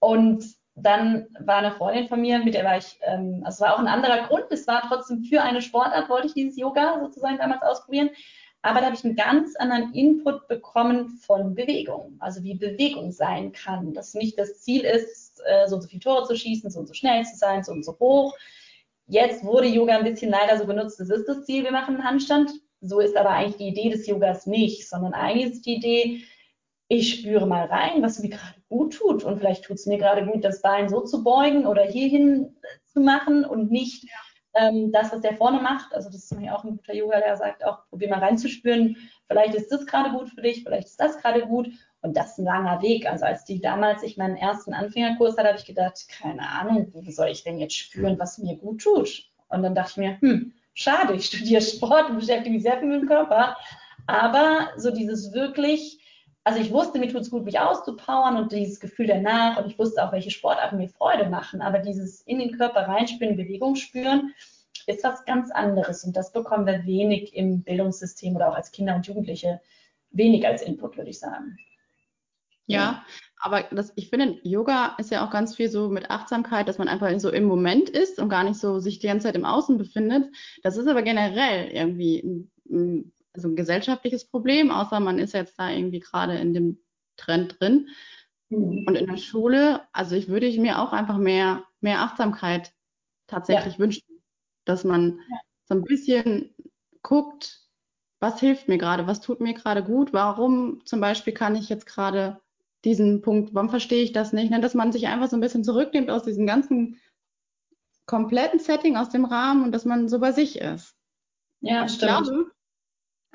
und 0.01 0.45
dann 0.75 1.27
war 1.41 1.57
eine 1.57 1.73
Freundin 1.73 2.09
von 2.09 2.21
mir, 2.21 2.39
mit 2.41 2.55
der 2.55 2.65
war 2.65 2.77
ich, 2.77 2.99
ähm, 3.03 3.43
also 3.45 3.57
es 3.57 3.61
war 3.61 3.75
auch 3.75 3.79
ein 3.79 3.89
anderer 3.89 4.27
Grund, 4.27 4.45
es 4.51 4.67
war 4.67 4.83
trotzdem 4.87 5.25
für 5.25 5.43
eine 5.43 5.63
Sportart, 5.63 6.09
wollte 6.09 6.29
ich 6.29 6.35
dieses 6.35 6.59
Yoga 6.59 7.01
sozusagen 7.01 7.39
damals 7.39 7.63
ausprobieren. 7.63 8.11
Aber 8.61 8.81
da 8.81 8.87
habe 8.87 8.97
ich 8.97 9.05
einen 9.05 9.17
ganz 9.17 9.57
anderen 9.57 9.95
Input 9.95 10.47
bekommen 10.49 11.09
von 11.09 11.55
Bewegung, 11.55 12.17
also 12.19 12.43
wie 12.43 12.55
Bewegung 12.55 13.13
sein 13.13 13.53
kann. 13.53 13.95
Dass 13.95 14.15
nicht 14.15 14.39
das 14.39 14.61
Ziel 14.61 14.83
ist, 14.83 15.41
äh, 15.47 15.67
so 15.69 15.77
und 15.77 15.83
so 15.83 15.89
viele 15.89 16.01
Tore 16.01 16.27
zu 16.27 16.37
schießen, 16.37 16.71
so 16.71 16.81
und 16.81 16.87
so 16.87 16.95
schnell 16.95 17.25
zu 17.25 17.37
sein, 17.37 17.63
so 17.63 17.73
und 17.73 17.85
so 17.85 17.97
hoch. 17.99 18.35
Jetzt 19.09 19.43
wurde 19.43 19.67
Yoga 19.67 19.97
ein 19.97 20.05
bisschen 20.05 20.31
leider 20.31 20.59
so 20.59 20.67
benutzt, 20.67 21.01
das 21.01 21.09
ist 21.09 21.27
das 21.27 21.45
Ziel, 21.45 21.65
wir 21.65 21.73
machen 21.73 21.97
einen 21.97 22.05
Handstand. 22.05 22.51
So 22.81 23.01
ist 23.01 23.17
aber 23.17 23.31
eigentlich 23.31 23.57
die 23.57 23.69
Idee 23.69 23.91
des 23.91 24.07
Yogas 24.07 24.47
nicht, 24.47 24.89
sondern 24.89 25.15
eigentlich 25.15 25.53
ist 25.53 25.67
die 25.67 25.77
Idee, 25.77 26.23
ich 26.89 27.15
spüre 27.15 27.47
mal 27.47 27.67
rein, 27.67 28.03
was 28.03 28.19
mir 28.21 28.29
gerade 28.29 28.55
gut 28.69 28.95
tut. 28.95 29.25
Und 29.25 29.39
vielleicht 29.39 29.65
tut 29.65 29.77
es 29.77 29.87
mir 29.87 29.99
gerade 29.99 30.27
gut, 30.27 30.45
das 30.45 30.63
Bein 30.63 30.89
so 30.89 31.01
zu 31.01 31.25
beugen 31.25 31.67
oder 31.67 31.83
hierhin 31.83 32.57
zu 32.87 33.01
machen 33.01 33.45
und 33.45 33.71
nicht 33.71 34.05
ähm, 34.59 34.93
das, 34.93 35.13
was 35.13 35.21
der 35.21 35.37
vorne 35.37 35.61
macht. 35.61 35.95
Also 35.95 36.09
das 36.09 36.25
ist 36.25 36.39
mir 36.39 36.55
auch 36.55 36.65
ein 36.65 36.77
guter 36.77 36.95
Yoga, 36.95 37.21
der 37.21 37.37
sagt 37.37 37.65
auch, 37.65 37.89
probier 37.89 38.09
mal 38.09 38.19
reinzuspüren. 38.19 38.97
Vielleicht 39.27 39.55
ist 39.55 39.71
das 39.71 39.87
gerade 39.87 40.11
gut 40.11 40.31
für 40.31 40.43
dich, 40.43 40.63
vielleicht 40.65 40.89
ist 40.89 41.01
das 41.01 41.19
gerade 41.19 41.47
gut. 41.47 41.69
Und 42.01 42.17
das 42.17 42.33
ist 42.33 42.39
ein 42.39 42.45
langer 42.45 42.81
Weg. 42.83 43.11
Also 43.11 43.25
als 43.25 43.45
die 43.45 43.61
damals 43.61 44.03
ich 44.03 44.17
meinen 44.17 44.37
ersten 44.37 44.73
Anfängerkurs 44.73 45.37
hatte, 45.37 45.49
habe 45.49 45.59
ich 45.59 45.67
gedacht, 45.67 46.07
keine 46.09 46.49
Ahnung, 46.49 46.93
wie 46.95 47.13
soll 47.13 47.29
ich 47.29 47.43
denn 47.43 47.59
jetzt 47.59 47.77
spüren, 47.77 48.19
was 48.19 48.39
mir 48.39 48.57
gut 48.57 48.83
tut? 48.83 49.31
Und 49.49 49.63
dann 49.63 49.75
dachte 49.75 49.93
ich 49.93 49.97
mir, 49.97 50.21
hm, 50.21 50.53
schade, 50.75 51.15
ich 51.15 51.27
studiere 51.27 51.63
Sport 51.63 52.11
und 52.11 52.21
beschäftige 52.21 52.55
mich 52.55 52.63
sehr 52.63 52.79
viel 52.79 52.89
mit 52.89 53.03
dem 53.03 53.09
Körper. 53.09 53.57
Aber 54.07 54.69
so 54.77 54.91
dieses 54.91 55.33
wirklich 55.33 55.99
also 56.45 56.61
ich 56.61 56.73
wusste, 56.73 56.99
mir 56.99 57.09
tut 57.09 57.23
es 57.23 57.31
gut, 57.31 57.45
mich 57.45 57.59
auszupowern 57.59 58.37
und 58.37 58.53
dieses 58.53 58.81
Gefühl 58.81 59.07
danach 59.07 59.59
und 59.59 59.71
ich 59.71 59.79
wusste 59.79 60.03
auch, 60.03 60.13
welche 60.13 60.31
Sportarten 60.31 60.79
mir 60.79 60.89
Freude 60.89 61.29
machen. 61.29 61.61
Aber 61.61 61.79
dieses 61.79 62.23
in 62.23 62.39
den 62.39 62.57
Körper 62.57 62.89
reinspüren, 62.89 63.37
Bewegung 63.37 63.77
spüren, 63.77 64.33
ist 64.87 65.05
was 65.05 65.25
ganz 65.25 65.51
anderes. 65.51 66.05
Und 66.05 66.17
das 66.17 66.33
bekommen 66.33 66.67
wir 66.67 66.87
wenig 66.87 67.35
im 67.35 67.63
Bildungssystem 67.63 68.35
oder 68.35 68.49
auch 68.49 68.55
als 68.55 68.73
Kinder 68.73 68.95
und 68.95 69.07
Jugendliche 69.07 69.61
wenig 70.11 70.47
als 70.47 70.63
Input, 70.63 70.97
würde 70.97 71.11
ich 71.11 71.19
sagen. 71.19 71.59
Ja, 72.67 73.05
aber 73.41 73.65
das, 73.71 73.93
ich 73.97 74.11
finde, 74.11 74.39
Yoga 74.43 74.95
ist 74.99 75.11
ja 75.11 75.27
auch 75.27 75.31
ganz 75.31 75.57
viel 75.57 75.71
so 75.71 75.89
mit 75.89 76.11
Achtsamkeit, 76.11 76.69
dass 76.69 76.77
man 76.77 76.89
einfach 76.89 77.11
so 77.19 77.31
im 77.31 77.45
Moment 77.45 77.89
ist 77.89 78.19
und 78.19 78.29
gar 78.29 78.45
nicht 78.45 78.59
so 78.59 78.79
sich 78.79 78.99
die 78.99 79.07
ganze 79.07 79.27
Zeit 79.27 79.37
im 79.37 79.47
Außen 79.47 79.79
befindet. 79.79 80.35
Das 80.63 80.77
ist 80.77 80.87
aber 80.87 81.03
generell 81.03 81.69
irgendwie 81.69 82.19
ein, 82.21 82.51
ein 82.71 83.13
also 83.39 83.49
ein 83.49 83.57
gesellschaftliches 83.57 84.25
Problem, 84.25 84.71
außer 84.73 84.99
man 84.99 85.19
ist 85.19 85.33
jetzt 85.33 85.59
da 85.59 85.71
irgendwie 85.71 86.01
gerade 86.01 86.37
in 86.37 86.55
dem 86.55 86.79
Trend 87.17 87.61
drin. 87.61 87.89
Mhm. 88.49 88.85
Und 88.87 88.97
in 88.97 89.07
der 89.07 89.17
Schule, 89.17 89.83
also 89.93 90.17
ich 90.17 90.29
würde 90.29 90.47
ich 90.47 90.59
mir 90.59 90.81
auch 90.81 90.93
einfach 90.93 91.19
mehr, 91.19 91.65
mehr 91.81 92.01
Achtsamkeit 92.01 92.73
tatsächlich 93.29 93.75
ja. 93.75 93.79
wünschen, 93.79 94.03
dass 94.65 94.83
man 94.83 95.21
ja. 95.31 95.41
so 95.67 95.75
ein 95.75 95.85
bisschen 95.85 96.55
guckt, 97.03 97.61
was 98.21 98.41
hilft 98.41 98.67
mir 98.67 98.79
gerade, 98.79 99.07
was 99.07 99.21
tut 99.21 99.41
mir 99.41 99.55
gerade 99.55 99.85
gut, 99.85 100.13
warum 100.13 100.85
zum 100.85 101.01
Beispiel 101.01 101.33
kann 101.33 101.55
ich 101.55 101.69
jetzt 101.69 101.87
gerade 101.87 102.41
diesen 102.85 103.23
Punkt, 103.23 103.55
warum 103.55 103.71
verstehe 103.71 104.03
ich 104.03 104.13
das 104.13 104.33
nicht, 104.33 104.51
ne? 104.51 104.61
dass 104.61 104.75
man 104.75 104.91
sich 104.91 105.07
einfach 105.07 105.29
so 105.29 105.37
ein 105.37 105.41
bisschen 105.41 105.63
zurücknimmt 105.63 106.11
aus 106.11 106.25
diesem 106.25 106.47
ganzen 106.47 106.99
kompletten 108.07 108.59
Setting, 108.59 108.97
aus 108.97 109.11
dem 109.11 109.25
Rahmen 109.25 109.63
und 109.63 109.71
dass 109.71 109.85
man 109.85 110.09
so 110.09 110.19
bei 110.19 110.33
sich 110.33 110.59
ist. 110.59 110.97
Ja, 111.61 111.83
und 111.83 111.91
stimmt. 111.91 112.11
Ich 112.11 112.27
glaube, 112.27 112.51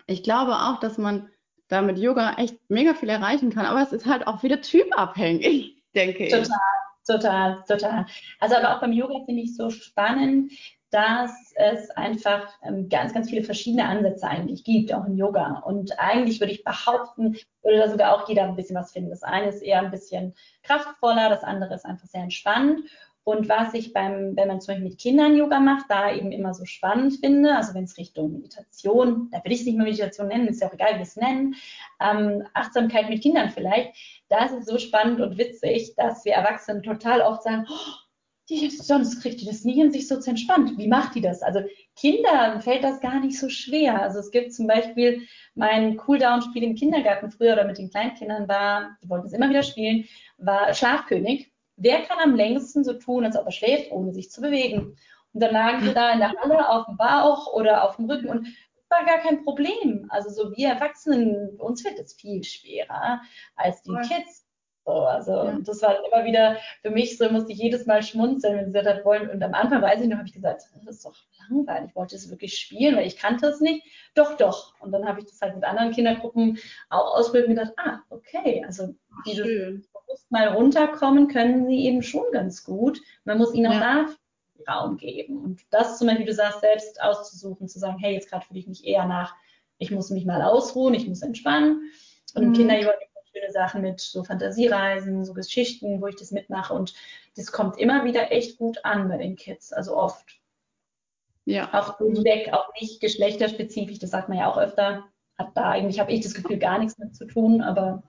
ich 0.07 0.23
glaube 0.23 0.53
auch, 0.53 0.79
dass 0.79 0.97
man 0.97 1.29
da 1.67 1.81
mit 1.81 1.97
Yoga 1.97 2.35
echt 2.37 2.57
mega 2.69 2.93
viel 2.93 3.09
erreichen 3.09 3.49
kann, 3.49 3.65
aber 3.65 3.81
es 3.81 3.93
ist 3.93 4.05
halt 4.05 4.27
auch 4.27 4.43
wieder 4.43 4.61
typabhängig, 4.61 5.83
denke 5.95 6.27
total, 6.27 6.41
ich. 6.41 6.47
Total, 7.05 7.63
total, 7.63 7.63
total. 7.67 8.05
Also 8.39 8.55
aber 8.55 8.75
auch 8.75 8.81
beim 8.81 8.93
Yoga 8.93 9.25
finde 9.25 9.41
ich 9.41 9.55
so 9.55 9.69
spannend, 9.69 10.51
dass 10.93 11.31
es 11.55 11.89
einfach 11.91 12.47
ähm, 12.61 12.87
ganz, 12.87 13.13
ganz 13.13 13.27
viele 13.27 13.43
verschiedene 13.43 13.85
Ansätze 13.85 14.27
eigentlich 14.27 14.63
gibt, 14.63 14.93
auch 14.93 15.05
im 15.05 15.17
Yoga. 15.17 15.63
Und 15.65 15.99
eigentlich 15.99 16.39
würde 16.39 16.53
ich 16.53 16.63
behaupten, 16.63 17.35
würde 17.63 17.79
da 17.79 17.89
sogar 17.89 18.13
auch 18.13 18.29
jeder 18.29 18.43
ein 18.43 18.55
bisschen 18.55 18.75
was 18.75 18.91
finden. 18.91 19.09
Das 19.09 19.23
eine 19.23 19.47
ist 19.47 19.63
eher 19.63 19.79
ein 19.79 19.89
bisschen 19.89 20.35
kraftvoller, 20.61 21.29
das 21.29 21.43
andere 21.43 21.73
ist 21.73 21.85
einfach 21.85 22.05
sehr 22.05 22.21
entspannt. 22.21 22.81
Und 23.25 23.47
was 23.47 23.73
ich 23.73 23.93
beim, 23.93 24.35
wenn 24.35 24.49
man 24.49 24.59
zum 24.59 24.73
Beispiel 24.73 24.89
mit 24.89 24.99
Kindern 24.99 25.37
Yoga 25.37 25.59
macht, 25.61 25.85
da 25.89 26.13
eben 26.13 26.33
immer 26.33 26.53
so 26.53 26.65
spannend 26.65 27.19
finde, 27.21 27.55
also 27.55 27.73
wenn 27.73 27.85
es 27.85 27.97
Richtung 27.97 28.33
Meditation, 28.33 29.29
da 29.31 29.43
will 29.43 29.53
ich 29.53 29.61
es 29.61 29.65
nicht 29.65 29.77
mehr 29.77 29.85
Meditation 29.85 30.27
nennen, 30.27 30.47
ist 30.47 30.61
ja 30.61 30.67
auch 30.67 30.73
egal, 30.73 30.93
wie 30.93 30.97
wir 30.97 31.03
es 31.03 31.15
nennen, 31.15 31.55
ähm, 32.01 32.43
Achtsamkeit 32.53 33.09
mit 33.09 33.21
Kindern 33.21 33.49
vielleicht, 33.49 33.95
da 34.27 34.45
ist 34.45 34.53
es 34.53 34.65
so 34.65 34.77
spannend 34.77 35.21
und 35.21 35.37
witzig, 35.37 35.95
dass 35.95 36.25
wir 36.25 36.33
Erwachsene 36.33 36.81
total 36.81 37.21
oft 37.21 37.43
sagen, 37.43 37.65
oh, 37.69 38.03
die, 38.49 38.69
sonst 38.69 39.21
kriegt 39.21 39.39
die 39.39 39.45
das 39.45 39.63
nie 39.63 39.75
hin, 39.75 39.91
sich 39.91 40.07
so 40.07 40.19
zu 40.19 40.31
entspannen. 40.31 40.77
Wie 40.77 40.89
macht 40.89 41.15
die 41.15 41.21
das? 41.21 41.41
Also 41.41 41.61
Kindern 41.95 42.61
fällt 42.61 42.83
das 42.83 42.99
gar 42.99 43.21
nicht 43.21 43.39
so 43.39 43.47
schwer. 43.47 44.01
Also 44.01 44.19
es 44.19 44.31
gibt 44.31 44.53
zum 44.53 44.67
Beispiel 44.67 45.21
mein 45.55 45.95
Cooldown-Spiel 45.95 46.63
im 46.63 46.75
Kindergarten 46.75 47.31
früher 47.31 47.53
oder 47.53 47.65
mit 47.65 47.77
den 47.77 47.89
Kleinkindern 47.89 48.49
war, 48.49 48.97
die 49.01 49.09
wollten 49.09 49.27
es 49.27 49.33
immer 49.33 49.49
wieder 49.49 49.63
spielen, 49.63 50.05
war 50.37 50.73
Schlafkönig. 50.73 51.52
Wer 51.83 52.01
kann 52.03 52.17
am 52.19 52.35
längsten 52.35 52.85
so 52.85 52.93
tun, 52.93 53.25
als 53.25 53.35
ob 53.35 53.45
er 53.45 53.51
schläft, 53.51 53.91
ohne 53.91 54.13
sich 54.13 54.31
zu 54.31 54.39
bewegen? 54.39 54.95
Und 55.33 55.43
dann 55.43 55.51
lagen 55.51 55.83
sie 55.83 55.93
da 55.93 56.13
in 56.13 56.19
der 56.19 56.31
Halle 56.31 56.69
auf 56.69 56.85
dem 56.85 56.95
Bauch 56.95 57.51
oder 57.51 57.83
auf 57.83 57.97
dem 57.97 58.09
Rücken 58.09 58.29
und 58.29 58.47
war 58.89 59.05
gar 59.05 59.17
kein 59.17 59.43
Problem. 59.43 60.05
Also 60.09 60.29
so 60.29 60.55
wir 60.55 60.69
Erwachsenen, 60.69 61.59
uns 61.59 61.81
fällt 61.81 61.99
es 61.99 62.13
viel 62.13 62.41
schwerer 62.43 63.21
als 63.55 63.81
die 63.81 63.95
Kids. 64.07 64.45
So, 64.85 64.91
also 64.91 65.31
ja. 65.31 65.59
das 65.61 65.81
war 65.81 65.97
immer 66.05 66.25
wieder 66.25 66.57
für 66.81 66.89
mich 66.89 67.17
so, 67.17 67.29
musste 67.29 67.51
ich 67.53 67.59
jedes 67.59 67.85
Mal 67.85 68.03
schmunzeln, 68.03 68.57
wenn 68.57 68.65
sie 68.65 68.71
gesagt 68.73 69.03
wollen. 69.05 69.29
Und 69.29 69.41
am 69.41 69.53
Anfang 69.53 69.81
weiß 69.81 70.01
ich 70.01 70.07
noch, 70.07 70.17
habe 70.17 70.27
ich 70.27 70.33
gesagt, 70.33 70.63
das 70.85 70.95
ist 70.95 71.05
doch 71.05 71.15
langweilig, 71.49 71.89
ich 71.89 71.95
wollte 71.95 72.15
es 72.15 72.29
wirklich 72.29 72.57
spielen, 72.57 72.95
weil 72.95 73.07
ich 73.07 73.17
kannte 73.17 73.47
es 73.47 73.61
nicht. 73.61 73.85
Doch, 74.13 74.37
doch. 74.37 74.79
Und 74.81 74.91
dann 74.91 75.05
habe 75.05 75.19
ich 75.19 75.25
das 75.25 75.41
halt 75.41 75.55
mit 75.55 75.63
anderen 75.63 75.91
Kindergruppen 75.91 76.59
auch 76.89 77.15
ausprobiert 77.15 77.47
und 77.47 77.55
gedacht, 77.55 77.73
ah, 77.77 77.99
okay, 78.09 78.63
also 78.65 78.93
dieses 79.25 79.45
Schön 79.45 79.85
mal 80.33 80.49
runterkommen, 80.49 81.29
können 81.29 81.65
sie 81.65 81.85
eben 81.85 82.03
schon 82.03 82.25
ganz 82.33 82.65
gut. 82.65 82.99
Man 83.23 83.37
muss 83.37 83.53
ihnen 83.53 83.67
auch 83.67 83.79
ja. 83.79 84.05
da 84.05 84.71
Raum 84.71 84.97
geben. 84.97 85.41
Und 85.41 85.61
das 85.71 85.97
zum 85.97 86.07
Beispiel, 86.07 86.25
wie 86.25 86.29
du 86.29 86.35
sagst, 86.35 86.61
selbst 86.61 87.01
auszusuchen, 87.01 87.67
zu 87.67 87.79
sagen, 87.79 87.97
hey, 87.99 88.13
jetzt 88.13 88.29
gerade 88.29 88.45
fühle 88.45 88.59
ich 88.59 88.67
mich 88.67 88.85
eher 88.85 89.05
nach, 89.05 89.35
ich 89.77 89.91
muss 89.91 90.09
mich 90.09 90.25
mal 90.25 90.41
ausruhen, 90.41 90.93
ich 90.93 91.07
muss 91.07 91.21
entspannen. 91.21 91.91
Und 92.35 92.49
mhm. 92.49 92.53
Gibt 92.53 92.71
es 92.71 92.87
schöne 93.33 93.51
Sachen 93.51 93.81
mit 93.81 93.99
so 93.99 94.23
Fantasiereisen, 94.23 95.25
so 95.25 95.33
Geschichten, 95.33 96.01
wo 96.01 96.07
ich 96.07 96.15
das 96.15 96.31
mitmache. 96.31 96.73
Und 96.73 96.93
das 97.35 97.51
kommt 97.51 97.77
immer 97.77 98.05
wieder 98.05 98.31
echt 98.31 98.57
gut 98.57 98.83
an 98.83 99.09
bei 99.09 99.17
den 99.17 99.35
Kids, 99.35 99.73
also 99.73 99.97
oft. 99.97 100.39
Ja. 101.45 101.73
Auch 101.73 101.97
durchweg, 101.97 102.53
auch 102.53 102.69
nicht 102.79 103.01
geschlechterspezifisch, 103.01 103.99
das 103.99 104.11
sagt 104.11 104.29
man 104.29 104.37
ja 104.37 104.49
auch 104.49 104.57
öfter. 104.57 105.03
Hat 105.37 105.49
da 105.55 105.71
eigentlich, 105.71 105.99
habe 105.99 106.11
ich 106.11 106.21
das 106.21 106.35
Gefühl, 106.35 106.57
gar 106.57 106.79
nichts 106.79 106.97
mit 106.97 107.15
zu 107.15 107.25
tun, 107.25 107.61
aber 107.61 108.03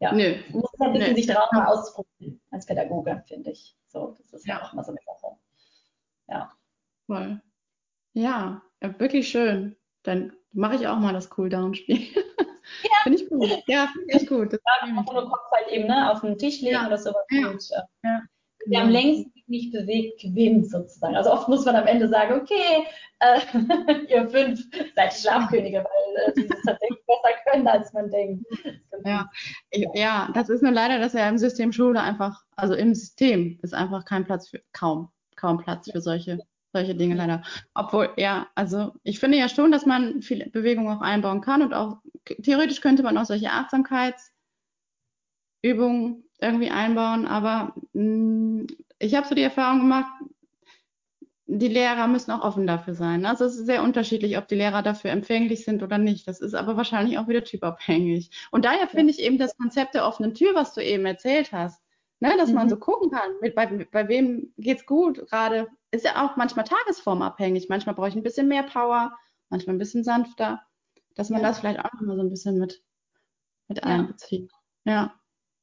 ja, 0.00 0.12
Nö. 0.12 0.36
muss 0.50 0.70
man 0.78 0.88
ein 0.88 0.92
bisschen 0.94 1.14
Nö. 1.14 1.16
sich 1.16 1.26
drauf 1.26 1.50
mal 1.52 1.66
ausprobieren 1.66 2.40
als 2.50 2.66
Pädagoge, 2.66 3.22
finde 3.26 3.50
ich. 3.50 3.76
So, 3.88 4.14
das 4.16 4.32
ist 4.32 4.46
ja 4.46 4.62
auch 4.62 4.72
mal 4.72 4.84
so 4.84 4.92
eine 4.92 5.00
Sache. 5.04 5.36
Ja. 6.28 6.52
Voll. 7.06 7.40
Ja, 8.12 8.62
wirklich 8.80 9.28
schön. 9.28 9.76
Dann 10.02 10.32
mache 10.52 10.76
ich 10.76 10.86
auch 10.86 10.98
mal 10.98 11.12
das 11.12 11.30
Cooldown-Spiel. 11.30 12.00
Ja. 12.00 12.22
finde 13.02 13.22
ich 13.22 13.28
gut. 13.28 13.48
Ja, 13.66 13.88
finde 13.92 14.22
ich 14.22 14.28
gut. 14.28 14.52
Das 14.52 14.60
ja, 14.80 14.86
nur 14.86 15.04
Kopf 15.04 15.50
halt 15.52 15.68
eben 15.68 15.88
ne, 15.88 16.12
auf 16.12 16.20
den 16.20 16.38
Tisch 16.38 16.60
legen 16.60 16.74
ja. 16.74 16.86
oder 16.86 16.98
sowas. 16.98 17.24
Ja. 17.30 17.48
Und, 17.48 17.70
äh, 17.70 18.08
ja. 18.08 18.22
Wer 18.66 18.82
am 18.82 18.90
längsten 18.90 19.32
nicht 19.48 19.72
bewegt, 19.72 20.20
gewinnt 20.20 20.70
sozusagen. 20.70 21.16
Also 21.16 21.32
oft 21.32 21.48
muss 21.48 21.64
man 21.64 21.76
am 21.76 21.86
Ende 21.86 22.08
sagen, 22.08 22.40
okay, 22.40 22.86
äh, 23.20 23.40
ihr 24.08 24.28
fünf 24.28 24.60
seid 24.94 25.14
Schlafkönige, 25.14 25.78
weil 25.78 26.26
äh, 26.26 26.32
die 26.34 26.42
es 26.42 26.62
tatsächlich 26.64 26.98
besser 27.06 27.34
können, 27.50 27.66
als 27.66 27.92
man 27.92 28.10
denkt. 28.10 28.44
Ja. 29.04 29.30
ja, 29.94 30.30
das 30.34 30.48
ist 30.48 30.62
nur 30.62 30.72
leider, 30.72 30.98
dass 30.98 31.12
ja 31.12 31.28
im 31.28 31.38
System 31.38 31.72
Schule 31.72 32.00
einfach, 32.00 32.44
also 32.56 32.74
im 32.74 32.94
System 32.94 33.58
ist 33.62 33.74
einfach 33.74 34.04
kein 34.04 34.24
Platz 34.24 34.48
für, 34.48 34.60
kaum, 34.72 35.10
kaum 35.36 35.58
Platz 35.58 35.90
für 35.90 36.00
solche, 36.00 36.38
solche 36.72 36.94
Dinge 36.94 37.14
leider. 37.14 37.42
Obwohl, 37.74 38.10
ja, 38.16 38.48
also 38.54 38.92
ich 39.04 39.20
finde 39.20 39.38
ja 39.38 39.48
schon, 39.48 39.72
dass 39.72 39.86
man 39.86 40.22
viel 40.22 40.48
Bewegung 40.50 40.90
auch 40.90 41.00
einbauen 41.00 41.40
kann 41.40 41.62
und 41.62 41.74
auch 41.74 41.98
theoretisch 42.42 42.80
könnte 42.80 43.02
man 43.02 43.16
auch 43.16 43.24
solche 43.24 43.50
Achtsamkeitsübungen 43.50 46.24
irgendwie 46.40 46.70
einbauen, 46.70 47.26
aber 47.26 47.74
mh, 47.92 48.02
mm, 48.02 48.66
ich 48.98 49.14
habe 49.14 49.26
so 49.26 49.34
die 49.34 49.42
Erfahrung 49.42 49.80
gemacht, 49.80 50.10
die 51.50 51.68
Lehrer 51.68 52.08
müssen 52.08 52.30
auch 52.30 52.44
offen 52.44 52.66
dafür 52.66 52.94
sein. 52.94 53.24
Also 53.24 53.46
es 53.46 53.56
ist 53.56 53.64
sehr 53.64 53.82
unterschiedlich, 53.82 54.36
ob 54.36 54.48
die 54.48 54.54
Lehrer 54.54 54.82
dafür 54.82 55.10
empfänglich 55.10 55.64
sind 55.64 55.82
oder 55.82 55.96
nicht. 55.96 56.28
Das 56.28 56.40
ist 56.40 56.54
aber 56.54 56.76
wahrscheinlich 56.76 57.18
auch 57.18 57.26
wieder 57.26 57.42
typabhängig. 57.42 58.30
Und 58.50 58.66
daher 58.66 58.86
finde 58.86 59.12
ich 59.12 59.18
eben 59.18 59.38
das 59.38 59.56
Konzept 59.56 59.94
der 59.94 60.06
offenen 60.06 60.34
Tür, 60.34 60.54
was 60.54 60.74
du 60.74 60.84
eben 60.84 61.06
erzählt 61.06 61.50
hast, 61.52 61.82
ne, 62.20 62.36
dass 62.36 62.50
mhm. 62.50 62.56
man 62.56 62.68
so 62.68 62.76
gucken 62.76 63.10
kann, 63.10 63.30
mit, 63.40 63.54
bei, 63.54 63.66
bei 63.90 64.08
wem 64.08 64.52
geht's 64.58 64.84
gut 64.84 65.26
gerade, 65.30 65.68
ist 65.90 66.04
ja 66.04 66.26
auch 66.26 66.36
manchmal 66.36 66.66
tagesformabhängig. 66.66 67.70
Manchmal 67.70 67.94
brauche 67.94 68.08
ich 68.08 68.16
ein 68.16 68.22
bisschen 68.22 68.48
mehr 68.48 68.64
Power, 68.64 69.16
manchmal 69.48 69.76
ein 69.76 69.78
bisschen 69.78 70.04
sanfter, 70.04 70.60
dass 71.14 71.30
man 71.30 71.40
ja. 71.40 71.48
das 71.48 71.60
vielleicht 71.60 71.80
auch 71.80 71.92
noch 71.94 72.02
mal 72.02 72.16
so 72.16 72.22
ein 72.22 72.30
bisschen 72.30 72.58
mit, 72.58 72.82
mit 73.68 73.82
einbezieht. 73.84 74.50
Ja, 74.84 75.14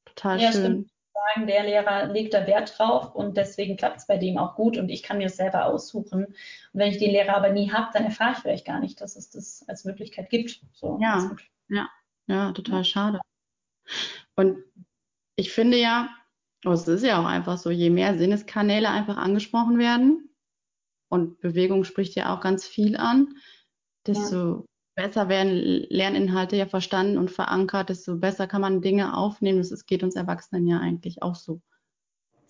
total 0.04 0.40
ja, 0.40 0.50
schön. 0.50 0.62
Stimmt. 0.62 0.95
Sagen, 1.34 1.46
der 1.46 1.64
Lehrer 1.64 2.06
legt 2.06 2.34
da 2.34 2.46
Wert 2.46 2.78
drauf 2.78 3.14
und 3.14 3.36
deswegen 3.36 3.76
klappt 3.76 3.98
es 3.98 4.06
bei 4.06 4.16
dem 4.16 4.38
auch 4.38 4.54
gut 4.54 4.76
und 4.76 4.88
ich 4.88 5.02
kann 5.02 5.18
mir 5.18 5.24
das 5.24 5.36
selber 5.36 5.66
aussuchen. 5.66 6.26
Und 6.26 6.34
wenn 6.72 6.90
ich 6.90 6.98
den 6.98 7.10
Lehrer 7.10 7.36
aber 7.36 7.50
nie 7.50 7.72
habe, 7.72 7.90
dann 7.92 8.04
erfahre 8.04 8.32
ich 8.32 8.38
vielleicht 8.38 8.66
gar 8.66 8.80
nicht, 8.80 9.00
dass 9.00 9.16
es 9.16 9.30
das 9.30 9.64
als 9.68 9.84
Möglichkeit 9.84 10.30
gibt. 10.30 10.60
So, 10.72 10.98
ja, 11.00 11.36
ja, 11.68 11.88
ja, 12.26 12.52
total 12.52 12.84
schade. 12.84 13.20
Und 14.36 14.58
ich 15.36 15.52
finde 15.52 15.78
ja, 15.78 16.08
oh, 16.64 16.72
es 16.72 16.88
ist 16.88 17.04
ja 17.04 17.20
auch 17.20 17.26
einfach 17.26 17.58
so, 17.58 17.70
je 17.70 17.90
mehr 17.90 18.16
Sinneskanäle 18.18 18.88
einfach 18.88 19.16
angesprochen 19.16 19.78
werden, 19.78 20.26
und 21.08 21.40
Bewegung 21.40 21.84
spricht 21.84 22.14
ja 22.14 22.34
auch 22.34 22.40
ganz 22.40 22.66
viel 22.66 22.96
an, 22.96 23.36
desto 24.06 24.66
besser 24.96 25.28
werden 25.28 25.86
Lerninhalte 25.88 26.56
ja 26.56 26.66
verstanden 26.66 27.18
und 27.18 27.30
verankert, 27.30 27.90
desto 27.90 28.16
besser 28.16 28.46
kann 28.48 28.62
man 28.62 28.80
Dinge 28.80 29.16
aufnehmen. 29.16 29.58
Das 29.58 29.86
geht 29.86 30.02
uns 30.02 30.16
Erwachsenen 30.16 30.66
ja 30.66 30.80
eigentlich 30.80 31.22
auch 31.22 31.36
so. 31.36 31.60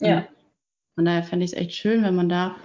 Ja. 0.01 0.27
Von 0.95 1.05
daher 1.05 1.25
fände 1.25 1.45
ich 1.45 1.53
es 1.53 1.59
echt 1.59 1.75
schön, 1.75 2.03
wenn 2.03 2.15
man 2.15 2.29
da 2.29 2.57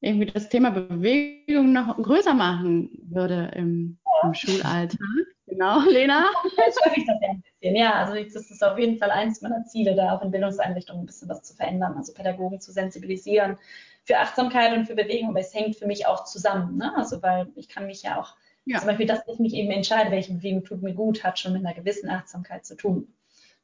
irgendwie 0.00 0.26
das 0.26 0.48
Thema 0.48 0.70
Bewegung 0.70 1.72
noch 1.72 1.96
größer 1.96 2.34
machen 2.34 2.90
würde 3.02 3.50
im, 3.54 3.98
im 4.22 4.34
Schulalltag. 4.34 4.98
Genau, 5.46 5.80
Lena. 5.80 6.24
Jetzt 6.56 6.80
schaffe 6.82 6.98
ich 6.98 7.06
das 7.06 7.16
ja 7.20 7.28
ein 7.28 7.42
bisschen. 7.42 7.76
Ja, 7.76 7.94
also 7.94 8.14
das 8.14 8.50
ist 8.50 8.64
auf 8.64 8.78
jeden 8.78 8.98
Fall 8.98 9.10
eins 9.10 9.42
meiner 9.42 9.64
Ziele, 9.64 9.94
da 9.94 10.16
auch 10.16 10.22
in 10.22 10.30
Bildungseinrichtungen 10.30 11.02
ein 11.02 11.06
bisschen 11.06 11.28
was 11.28 11.42
zu 11.42 11.54
verändern, 11.54 11.94
also 11.96 12.12
Pädagogen 12.12 12.60
zu 12.60 12.72
sensibilisieren 12.72 13.56
für 14.04 14.18
Achtsamkeit 14.18 14.76
und 14.76 14.86
für 14.86 14.94
Bewegung. 14.94 15.30
Aber 15.30 15.40
es 15.40 15.54
hängt 15.54 15.76
für 15.76 15.86
mich 15.86 16.06
auch 16.06 16.24
zusammen. 16.24 16.76
Ne? 16.76 16.92
Also 16.96 17.22
weil 17.22 17.48
ich 17.54 17.68
kann 17.68 17.86
mich 17.86 18.02
ja 18.02 18.20
auch 18.20 18.34
ja. 18.66 18.78
Zum 18.80 18.88
Beispiel, 18.88 19.06
dass 19.06 19.20
ich 19.28 19.38
mich 19.38 19.54
eben 19.54 19.70
entscheide, 19.70 20.10
welche 20.10 20.34
Bewegung 20.34 20.64
tut 20.64 20.82
mir 20.82 20.92
gut, 20.92 21.22
hat 21.22 21.38
schon 21.38 21.52
mit 21.52 21.64
einer 21.64 21.74
gewissen 21.74 22.10
Achtsamkeit 22.10 22.66
zu 22.66 22.76
tun. 22.76 23.14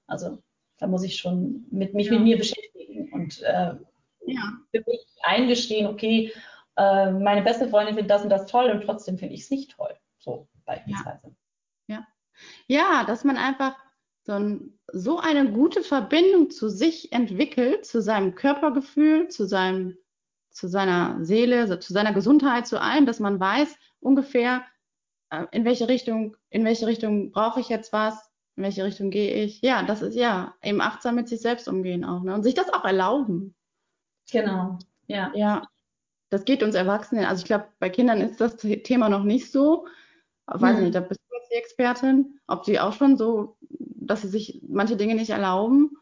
Also 0.06 0.38
da 0.78 0.86
muss 0.86 1.02
ich 1.02 1.16
schon 1.16 1.66
mit, 1.70 1.92
mich 1.92 2.06
ja. 2.06 2.12
mit 2.12 2.22
mir 2.22 2.38
beschäftigen 2.38 3.12
und 3.12 3.42
äh, 3.42 3.74
ja. 4.26 4.52
für 4.70 4.84
mich 4.86 5.04
eingestehen, 5.22 5.88
okay, 5.88 6.32
äh, 6.76 7.10
meine 7.10 7.42
beste 7.42 7.68
Freundin 7.68 7.96
findet 7.96 8.12
das 8.12 8.22
und 8.22 8.30
das 8.30 8.46
toll 8.46 8.70
und 8.70 8.84
trotzdem 8.84 9.18
finde 9.18 9.34
ich 9.34 9.42
es 9.42 9.50
nicht 9.50 9.72
toll. 9.72 9.92
So 10.18 10.48
beispielsweise. 10.64 11.34
Ja. 11.88 12.06
ja, 12.68 13.04
dass 13.04 13.24
man 13.24 13.36
einfach 13.36 13.76
so, 14.22 14.34
ein, 14.34 14.78
so 14.92 15.18
eine 15.18 15.50
gute 15.50 15.82
Verbindung 15.82 16.50
zu 16.50 16.68
sich 16.68 17.12
entwickelt, 17.12 17.84
zu 17.84 18.00
seinem 18.00 18.36
Körpergefühl, 18.36 19.28
zu 19.28 19.46
seinem 19.46 19.98
zu 20.52 20.68
seiner 20.68 21.24
Seele, 21.24 21.78
zu 21.78 21.94
seiner 21.94 22.12
Gesundheit, 22.12 22.66
zu 22.66 22.78
allem, 22.78 23.06
dass 23.06 23.20
man 23.20 23.40
weiß 23.40 23.74
ungefähr, 24.00 24.62
äh, 25.32 25.46
in 25.50 25.64
welche 25.64 25.88
Richtung, 25.88 26.36
in 26.50 26.64
welche 26.64 26.86
Richtung 26.86 27.32
brauche 27.32 27.58
ich 27.60 27.68
jetzt 27.68 27.92
was, 27.92 28.30
in 28.54 28.62
welche 28.62 28.84
Richtung 28.84 29.10
gehe 29.10 29.44
ich. 29.44 29.62
Ja, 29.62 29.82
das 29.82 30.02
ist 30.02 30.14
ja 30.14 30.54
eben 30.62 30.80
achtsam 30.80 31.14
mit 31.14 31.28
sich 31.28 31.40
selbst 31.40 31.66
umgehen 31.68 32.04
auch, 32.04 32.22
ne? 32.22 32.34
Und 32.34 32.42
sich 32.42 32.54
das 32.54 32.72
auch 32.72 32.84
erlauben. 32.84 33.54
Genau, 34.30 34.78
ja. 35.06 35.32
Ja, 35.34 35.62
das 36.28 36.44
geht 36.44 36.62
uns 36.62 36.74
Erwachsenen. 36.74 37.24
Also 37.24 37.40
ich 37.40 37.46
glaube, 37.46 37.66
bei 37.78 37.88
Kindern 37.88 38.20
ist 38.20 38.40
das 38.40 38.56
Thema 38.58 39.08
noch 39.08 39.24
nicht 39.24 39.50
so. 39.50 39.86
Weiß 40.46 40.76
hm. 40.76 40.84
nicht, 40.84 40.94
da 40.94 41.00
bist 41.00 41.20
du 41.28 41.36
jetzt 41.36 41.50
die 41.50 41.56
Expertin, 41.56 42.38
ob 42.46 42.64
sie 42.66 42.78
auch 42.78 42.92
schon 42.92 43.16
so, 43.16 43.56
dass 43.70 44.22
sie 44.22 44.28
sich 44.28 44.60
manche 44.68 44.96
Dinge 44.96 45.14
nicht 45.14 45.30
erlauben. 45.30 45.96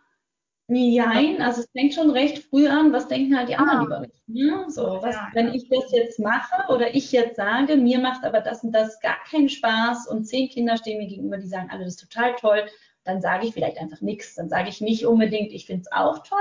Nein, 0.73 1.43
also 1.43 1.63
es 1.63 1.71
fängt 1.73 1.95
schon 1.95 2.11
recht 2.11 2.45
früh 2.49 2.69
an, 2.69 2.93
was 2.93 3.09
denken 3.09 3.37
halt 3.37 3.49
die 3.49 3.57
anderen 3.57 3.81
ah. 3.81 3.85
über 3.85 4.01
mich. 4.01 4.23
Ne? 4.29 4.67
So, 4.69 4.99
was, 5.03 5.17
wenn 5.33 5.53
ich 5.53 5.69
das 5.69 5.91
jetzt 5.91 6.21
mache 6.21 6.73
oder 6.73 6.95
ich 6.95 7.11
jetzt 7.11 7.35
sage, 7.35 7.77
mir 7.77 7.99
macht 7.99 8.25
aber 8.25 8.41
das 8.41 8.63
und 8.63 8.71
das 8.71 9.01
gar 9.01 9.17
keinen 9.29 9.49
Spaß 9.49 10.07
und 10.07 10.27
zehn 10.27 10.49
Kinder 10.49 10.77
stehen 10.77 10.99
mir 10.99 11.09
gegenüber, 11.09 11.39
die 11.39 11.49
sagen, 11.49 11.71
alle 11.71 11.83
das 11.83 11.95
ist 11.95 12.09
total 12.09 12.37
toll, 12.37 12.67
dann 13.03 13.21
sage 13.21 13.49
ich 13.49 13.53
vielleicht 13.53 13.79
einfach 13.79 14.01
nichts. 14.01 14.37
Dann 14.37 14.49
sage 14.49 14.69
ich 14.69 14.81
nicht 14.81 15.05
unbedingt, 15.05 15.51
ich 15.51 15.67
finde 15.67 15.83
es 15.83 15.93
auch 15.93 16.19
toll, 16.19 16.39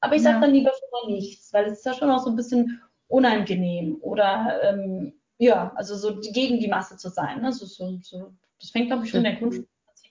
aber 0.00 0.16
ich 0.16 0.22
sage 0.22 0.36
ja. 0.36 0.40
dann 0.40 0.54
lieber 0.54 0.72
schon 0.72 1.08
mal 1.08 1.14
nichts, 1.14 1.52
weil 1.52 1.66
es 1.66 1.78
ist 1.78 1.86
ja 1.86 1.94
schon 1.94 2.10
auch 2.10 2.24
so 2.24 2.30
ein 2.30 2.36
bisschen 2.36 2.82
unangenehm 3.06 3.98
oder 4.00 4.60
ähm, 4.64 5.12
ja, 5.38 5.72
also 5.76 5.94
so 5.94 6.18
gegen 6.32 6.58
die 6.58 6.68
Masse 6.68 6.96
zu 6.96 7.08
sein. 7.08 7.40
Ne? 7.40 7.52
So, 7.52 7.66
so, 7.66 7.98
so, 8.02 8.32
das 8.60 8.70
fängt, 8.70 8.88
glaube 8.88 9.04
ich, 9.04 9.10
schon 9.10 9.18
in 9.18 9.30
der 9.30 9.36
Grundschule 9.36 9.68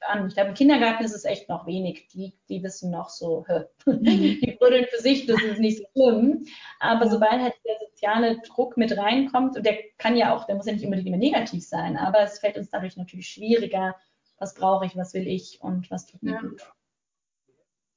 an. 0.08 0.28
Ich 0.28 0.36
glaube, 0.36 0.50
im 0.50 0.56
Kindergarten 0.56 1.04
ist 1.04 1.16
es 1.16 1.26
echt 1.26 1.50
noch 1.50 1.66
wenig. 1.66 2.08
Die, 2.10 2.34
die 2.48 2.64
wissen 2.64 2.92
noch 2.92 3.10
so, 3.10 3.46
mhm. 3.86 4.04
die 4.04 4.58
brüllen 4.60 4.86
für 4.90 5.02
sich, 5.02 5.26
das 5.26 5.42
ist 5.42 5.60
nicht 5.60 5.78
so 5.78 5.86
schlimm. 5.94 6.46
Aber 6.80 7.10
sobald 7.10 7.42
halt 7.42 7.54
der 7.66 7.76
soziale 7.88 8.40
Druck 8.42 8.78
mit 8.78 8.98
reinkommt, 8.98 9.58
und 9.58 9.66
der 9.66 9.78
kann 9.98 10.16
ja 10.16 10.36
auch, 10.36 10.46
der 10.46 10.56
muss 10.56 10.66
ja 10.66 10.74
nicht 10.74 10.86
unbedingt 10.86 11.08
immer 11.08 11.18
negativ 11.18 11.66
sein, 11.66 11.98
aber 11.98 12.22
es 12.22 12.40
fällt 12.40 12.58
uns 12.58 12.70
dadurch 12.70 12.98
natürlich 12.98 13.28
schwieriger, 13.28 13.96
was 14.38 14.54
brauche 14.54 14.86
ich, 14.86 14.96
was 14.96 15.14
will 15.14 15.28
ich 15.28 15.60
und 15.62 15.92
was 15.92 16.06
tut 16.06 16.24
mir 16.24 16.34
ja. 16.34 16.42
gut. 16.42 16.74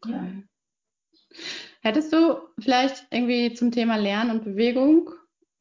Ja. 0.07 0.26
Hättest 1.80 2.12
du 2.12 2.40
vielleicht 2.59 3.07
irgendwie 3.11 3.55
zum 3.55 3.70
Thema 3.70 3.96
Lernen 3.96 4.30
und 4.30 4.44
Bewegung, 4.44 5.11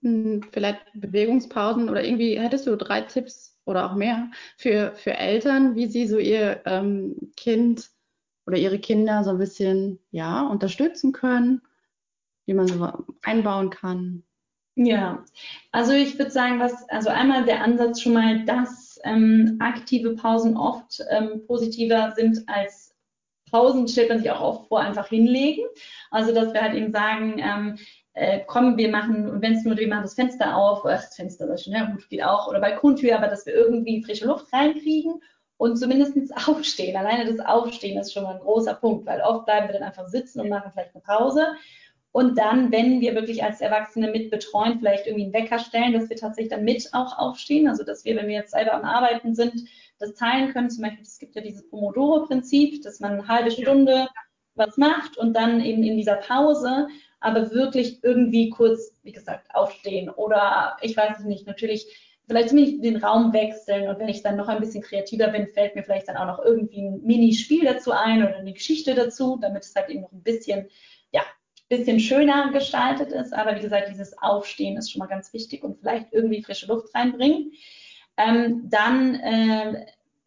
hm, 0.01 0.41
vielleicht 0.51 0.81
Bewegungspausen 0.93 1.89
oder 1.89 2.03
irgendwie, 2.03 2.39
hättest 2.39 2.67
du 2.67 2.75
drei 2.75 3.01
Tipps 3.01 3.60
oder 3.65 3.89
auch 3.89 3.95
mehr 3.95 4.29
für, 4.57 4.93
für 4.95 5.13
Eltern, 5.13 5.75
wie 5.75 5.87
sie 5.87 6.07
so 6.07 6.17
ihr 6.17 6.61
ähm, 6.65 7.31
Kind 7.37 7.89
oder 8.45 8.57
ihre 8.57 8.79
Kinder 8.79 9.23
so 9.23 9.31
ein 9.31 9.37
bisschen 9.37 9.99
ja, 10.11 10.47
unterstützen 10.47 11.11
können, 11.11 11.61
wie 12.45 12.53
man 12.53 12.67
so 12.67 13.05
einbauen 13.21 13.69
kann. 13.69 14.23
Ja, 14.75 15.23
also 15.71 15.91
ich 15.91 16.17
würde 16.17 16.31
sagen, 16.31 16.59
was, 16.59 16.87
also 16.89 17.09
einmal 17.09 17.45
der 17.45 17.63
Ansatz 17.63 18.01
schon 18.01 18.13
mal, 18.13 18.45
dass 18.45 18.99
ähm, 19.03 19.57
aktive 19.59 20.15
Pausen 20.15 20.55
oft 20.55 21.03
ähm, 21.09 21.45
positiver 21.45 22.13
sind 22.15 22.47
als 22.47 22.95
Pausen, 23.51 23.87
stellt 23.87 24.09
man 24.09 24.19
sich 24.19 24.31
auch 24.31 24.41
oft 24.41 24.67
vor, 24.69 24.79
einfach 24.79 25.07
hinlegen. 25.07 25.65
Also 26.09 26.33
dass 26.33 26.53
wir 26.53 26.61
halt 26.61 26.73
eben 26.73 26.91
sagen, 26.91 27.35
ähm, 27.37 27.77
äh, 28.13 28.41
komm, 28.45 28.77
wir 28.77 28.89
machen, 28.89 29.29
und 29.29 29.41
wenn 29.41 29.53
es 29.53 29.63
nur, 29.63 29.77
wir 29.77 29.87
machen 29.87 30.03
das 30.03 30.15
Fenster 30.15 30.55
auf, 30.55 30.85
ach, 30.85 31.03
das 31.03 31.15
Fenster 31.15 31.47
das 31.47 31.63
schon, 31.63 31.73
ja 31.73 31.85
gut, 31.85 32.07
geht 32.09 32.23
auch, 32.23 32.47
oder 32.47 32.59
Balkontür, 32.59 33.15
aber 33.17 33.27
dass 33.27 33.45
wir 33.45 33.53
irgendwie 33.53 34.03
frische 34.03 34.25
Luft 34.25 34.51
reinkriegen 34.51 35.21
und 35.57 35.77
zumindest 35.77 36.17
aufstehen. 36.47 36.97
Alleine 36.97 37.31
das 37.31 37.45
Aufstehen 37.45 37.99
ist 37.99 38.13
schon 38.13 38.23
mal 38.23 38.35
ein 38.35 38.41
großer 38.41 38.73
Punkt, 38.73 39.05
weil 39.05 39.21
oft 39.21 39.45
bleiben 39.45 39.67
wir 39.67 39.73
dann 39.73 39.83
einfach 39.83 40.07
sitzen 40.07 40.41
und 40.41 40.49
machen 40.49 40.71
vielleicht 40.73 40.95
eine 40.95 41.03
Pause. 41.03 41.47
Und 42.13 42.37
dann, 42.37 42.73
wenn 42.73 42.99
wir 42.99 43.15
wirklich 43.15 43.41
als 43.41 43.61
Erwachsene 43.61 44.11
mit 44.11 44.31
betreuen, 44.31 44.79
vielleicht 44.79 45.07
irgendwie 45.07 45.23
einen 45.23 45.33
Wecker 45.33 45.59
stellen, 45.59 45.93
dass 45.93 46.09
wir 46.09 46.17
tatsächlich 46.17 46.51
dann 46.51 46.65
mit 46.65 46.89
auch 46.91 47.17
aufstehen. 47.17 47.69
Also, 47.69 47.85
dass 47.85 48.03
wir, 48.03 48.17
wenn 48.17 48.27
wir 48.27 48.35
jetzt 48.35 48.51
selber 48.51 48.73
am 48.73 48.83
Arbeiten 48.83 49.33
sind, 49.33 49.63
das 49.97 50.13
teilen 50.15 50.51
können. 50.51 50.69
Zum 50.69 50.83
Beispiel, 50.83 51.03
es 51.03 51.19
gibt 51.19 51.35
ja 51.35 51.41
dieses 51.41 51.69
Pomodoro-Prinzip, 51.69 52.83
dass 52.83 52.99
man 52.99 53.13
eine 53.13 53.27
halbe 53.29 53.51
Stunde 53.51 54.09
was 54.55 54.75
macht 54.75 55.17
und 55.17 55.33
dann 55.33 55.61
eben 55.61 55.83
in 55.83 55.95
dieser 55.95 56.15
Pause 56.15 56.89
aber 57.21 57.51
wirklich 57.51 58.03
irgendwie 58.03 58.49
kurz, 58.49 58.93
wie 59.03 59.11
gesagt, 59.11 59.53
aufstehen 59.55 60.09
oder 60.09 60.77
ich 60.81 60.97
weiß 60.97 61.19
es 61.19 61.25
nicht, 61.25 61.47
natürlich 61.47 61.87
vielleicht 62.27 62.49
zumindest 62.49 62.83
den 62.83 62.97
Raum 62.97 63.31
wechseln 63.33 63.87
und 63.87 63.99
wenn 63.99 64.09
ich 64.09 64.23
dann 64.23 64.37
noch 64.37 64.47
ein 64.47 64.59
bisschen 64.59 64.83
kreativer 64.83 65.27
bin, 65.27 65.47
fällt 65.47 65.75
mir 65.75 65.83
vielleicht 65.83 66.07
dann 66.07 66.17
auch 66.17 66.27
noch 66.27 66.43
irgendwie 66.43 66.81
ein 66.81 67.01
Minispiel 67.03 67.63
dazu 67.63 67.91
ein 67.91 68.23
oder 68.23 68.37
eine 68.37 68.53
Geschichte 68.53 68.95
dazu, 68.95 69.37
damit 69.41 69.63
es 69.63 69.75
halt 69.75 69.89
eben 69.89 70.01
noch 70.01 70.11
ein 70.11 70.23
bisschen, 70.23 70.67
ja, 71.11 71.21
bisschen 71.69 71.99
schöner 71.99 72.51
gestaltet 72.51 73.11
ist. 73.11 73.33
Aber 73.33 73.55
wie 73.55 73.61
gesagt, 73.61 73.89
dieses 73.89 74.17
Aufstehen 74.17 74.77
ist 74.77 74.91
schon 74.91 74.99
mal 74.99 75.07
ganz 75.07 75.31
wichtig 75.33 75.63
und 75.63 75.79
vielleicht 75.79 76.11
irgendwie 76.11 76.43
frische 76.43 76.67
Luft 76.67 76.93
reinbringen. 76.93 77.53
Ähm, 78.17 78.69
dann 78.69 79.15
äh, 79.15 79.85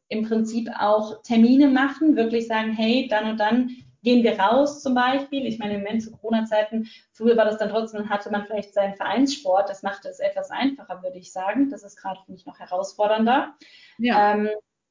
im 0.09 0.26
Prinzip 0.26 0.70
auch 0.78 1.22
Termine 1.22 1.68
machen, 1.68 2.16
wirklich 2.16 2.47
sagen, 2.47 2.72
hey, 2.72 3.09
dann 3.09 3.30
und 3.30 3.40
dann 3.40 3.76
gehen 4.05 4.22
wir 4.22 4.38
raus 4.38 4.82
zum 4.82 4.94
Beispiel. 4.94 5.46
Ich 5.46 5.59
meine, 5.59 5.74
im 5.74 5.82
Moment 5.82 6.02
zu 6.02 6.12
Corona-Zeiten, 6.12 6.88
früher 7.12 7.36
war 7.36 7.46
das 7.46 7.59
dann 7.59 7.70
trotzdem, 7.70 8.09
hatte 8.09 8.30
man 8.30 8.46
vielleicht 8.46 8.74
seinen 8.74 8.94
Vereinssport. 8.94 9.68
Das 9.68 9.82
machte 9.82 10.09
es 10.09 10.20
etwas 10.20 10.50
einfacher, 10.50 11.02
würde 11.02 11.18
ich 11.18 11.32
sagen. 11.32 11.70
Das 11.70 11.82
ist 11.82 11.96
gerade 11.96 12.20
für 12.24 12.30
mich 12.30 12.46
noch 12.46 12.61
herausfordernder. 12.61 13.55
Ja. 13.98 14.34
Ähm, 14.34 14.50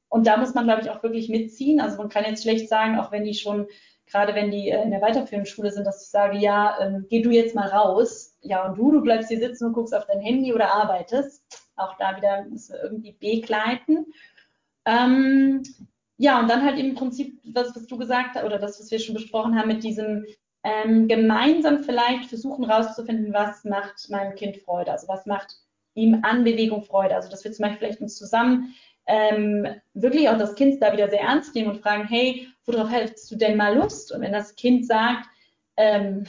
und 0.09 0.27
da 0.27 0.37
muss 0.37 0.53
man, 0.53 0.65
glaube 0.65 0.81
ich, 0.81 0.89
auch 0.89 1.01
wirklich 1.01 1.29
mitziehen. 1.29 1.79
Also 1.79 1.97
man 1.97 2.09
kann 2.09 2.25
jetzt 2.25 2.43
schlecht 2.43 2.67
sagen, 2.67 2.99
auch 2.99 3.11
wenn 3.11 3.23
die 3.23 3.33
schon, 3.33 3.67
gerade 4.05 4.35
wenn 4.35 4.51
die 4.51 4.69
äh, 4.69 4.83
in 4.83 4.91
der 4.91 5.01
weiterführenden 5.01 5.51
Schule 5.51 5.71
sind, 5.71 5.85
dass 5.85 6.03
ich 6.03 6.09
sage, 6.09 6.37
ja, 6.37 6.77
ähm, 6.81 7.05
geh 7.09 7.21
du 7.21 7.29
jetzt 7.29 7.55
mal 7.55 7.67
raus. 7.67 8.35
Ja, 8.41 8.65
und 8.65 8.77
du, 8.77 8.91
du 8.91 9.01
bleibst 9.01 9.29
hier 9.29 9.39
sitzen 9.39 9.65
und 9.65 9.73
guckst 9.73 9.95
auf 9.95 10.05
dein 10.05 10.19
Handy 10.19 10.53
oder 10.53 10.73
arbeitest. 10.73 11.69
Auch 11.75 11.97
da 11.97 12.17
wieder 12.17 12.43
müssen 12.45 12.73
wir 12.73 12.83
irgendwie 12.83 13.13
begleiten. 13.13 14.05
Ähm, 14.85 15.63
ja, 16.23 16.39
und 16.39 16.49
dann 16.49 16.63
halt 16.63 16.79
im 16.79 16.95
Prinzip 16.95 17.41
das, 17.43 17.75
was 17.75 17.85
du 17.85 17.97
gesagt 17.97 18.35
hast, 18.35 18.45
oder 18.45 18.57
das, 18.57 18.79
was 18.79 18.89
wir 18.89 18.99
schon 18.99 19.13
besprochen 19.13 19.59
haben, 19.59 19.67
mit 19.67 19.83
diesem 19.83 20.25
ähm, 20.63 21.09
gemeinsam 21.09 21.83
vielleicht 21.83 22.29
versuchen 22.29 22.63
rauszufinden, 22.63 23.33
was 23.33 23.65
macht 23.65 24.09
meinem 24.09 24.33
Kind 24.35 24.55
Freude, 24.55 24.93
also 24.93 25.09
was 25.09 25.25
macht 25.25 25.57
ihm 25.95 26.19
an 26.23 26.45
Bewegung 26.45 26.83
Freude. 26.83 27.13
Also 27.13 27.29
dass 27.29 27.43
wir 27.43 27.51
zum 27.51 27.63
Beispiel 27.63 27.79
vielleicht 27.79 27.99
uns 27.99 28.15
zusammen 28.15 28.73
ähm, 29.05 29.67
wirklich 29.93 30.29
auch 30.29 30.37
das 30.37 30.55
Kind 30.55 30.81
da 30.81 30.93
wieder 30.93 31.09
sehr 31.09 31.23
ernst 31.23 31.53
nehmen 31.55 31.71
und 31.71 31.81
fragen, 31.81 32.07
hey, 32.07 32.47
worauf 32.65 32.89
hättest 32.89 33.29
du 33.29 33.35
denn 33.35 33.57
mal 33.57 33.75
Lust? 33.75 34.13
Und 34.13 34.21
wenn 34.21 34.31
das 34.31 34.55
Kind 34.55 34.87
sagt, 34.87 35.27
ähm, 35.75 36.23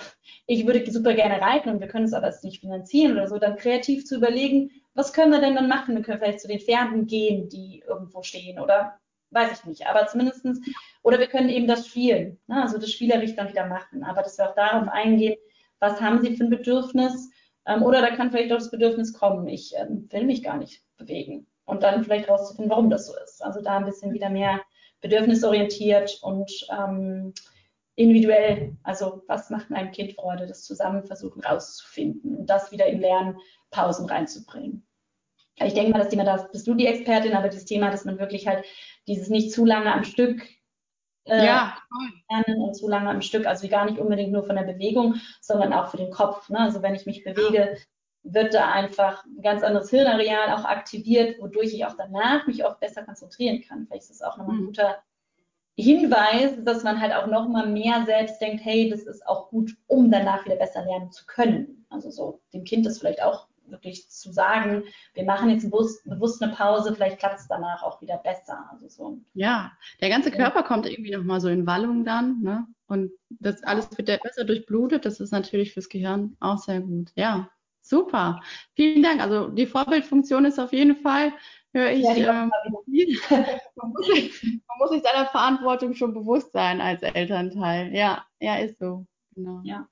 ich 0.49 0.66
würde 0.66 0.90
super 0.90 1.14
gerne 1.14 1.40
reiten 1.40 1.68
und 1.68 1.78
wir 1.78 1.86
können 1.86 2.07
es 2.07 2.14
aber 2.14 2.26
jetzt 2.26 2.42
nicht 2.42 2.59
finanzieren 2.62 3.12
oder 3.12 3.28
so, 3.28 3.38
dann 3.38 3.55
kreativ 3.55 4.05
zu 4.05 4.16
überlegen, 4.16 4.72
was 4.95 5.12
können 5.12 5.30
wir 5.30 5.40
denn 5.40 5.55
dann 5.55 5.68
machen? 5.68 5.95
Wir 5.95 6.03
können 6.03 6.18
vielleicht 6.18 6.40
zu 6.40 6.49
den 6.49 6.59
Pferden 6.59 7.07
gehen, 7.07 7.49
die 7.49 7.84
irgendwo 7.86 8.24
stehen 8.24 8.59
oder 8.59 8.99
weiß 9.35 9.53
ich 9.53 9.64
nicht. 9.64 9.87
Aber 9.87 10.07
zumindestens 10.07 10.61
oder 11.03 11.18
wir 11.18 11.26
können 11.26 11.49
eben 11.49 11.66
das 11.66 11.87
spielen, 11.87 12.39
ne? 12.47 12.62
also 12.62 12.78
das 12.78 12.91
spielerisch 12.91 13.35
dann 13.37 13.49
wieder 13.49 13.66
machen. 13.66 14.05
Aber 14.05 14.22
dass 14.22 14.39
wir 14.39 14.49
auch 14.49 14.55
darauf 14.55 14.89
eingehen, 14.89 15.37
was 15.80 16.01
haben 16.01 16.22
sie 16.22 16.37
für 16.37 16.45
ein 16.45 16.51
Bedürfnis? 16.51 17.30
Ähm, 17.66 17.82
oder 17.82 18.01
da 18.01 18.14
kann 18.14 18.30
vielleicht 18.30 18.53
auch 18.53 18.59
das 18.59 18.70
Bedürfnis 18.70 19.12
kommen, 19.12 19.49
ich 19.49 19.74
ähm, 19.76 20.09
will 20.11 20.24
mich 20.24 20.43
gar 20.43 20.57
nicht 20.57 20.82
bewegen. 20.97 21.47
Und 21.66 21.82
dann 21.82 22.05
vielleicht 22.05 22.28
rauszufinden, 22.28 22.70
warum 22.70 22.91
das 22.91 23.07
so 23.07 23.14
ist. 23.24 23.43
Also 23.43 23.62
da 23.62 23.78
ein 23.78 23.87
bisschen 23.87 24.12
wieder 24.12 24.28
mehr 24.28 24.61
bedürfnisorientiert 25.01 26.18
und 26.22 26.51
ähm, 26.70 27.32
individuell, 27.97 28.76
also 28.82 29.22
was 29.28 29.51
macht 29.51 29.70
einem 29.72 29.93
Kind 29.93 30.14
Freude, 30.14 30.47
das 30.47 30.64
zusammen 30.64 31.05
versuchen 31.05 31.43
rauszufinden 31.43 32.37
und 32.37 32.47
das 32.51 32.72
wieder 32.72 32.87
in 32.87 33.01
Lernpausen 33.01 34.07
reinzubringen. 34.07 34.87
Ich 35.57 35.74
denke 35.74 35.92
mal, 35.92 35.98
das 35.98 36.09
Thema, 36.09 36.24
da 36.24 36.36
bist 36.50 36.66
du 36.66 36.74
die 36.74 36.86
Expertin, 36.86 37.34
aber 37.34 37.48
das 37.48 37.64
Thema, 37.64 37.90
dass 37.90 38.05
man 38.05 38.18
wirklich 38.18 38.46
halt 38.46 38.64
dieses 39.07 39.28
nicht 39.28 39.52
zu 39.52 39.64
lange 39.64 39.92
am 39.92 40.05
Stück 40.05 40.42
äh, 41.24 41.46
ja. 41.46 41.76
lernen 42.28 42.61
und 42.61 42.74
zu 42.74 42.88
lange 42.88 43.11
am 43.11 43.22
Stück, 43.22 43.46
also 43.46 43.68
gar 43.68 43.84
nicht 43.84 43.98
unbedingt 43.98 44.32
nur 44.32 44.44
von 44.44 44.57
der 44.57 44.64
Bewegung, 44.64 45.16
sondern 45.40 45.72
auch 45.72 45.88
für 45.88 45.96
den 45.96 46.11
Kopf. 46.11 46.48
Ne? 46.48 46.59
Also 46.59 46.82
wenn 46.82 46.94
ich 46.94 47.07
mich 47.07 47.24
bewege, 47.24 47.76
wird 48.24 48.55
da 48.55 48.70
einfach 48.72 49.24
ein 49.24 49.42
ganz 49.42 49.62
anderes 49.62 49.90
Hirnareal 49.90 50.50
auch 50.55 50.64
aktiviert, 50.64 51.40
wodurch 51.40 51.72
ich 51.74 51.84
auch 51.84 51.94
danach 51.96 52.46
mich 52.46 52.64
auch 52.64 52.76
besser 52.78 53.02
konzentrieren 53.02 53.62
kann. 53.62 53.86
Vielleicht 53.86 54.11
ist 54.11 54.20
das 54.20 54.22
auch 54.22 54.38
nochmal 54.38 54.57
ein 54.57 54.62
mhm. 54.62 54.66
guter 54.66 54.98
Hinweis, 55.76 56.52
dass 56.64 56.84
man 56.84 57.00
halt 57.00 57.12
auch 57.12 57.26
nochmal 57.26 57.68
mehr 57.68 58.05
selbst 58.07 58.40
denkt, 58.40 58.64
hey, 58.64 58.88
das 58.88 59.02
ist 59.02 59.26
auch 59.26 59.50
gut, 59.50 59.76
um 59.86 60.11
danach 60.11 60.44
wieder 60.44 60.57
besser 60.57 60.84
lernen 60.84 61.11
zu 61.11 61.26
können. 61.26 61.84
Also 61.90 62.11
so 62.11 62.40
dem 62.52 62.64
Kind 62.64 62.86
das 62.86 62.98
vielleicht 62.98 63.22
auch 63.22 63.48
wirklich 63.67 64.09
zu 64.09 64.33
sagen, 64.33 64.85
wir 65.15 65.25
machen 65.25 65.51
jetzt 65.51 65.65
bewusst, 65.71 66.05
bewusst 66.05 66.43
eine 66.43 66.53
Pause, 66.53 66.95
vielleicht 66.95 67.19
klappt 67.19 67.41
es 67.41 67.49
danach 67.49 67.83
auch 67.83 68.01
wieder 68.01 68.19
besser. 68.19 68.69
Also 68.71 68.89
so. 68.89 69.19
Ja, 69.35 69.73
der 70.01 70.09
ganze 70.09 70.31
Körper 70.31 70.61
ja. 70.61 70.67
kommt 70.67 70.87
irgendwie 70.87 71.15
nochmal 71.15 71.41
so 71.41 71.49
in 71.49 71.67
Wallung 71.67 72.05
dann, 72.05 72.41
ne? 72.41 72.67
Und 72.87 73.12
das 73.31 73.62
alles 73.62 73.97
wird 73.97 74.23
besser 74.23 74.45
durchblutet, 74.45 75.07
das 75.07 75.21
ist 75.21 75.33
natürlich 75.33 75.73
fürs 75.73 75.89
Gehirn 75.89 76.37
auch 76.41 76.59
sehr 76.59 76.81
gut. 76.81 77.12
Ja, 77.17 77.49
super. 77.81 78.41
Vielen 78.75 79.03
Dank. 79.03 79.21
Also 79.21 79.49
die 79.49 79.67
Vorbildfunktion 79.67 80.45
ist 80.45 80.59
auf 80.59 80.73
jeden 80.73 80.97
Fall, 80.97 81.33
höre 81.73 81.91
ich, 81.91 82.05
ja, 82.05 82.43
ähm, 82.43 82.51
man, 83.77 83.91
muss 83.91 84.07
sich, 84.07 84.43
man 84.67 84.79
muss 84.79 84.91
sich 84.91 85.03
seiner 85.03 85.27
Verantwortung 85.27 85.95
schon 85.95 86.15
bewusst 86.15 86.53
sein 86.53 86.81
als 86.81 87.03
Elternteil. 87.03 87.95
Ja, 87.95 88.25
ja, 88.41 88.57
ist 88.57 88.79
so. 88.79 89.07
Genau. 89.35 89.61
Ja. 89.65 89.89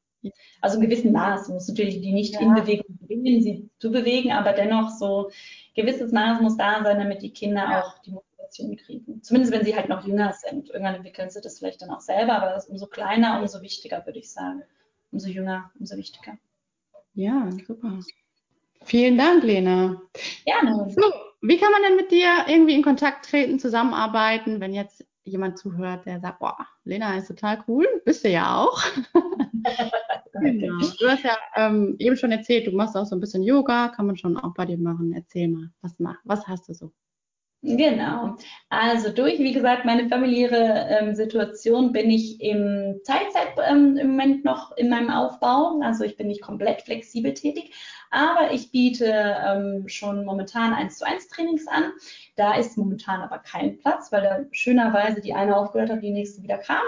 Also 0.61 0.79
in 0.79 0.83
gewissem 0.83 1.12
Maß. 1.12 1.49
Muss 1.49 1.68
natürlich 1.68 2.01
die 2.01 2.12
nicht 2.12 2.35
ja. 2.35 2.41
in 2.41 2.55
Bewegung 2.55 2.99
bringen, 3.07 3.43
sie 3.43 3.68
zu 3.79 3.91
bewegen, 3.91 4.33
aber 4.33 4.53
dennoch 4.53 4.91
so 4.91 5.31
gewisses 5.75 6.12
Maß 6.12 6.41
muss 6.41 6.57
da 6.57 6.83
sein, 6.83 6.99
damit 6.99 7.23
die 7.23 7.33
Kinder 7.33 7.62
ja. 7.62 7.83
auch 7.83 7.99
die 8.03 8.11
Motivation 8.11 8.77
kriegen. 8.77 9.23
Zumindest 9.23 9.53
wenn 9.53 9.64
sie 9.64 9.75
halt 9.75 9.89
noch 9.89 10.07
jünger 10.07 10.33
sind. 10.33 10.70
Irgendwann 10.70 10.97
entwickeln 10.97 11.31
sie 11.31 11.41
das 11.41 11.59
vielleicht 11.59 11.83
dann 11.83 11.91
auch 11.91 12.01
selber, 12.01 12.35
aber 12.35 12.53
das 12.53 12.64
ist 12.64 12.70
umso 12.70 12.87
kleiner, 12.87 13.41
umso 13.41 13.62
wichtiger, 13.62 14.05
würde 14.07 14.18
ich 14.18 14.31
sagen. 14.31 14.62
Umso 15.11 15.29
jünger, 15.29 15.70
umso 15.79 15.97
wichtiger. 15.97 16.39
Ja, 17.14 17.51
super. 17.66 17.99
Vielen 18.85 19.18
Dank, 19.18 19.45
Lena. 19.45 20.01
Gerne. 20.45 20.91
So, 20.91 21.03
wie 21.41 21.59
kann 21.59 21.73
man 21.73 21.83
denn 21.83 21.97
mit 21.97 22.11
dir 22.11 22.47
irgendwie 22.49 22.75
in 22.75 22.83
Kontakt 22.83 23.27
treten, 23.27 23.59
zusammenarbeiten, 23.59 24.61
wenn 24.61 24.75
jetzt 24.75 25.05
jemand 25.25 25.59
zuhört, 25.59 26.07
der 26.07 26.20
sagt, 26.20 26.41
boah, 26.41 26.57
Lena 26.85 27.16
ist 27.16 27.29
total 27.29 27.62
cool, 27.68 27.87
bist 28.05 28.25
du 28.25 28.29
ja 28.29 28.57
auch. 28.57 28.83
genau. 30.41 30.79
Du 30.99 31.09
hast 31.09 31.25
ja 31.25 31.37
ähm, 31.57 31.97
eben 31.99 32.16
schon 32.16 32.33
erzählt, 32.33 32.66
du 32.66 32.73
machst 32.73 32.97
auch 32.97 33.07
so 33.07 33.16
ein 33.16 33.20
bisschen 33.20 33.43
Yoga, 33.43 33.89
kann 33.89 34.07
man 34.07 34.16
schon 34.16 34.37
auch 34.37 34.55
bei 34.55 34.66
dir 34.66 34.79
machen. 34.79 35.12
Erzähl 35.12 35.49
mal, 35.49 35.70
was, 35.81 35.95
mach, 35.99 36.16
was 36.25 36.47
hast 36.49 36.68
du 36.68 36.75
so? 36.75 36.93
Genau. 37.64 38.36
Also 38.70 39.10
durch, 39.10 39.38
wie 39.38 39.52
gesagt, 39.52 39.84
meine 39.84 40.08
familiäre 40.08 40.88
ähm, 40.90 41.14
Situation 41.14 41.92
bin 41.92 42.10
ich 42.10 42.40
im 42.40 43.00
Teilzeit 43.06 43.54
ähm, 43.64 43.96
im 43.96 44.10
Moment 44.10 44.44
noch 44.44 44.76
in 44.76 44.88
meinem 44.88 45.10
Aufbau. 45.10 45.78
Also 45.80 46.02
ich 46.02 46.16
bin 46.16 46.26
nicht 46.26 46.42
komplett 46.42 46.82
flexibel 46.82 47.32
tätig, 47.34 47.72
aber 48.10 48.52
ich 48.52 48.72
biete 48.72 49.36
ähm, 49.46 49.86
schon 49.86 50.24
momentan 50.24 50.74
1 50.74 50.98
zu 50.98 51.06
1 51.06 51.28
Trainings 51.28 51.68
an. 51.68 51.92
Da 52.34 52.56
ist 52.56 52.76
momentan 52.76 53.20
aber 53.20 53.38
kein 53.38 53.78
Platz, 53.78 54.10
weil 54.10 54.22
da 54.22 54.40
schönerweise 54.50 55.20
die 55.20 55.34
eine 55.34 55.56
aufgehört 55.56 55.90
hat, 55.90 56.02
die 56.02 56.10
nächste 56.10 56.42
wieder 56.42 56.58
kam. 56.58 56.82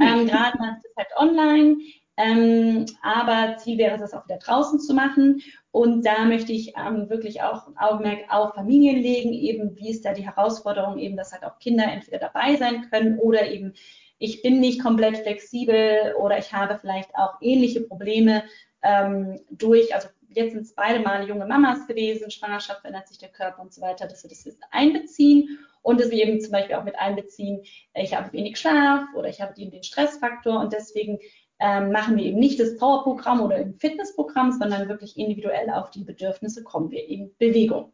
Ähm, 0.00 0.26
Gerade 0.28 0.58
mache 0.58 0.76
ich 0.78 0.90
das 0.94 0.96
halt 0.96 1.16
online. 1.16 1.78
Ähm, 2.16 2.86
aber 3.02 3.56
Ziel 3.56 3.78
wäre 3.78 3.94
es, 3.94 4.00
das 4.00 4.14
auch 4.14 4.24
wieder 4.26 4.38
draußen 4.38 4.78
zu 4.80 4.94
machen. 4.94 5.42
Und 5.70 6.06
da 6.06 6.24
möchte 6.24 6.52
ich 6.52 6.74
ähm, 6.76 7.10
wirklich 7.10 7.42
auch 7.42 7.66
ein 7.66 7.76
Augenmerk 7.76 8.24
auf 8.28 8.54
Familien 8.54 9.00
legen, 9.00 9.32
eben 9.32 9.76
wie 9.76 9.90
ist 9.90 10.04
da 10.04 10.12
die 10.12 10.24
Herausforderung, 10.26 10.98
eben, 10.98 11.16
dass 11.16 11.32
halt 11.32 11.44
auch 11.44 11.58
Kinder 11.58 11.84
entweder 11.84 12.18
dabei 12.18 12.56
sein 12.56 12.88
können 12.90 13.18
oder 13.18 13.48
eben 13.48 13.74
ich 14.18 14.42
bin 14.42 14.60
nicht 14.60 14.82
komplett 14.82 15.18
flexibel 15.18 16.14
oder 16.18 16.38
ich 16.38 16.52
habe 16.52 16.78
vielleicht 16.78 17.14
auch 17.14 17.34
ähnliche 17.40 17.80
Probleme 17.80 18.44
ähm, 18.82 19.40
durch, 19.50 19.94
also 19.94 20.08
jetzt 20.28 20.52
sind 20.52 20.62
es 20.62 20.74
beide 20.74 21.00
Male 21.00 21.26
junge 21.26 21.46
Mamas 21.46 21.86
gewesen, 21.86 22.30
Schwangerschaft 22.30 22.80
verändert 22.80 23.08
sich 23.08 23.18
der 23.18 23.28
Körper 23.30 23.62
und 23.62 23.72
so 23.72 23.80
weiter, 23.80 24.06
dass 24.06 24.22
wir 24.22 24.30
das 24.30 24.46
einbeziehen 24.70 25.58
und 25.82 26.00
dass 26.00 26.10
wir 26.10 26.24
eben 26.24 26.40
zum 26.40 26.52
Beispiel 26.52 26.76
auch 26.76 26.84
mit 26.84 26.98
einbeziehen, 26.98 27.62
ich 27.94 28.14
habe 28.14 28.32
wenig 28.32 28.58
Schlaf 28.58 29.04
oder 29.14 29.28
ich 29.28 29.40
habe 29.40 29.54
den 29.54 29.82
Stressfaktor 29.82 30.60
und 30.60 30.72
deswegen 30.72 31.18
ähm, 31.60 31.92
machen 31.92 32.16
wir 32.16 32.24
eben 32.24 32.38
nicht 32.38 32.58
das 32.58 32.76
Powerprogramm 32.76 33.40
oder 33.40 33.56
ein 33.56 33.74
Fitnessprogramm, 33.78 34.52
sondern 34.52 34.88
wirklich 34.88 35.16
individuell 35.16 35.70
auf 35.70 35.90
die 35.90 36.04
Bedürfnisse 36.04 36.62
kommen 36.64 36.90
wir 36.90 37.08
in 37.08 37.30
Bewegung. 37.38 37.92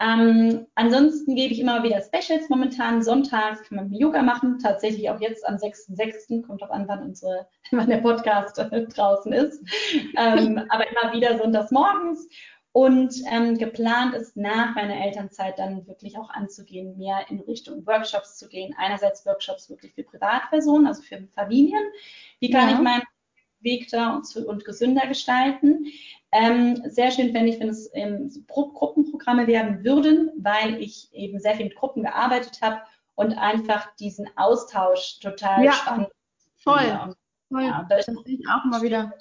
Ähm, 0.00 0.66
ansonsten 0.74 1.36
gebe 1.36 1.52
ich 1.52 1.60
immer 1.60 1.82
wieder 1.82 2.02
Specials 2.02 2.48
momentan. 2.48 3.02
Sonntags 3.02 3.62
kann 3.62 3.76
man 3.76 3.92
Yoga 3.92 4.22
machen, 4.22 4.58
tatsächlich 4.58 5.08
auch 5.08 5.20
jetzt 5.20 5.46
am 5.46 5.54
6.6. 5.54 6.44
Kommt 6.46 6.62
auch 6.62 6.70
an, 6.70 6.88
wann, 6.88 7.02
unsere, 7.02 7.46
wann 7.70 7.88
der 7.88 7.98
Podcast 7.98 8.58
draußen 8.58 9.32
ist. 9.32 9.62
Ähm, 10.16 10.60
aber 10.68 10.84
immer 10.88 11.12
wieder 11.12 11.38
sonntags 11.38 11.70
morgens. 11.70 12.28
Und 12.76 13.22
ähm, 13.30 13.56
geplant 13.56 14.16
ist 14.16 14.36
nach 14.36 14.74
meiner 14.74 15.00
Elternzeit 15.00 15.60
dann 15.60 15.86
wirklich 15.86 16.18
auch 16.18 16.28
anzugehen, 16.28 16.98
mehr 16.98 17.24
in 17.28 17.38
Richtung 17.38 17.86
Workshops 17.86 18.36
zu 18.36 18.48
gehen. 18.48 18.74
Einerseits 18.76 19.24
Workshops 19.24 19.70
wirklich 19.70 19.94
für 19.94 20.02
Privatpersonen, 20.02 20.88
also 20.88 21.00
für 21.00 21.22
Familien. 21.36 21.84
Wie 22.40 22.50
kann 22.50 22.68
ja. 22.68 22.74
ich 22.74 22.80
meinen 22.82 23.04
Weg 23.60 23.88
da 23.90 24.16
und, 24.16 24.26
zu, 24.26 24.48
und 24.48 24.64
gesünder 24.64 25.06
gestalten? 25.06 25.86
Ähm, 26.32 26.82
sehr 26.86 27.12
schön 27.12 27.30
fände 27.30 27.50
ich, 27.50 27.60
wenn 27.60 27.68
es 27.68 27.88
ähm, 27.94 28.28
Gruppenprogramme 28.48 29.46
werden 29.46 29.84
würden, 29.84 30.32
weil 30.36 30.82
ich 30.82 31.14
eben 31.14 31.38
sehr 31.38 31.54
viel 31.54 31.66
mit 31.66 31.76
Gruppen 31.76 32.02
gearbeitet 32.02 32.60
habe 32.60 32.80
und 33.14 33.38
einfach 33.38 33.94
diesen 34.00 34.28
Austausch 34.36 35.20
total 35.20 35.64
ja, 35.64 35.72
spannend. 35.74 36.08
Voll. 36.56 36.82
Ja, 36.82 37.14
voll. 37.52 37.62
Ja, 37.62 37.86
das 37.88 38.06
sehe 38.06 38.16
ich 38.26 38.48
auch 38.48 38.64
mal 38.64 38.82
wieder. 38.82 39.12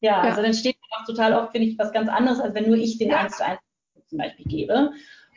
Ja, 0.00 0.24
ja, 0.24 0.30
also 0.30 0.42
dann 0.42 0.54
steht 0.54 0.76
auch 0.90 1.04
total 1.04 1.34
oft, 1.34 1.52
finde 1.52 1.68
ich, 1.68 1.78
was 1.78 1.92
ganz 1.92 2.08
anderes, 2.08 2.40
als 2.40 2.54
wenn 2.54 2.68
nur 2.68 2.76
ich 2.76 2.98
den 2.98 3.10
ja. 3.10 3.18
1 3.18 3.36
zu 3.36 3.44
1 3.44 3.58
zum 4.06 4.18
Beispiel 4.18 4.46
gebe. 4.46 4.92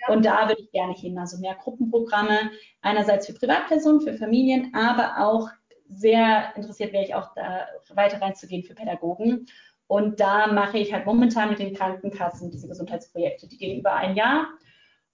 Ja. 0.07 0.13
Und 0.13 0.25
da 0.25 0.47
würde 0.47 0.61
ich 0.61 0.71
gerne 0.71 0.93
hin. 0.93 1.17
Also 1.17 1.37
mehr 1.37 1.55
Gruppenprogramme, 1.55 2.51
einerseits 2.81 3.27
für 3.27 3.33
Privatpersonen, 3.33 4.01
für 4.01 4.13
Familien, 4.13 4.73
aber 4.73 5.25
auch 5.25 5.49
sehr 5.89 6.53
interessiert 6.55 6.93
wäre 6.93 7.03
ich 7.03 7.13
auch 7.13 7.33
da 7.35 7.67
weiter 7.93 8.21
reinzugehen 8.21 8.63
für 8.63 8.73
Pädagogen. 8.73 9.47
Und 9.87 10.19
da 10.19 10.47
mache 10.47 10.79
ich 10.79 10.93
halt 10.93 11.05
momentan 11.05 11.49
mit 11.49 11.59
den 11.59 11.75
Krankenkassen 11.75 12.49
diese 12.51 12.67
Gesundheitsprojekte. 12.67 13.47
Die 13.47 13.57
gehen 13.57 13.79
über 13.79 13.93
ein 13.93 14.15
Jahr. 14.15 14.47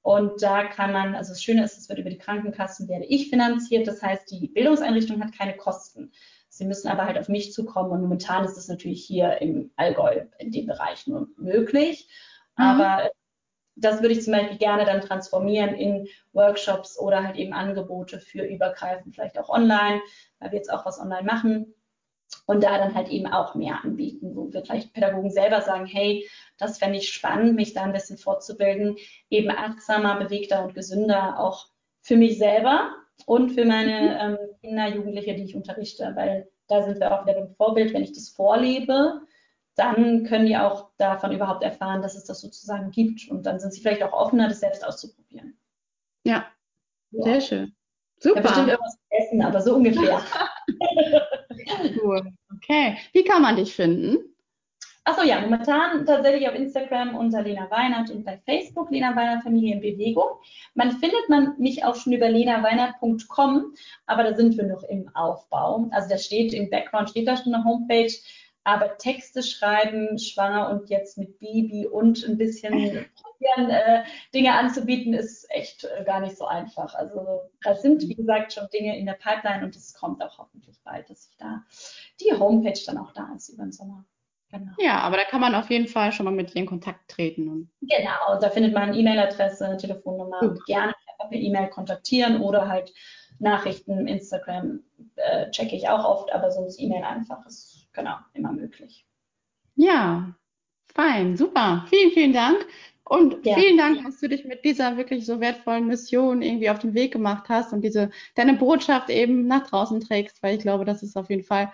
Und 0.01 0.41
da 0.41 0.63
kann 0.63 0.93
man, 0.93 1.15
also 1.15 1.31
das 1.31 1.43
Schöne 1.43 1.63
ist, 1.63 1.77
es 1.77 1.89
wird 1.89 1.99
über 1.99 2.09
die 2.09 2.17
Krankenkassen 2.17 2.87
werde 2.87 3.05
ich 3.05 3.29
finanziert. 3.29 3.87
Das 3.87 4.01
heißt, 4.01 4.31
die 4.31 4.47
Bildungseinrichtung 4.47 5.21
hat 5.21 5.37
keine 5.37 5.57
Kosten. 5.57 6.11
Sie 6.59 6.65
müssen 6.65 6.89
aber 6.89 7.05
halt 7.05 7.17
auf 7.17 7.29
mich 7.29 7.53
zukommen 7.53 7.91
und 7.91 8.01
momentan 8.01 8.43
ist 8.43 8.57
es 8.57 8.67
natürlich 8.67 9.05
hier 9.05 9.41
im 9.41 9.71
Allgäu 9.77 10.25
in 10.39 10.51
dem 10.51 10.65
Bereich 10.65 11.07
nur 11.07 11.29
möglich. 11.37 12.09
Mhm. 12.57 12.65
Aber 12.65 13.09
das 13.77 14.01
würde 14.01 14.13
ich 14.13 14.23
zum 14.25 14.33
Beispiel 14.33 14.57
gerne 14.57 14.83
dann 14.83 14.99
transformieren 14.99 15.73
in 15.73 16.09
Workshops 16.33 16.99
oder 16.99 17.23
halt 17.23 17.37
eben 17.37 17.53
Angebote 17.53 18.19
für 18.19 18.43
übergreifend, 18.43 19.15
vielleicht 19.15 19.39
auch 19.39 19.47
online, 19.47 20.01
weil 20.39 20.51
wir 20.51 20.57
jetzt 20.57 20.69
auch 20.69 20.85
was 20.85 20.99
online 20.99 21.23
machen 21.23 21.73
und 22.45 22.61
da 22.61 22.77
dann 22.77 22.93
halt 22.93 23.07
eben 23.07 23.27
auch 23.27 23.55
mehr 23.55 23.79
anbieten, 23.81 24.35
wo 24.35 24.51
wir 24.51 24.61
vielleicht 24.65 24.91
Pädagogen 24.91 25.31
selber 25.31 25.61
sagen, 25.61 25.85
hey, 25.85 26.29
das 26.57 26.77
fände 26.77 26.97
ich 26.97 27.07
spannend, 27.07 27.55
mich 27.55 27.73
da 27.73 27.83
ein 27.83 27.93
bisschen 27.93 28.17
fortzubilden, 28.17 28.97
eben 29.29 29.49
achtsamer, 29.49 30.19
bewegter 30.19 30.65
und 30.65 30.75
gesünder 30.75 31.39
auch 31.39 31.67
für 32.01 32.17
mich 32.17 32.37
selber, 32.37 32.91
und 33.25 33.51
für 33.51 33.65
meine 33.65 34.19
ähm, 34.21 34.37
Kinder, 34.61 34.87
Jugendliche, 34.87 35.35
die 35.35 35.43
ich 35.43 35.55
unterrichte, 35.55 36.11
weil 36.15 36.49
da 36.67 36.83
sind 36.83 36.99
wir 36.99 37.11
auch 37.11 37.25
wieder 37.25 37.35
beim 37.35 37.53
Vorbild. 37.55 37.93
Wenn 37.93 38.03
ich 38.03 38.13
das 38.13 38.29
vorlebe, 38.29 39.21
dann 39.75 40.25
können 40.25 40.45
die 40.45 40.57
auch 40.57 40.91
davon 40.97 41.31
überhaupt 41.31 41.63
erfahren, 41.63 42.01
dass 42.01 42.15
es 42.15 42.25
das 42.25 42.41
sozusagen 42.41 42.91
gibt. 42.91 43.29
Und 43.29 43.45
dann 43.45 43.59
sind 43.59 43.73
sie 43.73 43.81
vielleicht 43.81 44.03
auch 44.03 44.13
offener, 44.13 44.47
das 44.47 44.59
selbst 44.59 44.85
auszuprobieren. 44.85 45.57
Ja, 46.23 46.45
ja. 47.11 47.23
sehr 47.23 47.41
schön. 47.41 47.75
Super. 48.19 48.37
Ja, 48.37 48.41
bestimmt 48.41 48.67
irgendwas 48.69 48.97
essen, 49.09 49.41
aber 49.41 49.61
so 49.61 49.75
ungefähr. 49.75 50.21
cool. 52.03 52.31
Okay. 52.55 52.97
Wie 53.13 53.23
kann 53.23 53.41
man 53.41 53.55
dich 53.55 53.73
finden? 53.73 54.17
Achso, 55.09 55.23
ja, 55.23 55.41
momentan 55.41 56.05
tatsächlich 56.05 56.47
auf 56.47 56.53
Instagram 56.53 57.15
unter 57.15 57.41
Lena 57.41 57.67
Weinert 57.71 58.11
und 58.11 58.23
bei 58.23 58.37
Facebook 58.45 58.91
Lena 58.91 59.15
Weinert 59.15 59.41
Familie 59.41 59.73
in 59.73 59.81
Bewegung. 59.81 60.27
Man 60.75 60.91
findet 60.91 61.27
man 61.29 61.55
mich 61.57 61.83
auch 61.83 61.95
schon 61.95 62.13
über 62.13 62.29
lenaweinert.com, 62.29 63.73
aber 64.05 64.23
da 64.23 64.35
sind 64.35 64.55
wir 64.55 64.65
noch 64.65 64.83
im 64.83 65.09
Aufbau. 65.15 65.87
Also 65.89 66.09
da 66.09 66.19
steht 66.19 66.53
im 66.53 66.69
Background, 66.69 67.09
steht 67.09 67.27
da 67.27 67.35
schon 67.35 67.55
eine 67.55 67.63
Homepage, 67.63 68.13
aber 68.63 68.99
Texte 68.99 69.41
schreiben, 69.41 70.19
schwanger 70.19 70.69
und 70.69 70.91
jetzt 70.91 71.17
mit 71.17 71.39
Baby 71.39 71.87
und 71.87 72.23
ein 72.27 72.37
bisschen 72.37 73.07
äh, 73.39 74.03
Dinge 74.31 74.53
anzubieten, 74.53 75.15
ist 75.15 75.49
echt 75.49 75.85
äh, 75.85 76.03
gar 76.03 76.19
nicht 76.19 76.37
so 76.37 76.45
einfach. 76.45 76.93
Also 76.93 77.49
da 77.63 77.73
sind, 77.73 78.03
wie 78.03 78.13
gesagt, 78.13 78.53
schon 78.53 78.67
Dinge 78.71 78.95
in 78.95 79.07
der 79.07 79.13
Pipeline 79.13 79.65
und 79.65 79.75
es 79.75 79.95
kommt 79.95 80.21
auch 80.21 80.37
hoffentlich 80.37 80.79
bald, 80.83 81.09
dass 81.09 81.29
ich 81.31 81.37
da 81.37 81.63
die 82.21 82.31
Homepage 82.37 82.79
dann 82.85 82.99
auch 82.99 83.11
da 83.13 83.33
ist 83.35 83.49
über 83.49 83.63
den 83.63 83.71
Sommer. 83.71 84.05
Genau. 84.51 84.71
Ja, 84.79 84.99
aber 85.01 85.17
da 85.17 85.23
kann 85.25 85.41
man 85.41 85.53
auf 85.53 85.69
jeden 85.69 85.87
Fall 85.87 86.11
schon 86.11 86.25
mal 86.25 86.33
mit 86.33 86.53
dir 86.53 86.59
in 86.59 86.65
Kontakt 86.65 87.09
treten. 87.09 87.69
genau, 87.81 88.39
da 88.41 88.49
findet 88.49 88.73
man 88.73 88.95
E-Mail-Adresse, 88.95 89.77
Telefonnummer, 89.79 90.43
mhm. 90.43 90.59
gerne 90.65 90.93
per 91.29 91.37
E-Mail 91.37 91.67
kontaktieren 91.67 92.41
oder 92.41 92.67
halt 92.67 92.93
Nachrichten, 93.39 94.07
Instagram 94.07 94.81
äh, 95.15 95.49
checke 95.51 95.75
ich 95.75 95.87
auch 95.87 96.03
oft, 96.03 96.33
aber 96.33 96.51
sonst 96.51 96.79
E-Mail 96.79 97.03
einfach 97.03 97.45
ist 97.45 97.87
genau 97.93 98.15
immer 98.33 98.51
möglich. 98.51 99.05
Ja, 99.75 100.33
fein, 100.93 101.37
super. 101.37 101.85
Vielen, 101.89 102.11
vielen 102.11 102.33
Dank. 102.33 102.65
Und 103.05 103.43
ja. 103.45 103.55
vielen 103.55 103.77
Dank, 103.77 104.03
dass 104.03 104.19
du 104.19 104.29
dich 104.29 104.45
mit 104.45 104.63
dieser 104.63 104.97
wirklich 104.97 105.25
so 105.25 105.39
wertvollen 105.39 105.87
Mission 105.87 106.41
irgendwie 106.41 106.69
auf 106.69 106.79
den 106.79 106.93
Weg 106.93 107.11
gemacht 107.11 107.45
hast 107.49 107.73
und 107.73 107.81
diese 107.81 108.11
deine 108.35 108.53
Botschaft 108.53 109.09
eben 109.09 109.47
nach 109.47 109.67
draußen 109.67 109.99
trägst, 109.99 110.43
weil 110.43 110.57
ich 110.57 110.61
glaube, 110.61 110.85
das 110.85 111.01
ist 111.01 111.17
auf 111.17 111.29
jeden 111.29 111.43
Fall 111.43 111.71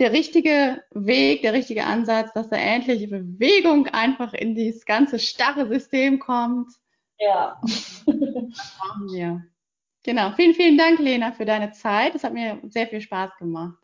der 0.00 0.12
richtige 0.12 0.82
Weg, 0.92 1.42
der 1.42 1.52
richtige 1.52 1.84
Ansatz, 1.84 2.32
dass 2.32 2.48
da 2.48 2.56
endlich 2.56 3.08
Bewegung 3.10 3.86
einfach 3.88 4.32
in 4.32 4.54
dieses 4.54 4.86
ganze 4.86 5.18
starre 5.18 5.68
System 5.68 6.18
kommt. 6.18 6.72
Ja. 7.18 7.60
Das 7.62 8.04
brauchen 8.04 9.12
wir. 9.12 9.44
Genau. 10.02 10.32
Vielen, 10.32 10.54
vielen 10.54 10.78
Dank, 10.78 10.98
Lena, 10.98 11.32
für 11.32 11.44
deine 11.44 11.72
Zeit. 11.72 12.14
Es 12.14 12.24
hat 12.24 12.32
mir 12.32 12.58
sehr 12.68 12.86
viel 12.86 13.02
Spaß 13.02 13.36
gemacht. 13.38 13.78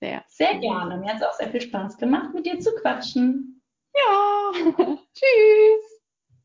Sehr. 0.00 0.24
Sehr 0.26 0.58
gerne. 0.58 0.98
Mir 0.98 1.10
hat 1.10 1.16
es 1.16 1.22
auch 1.22 1.34
sehr 1.34 1.48
viel 1.48 1.60
Spaß 1.60 1.96
gemacht, 1.96 2.34
mit 2.34 2.44
dir 2.44 2.58
zu 2.58 2.74
quatschen. 2.74 3.62
Ja. 3.94 4.52
Tschüss. 5.14 5.85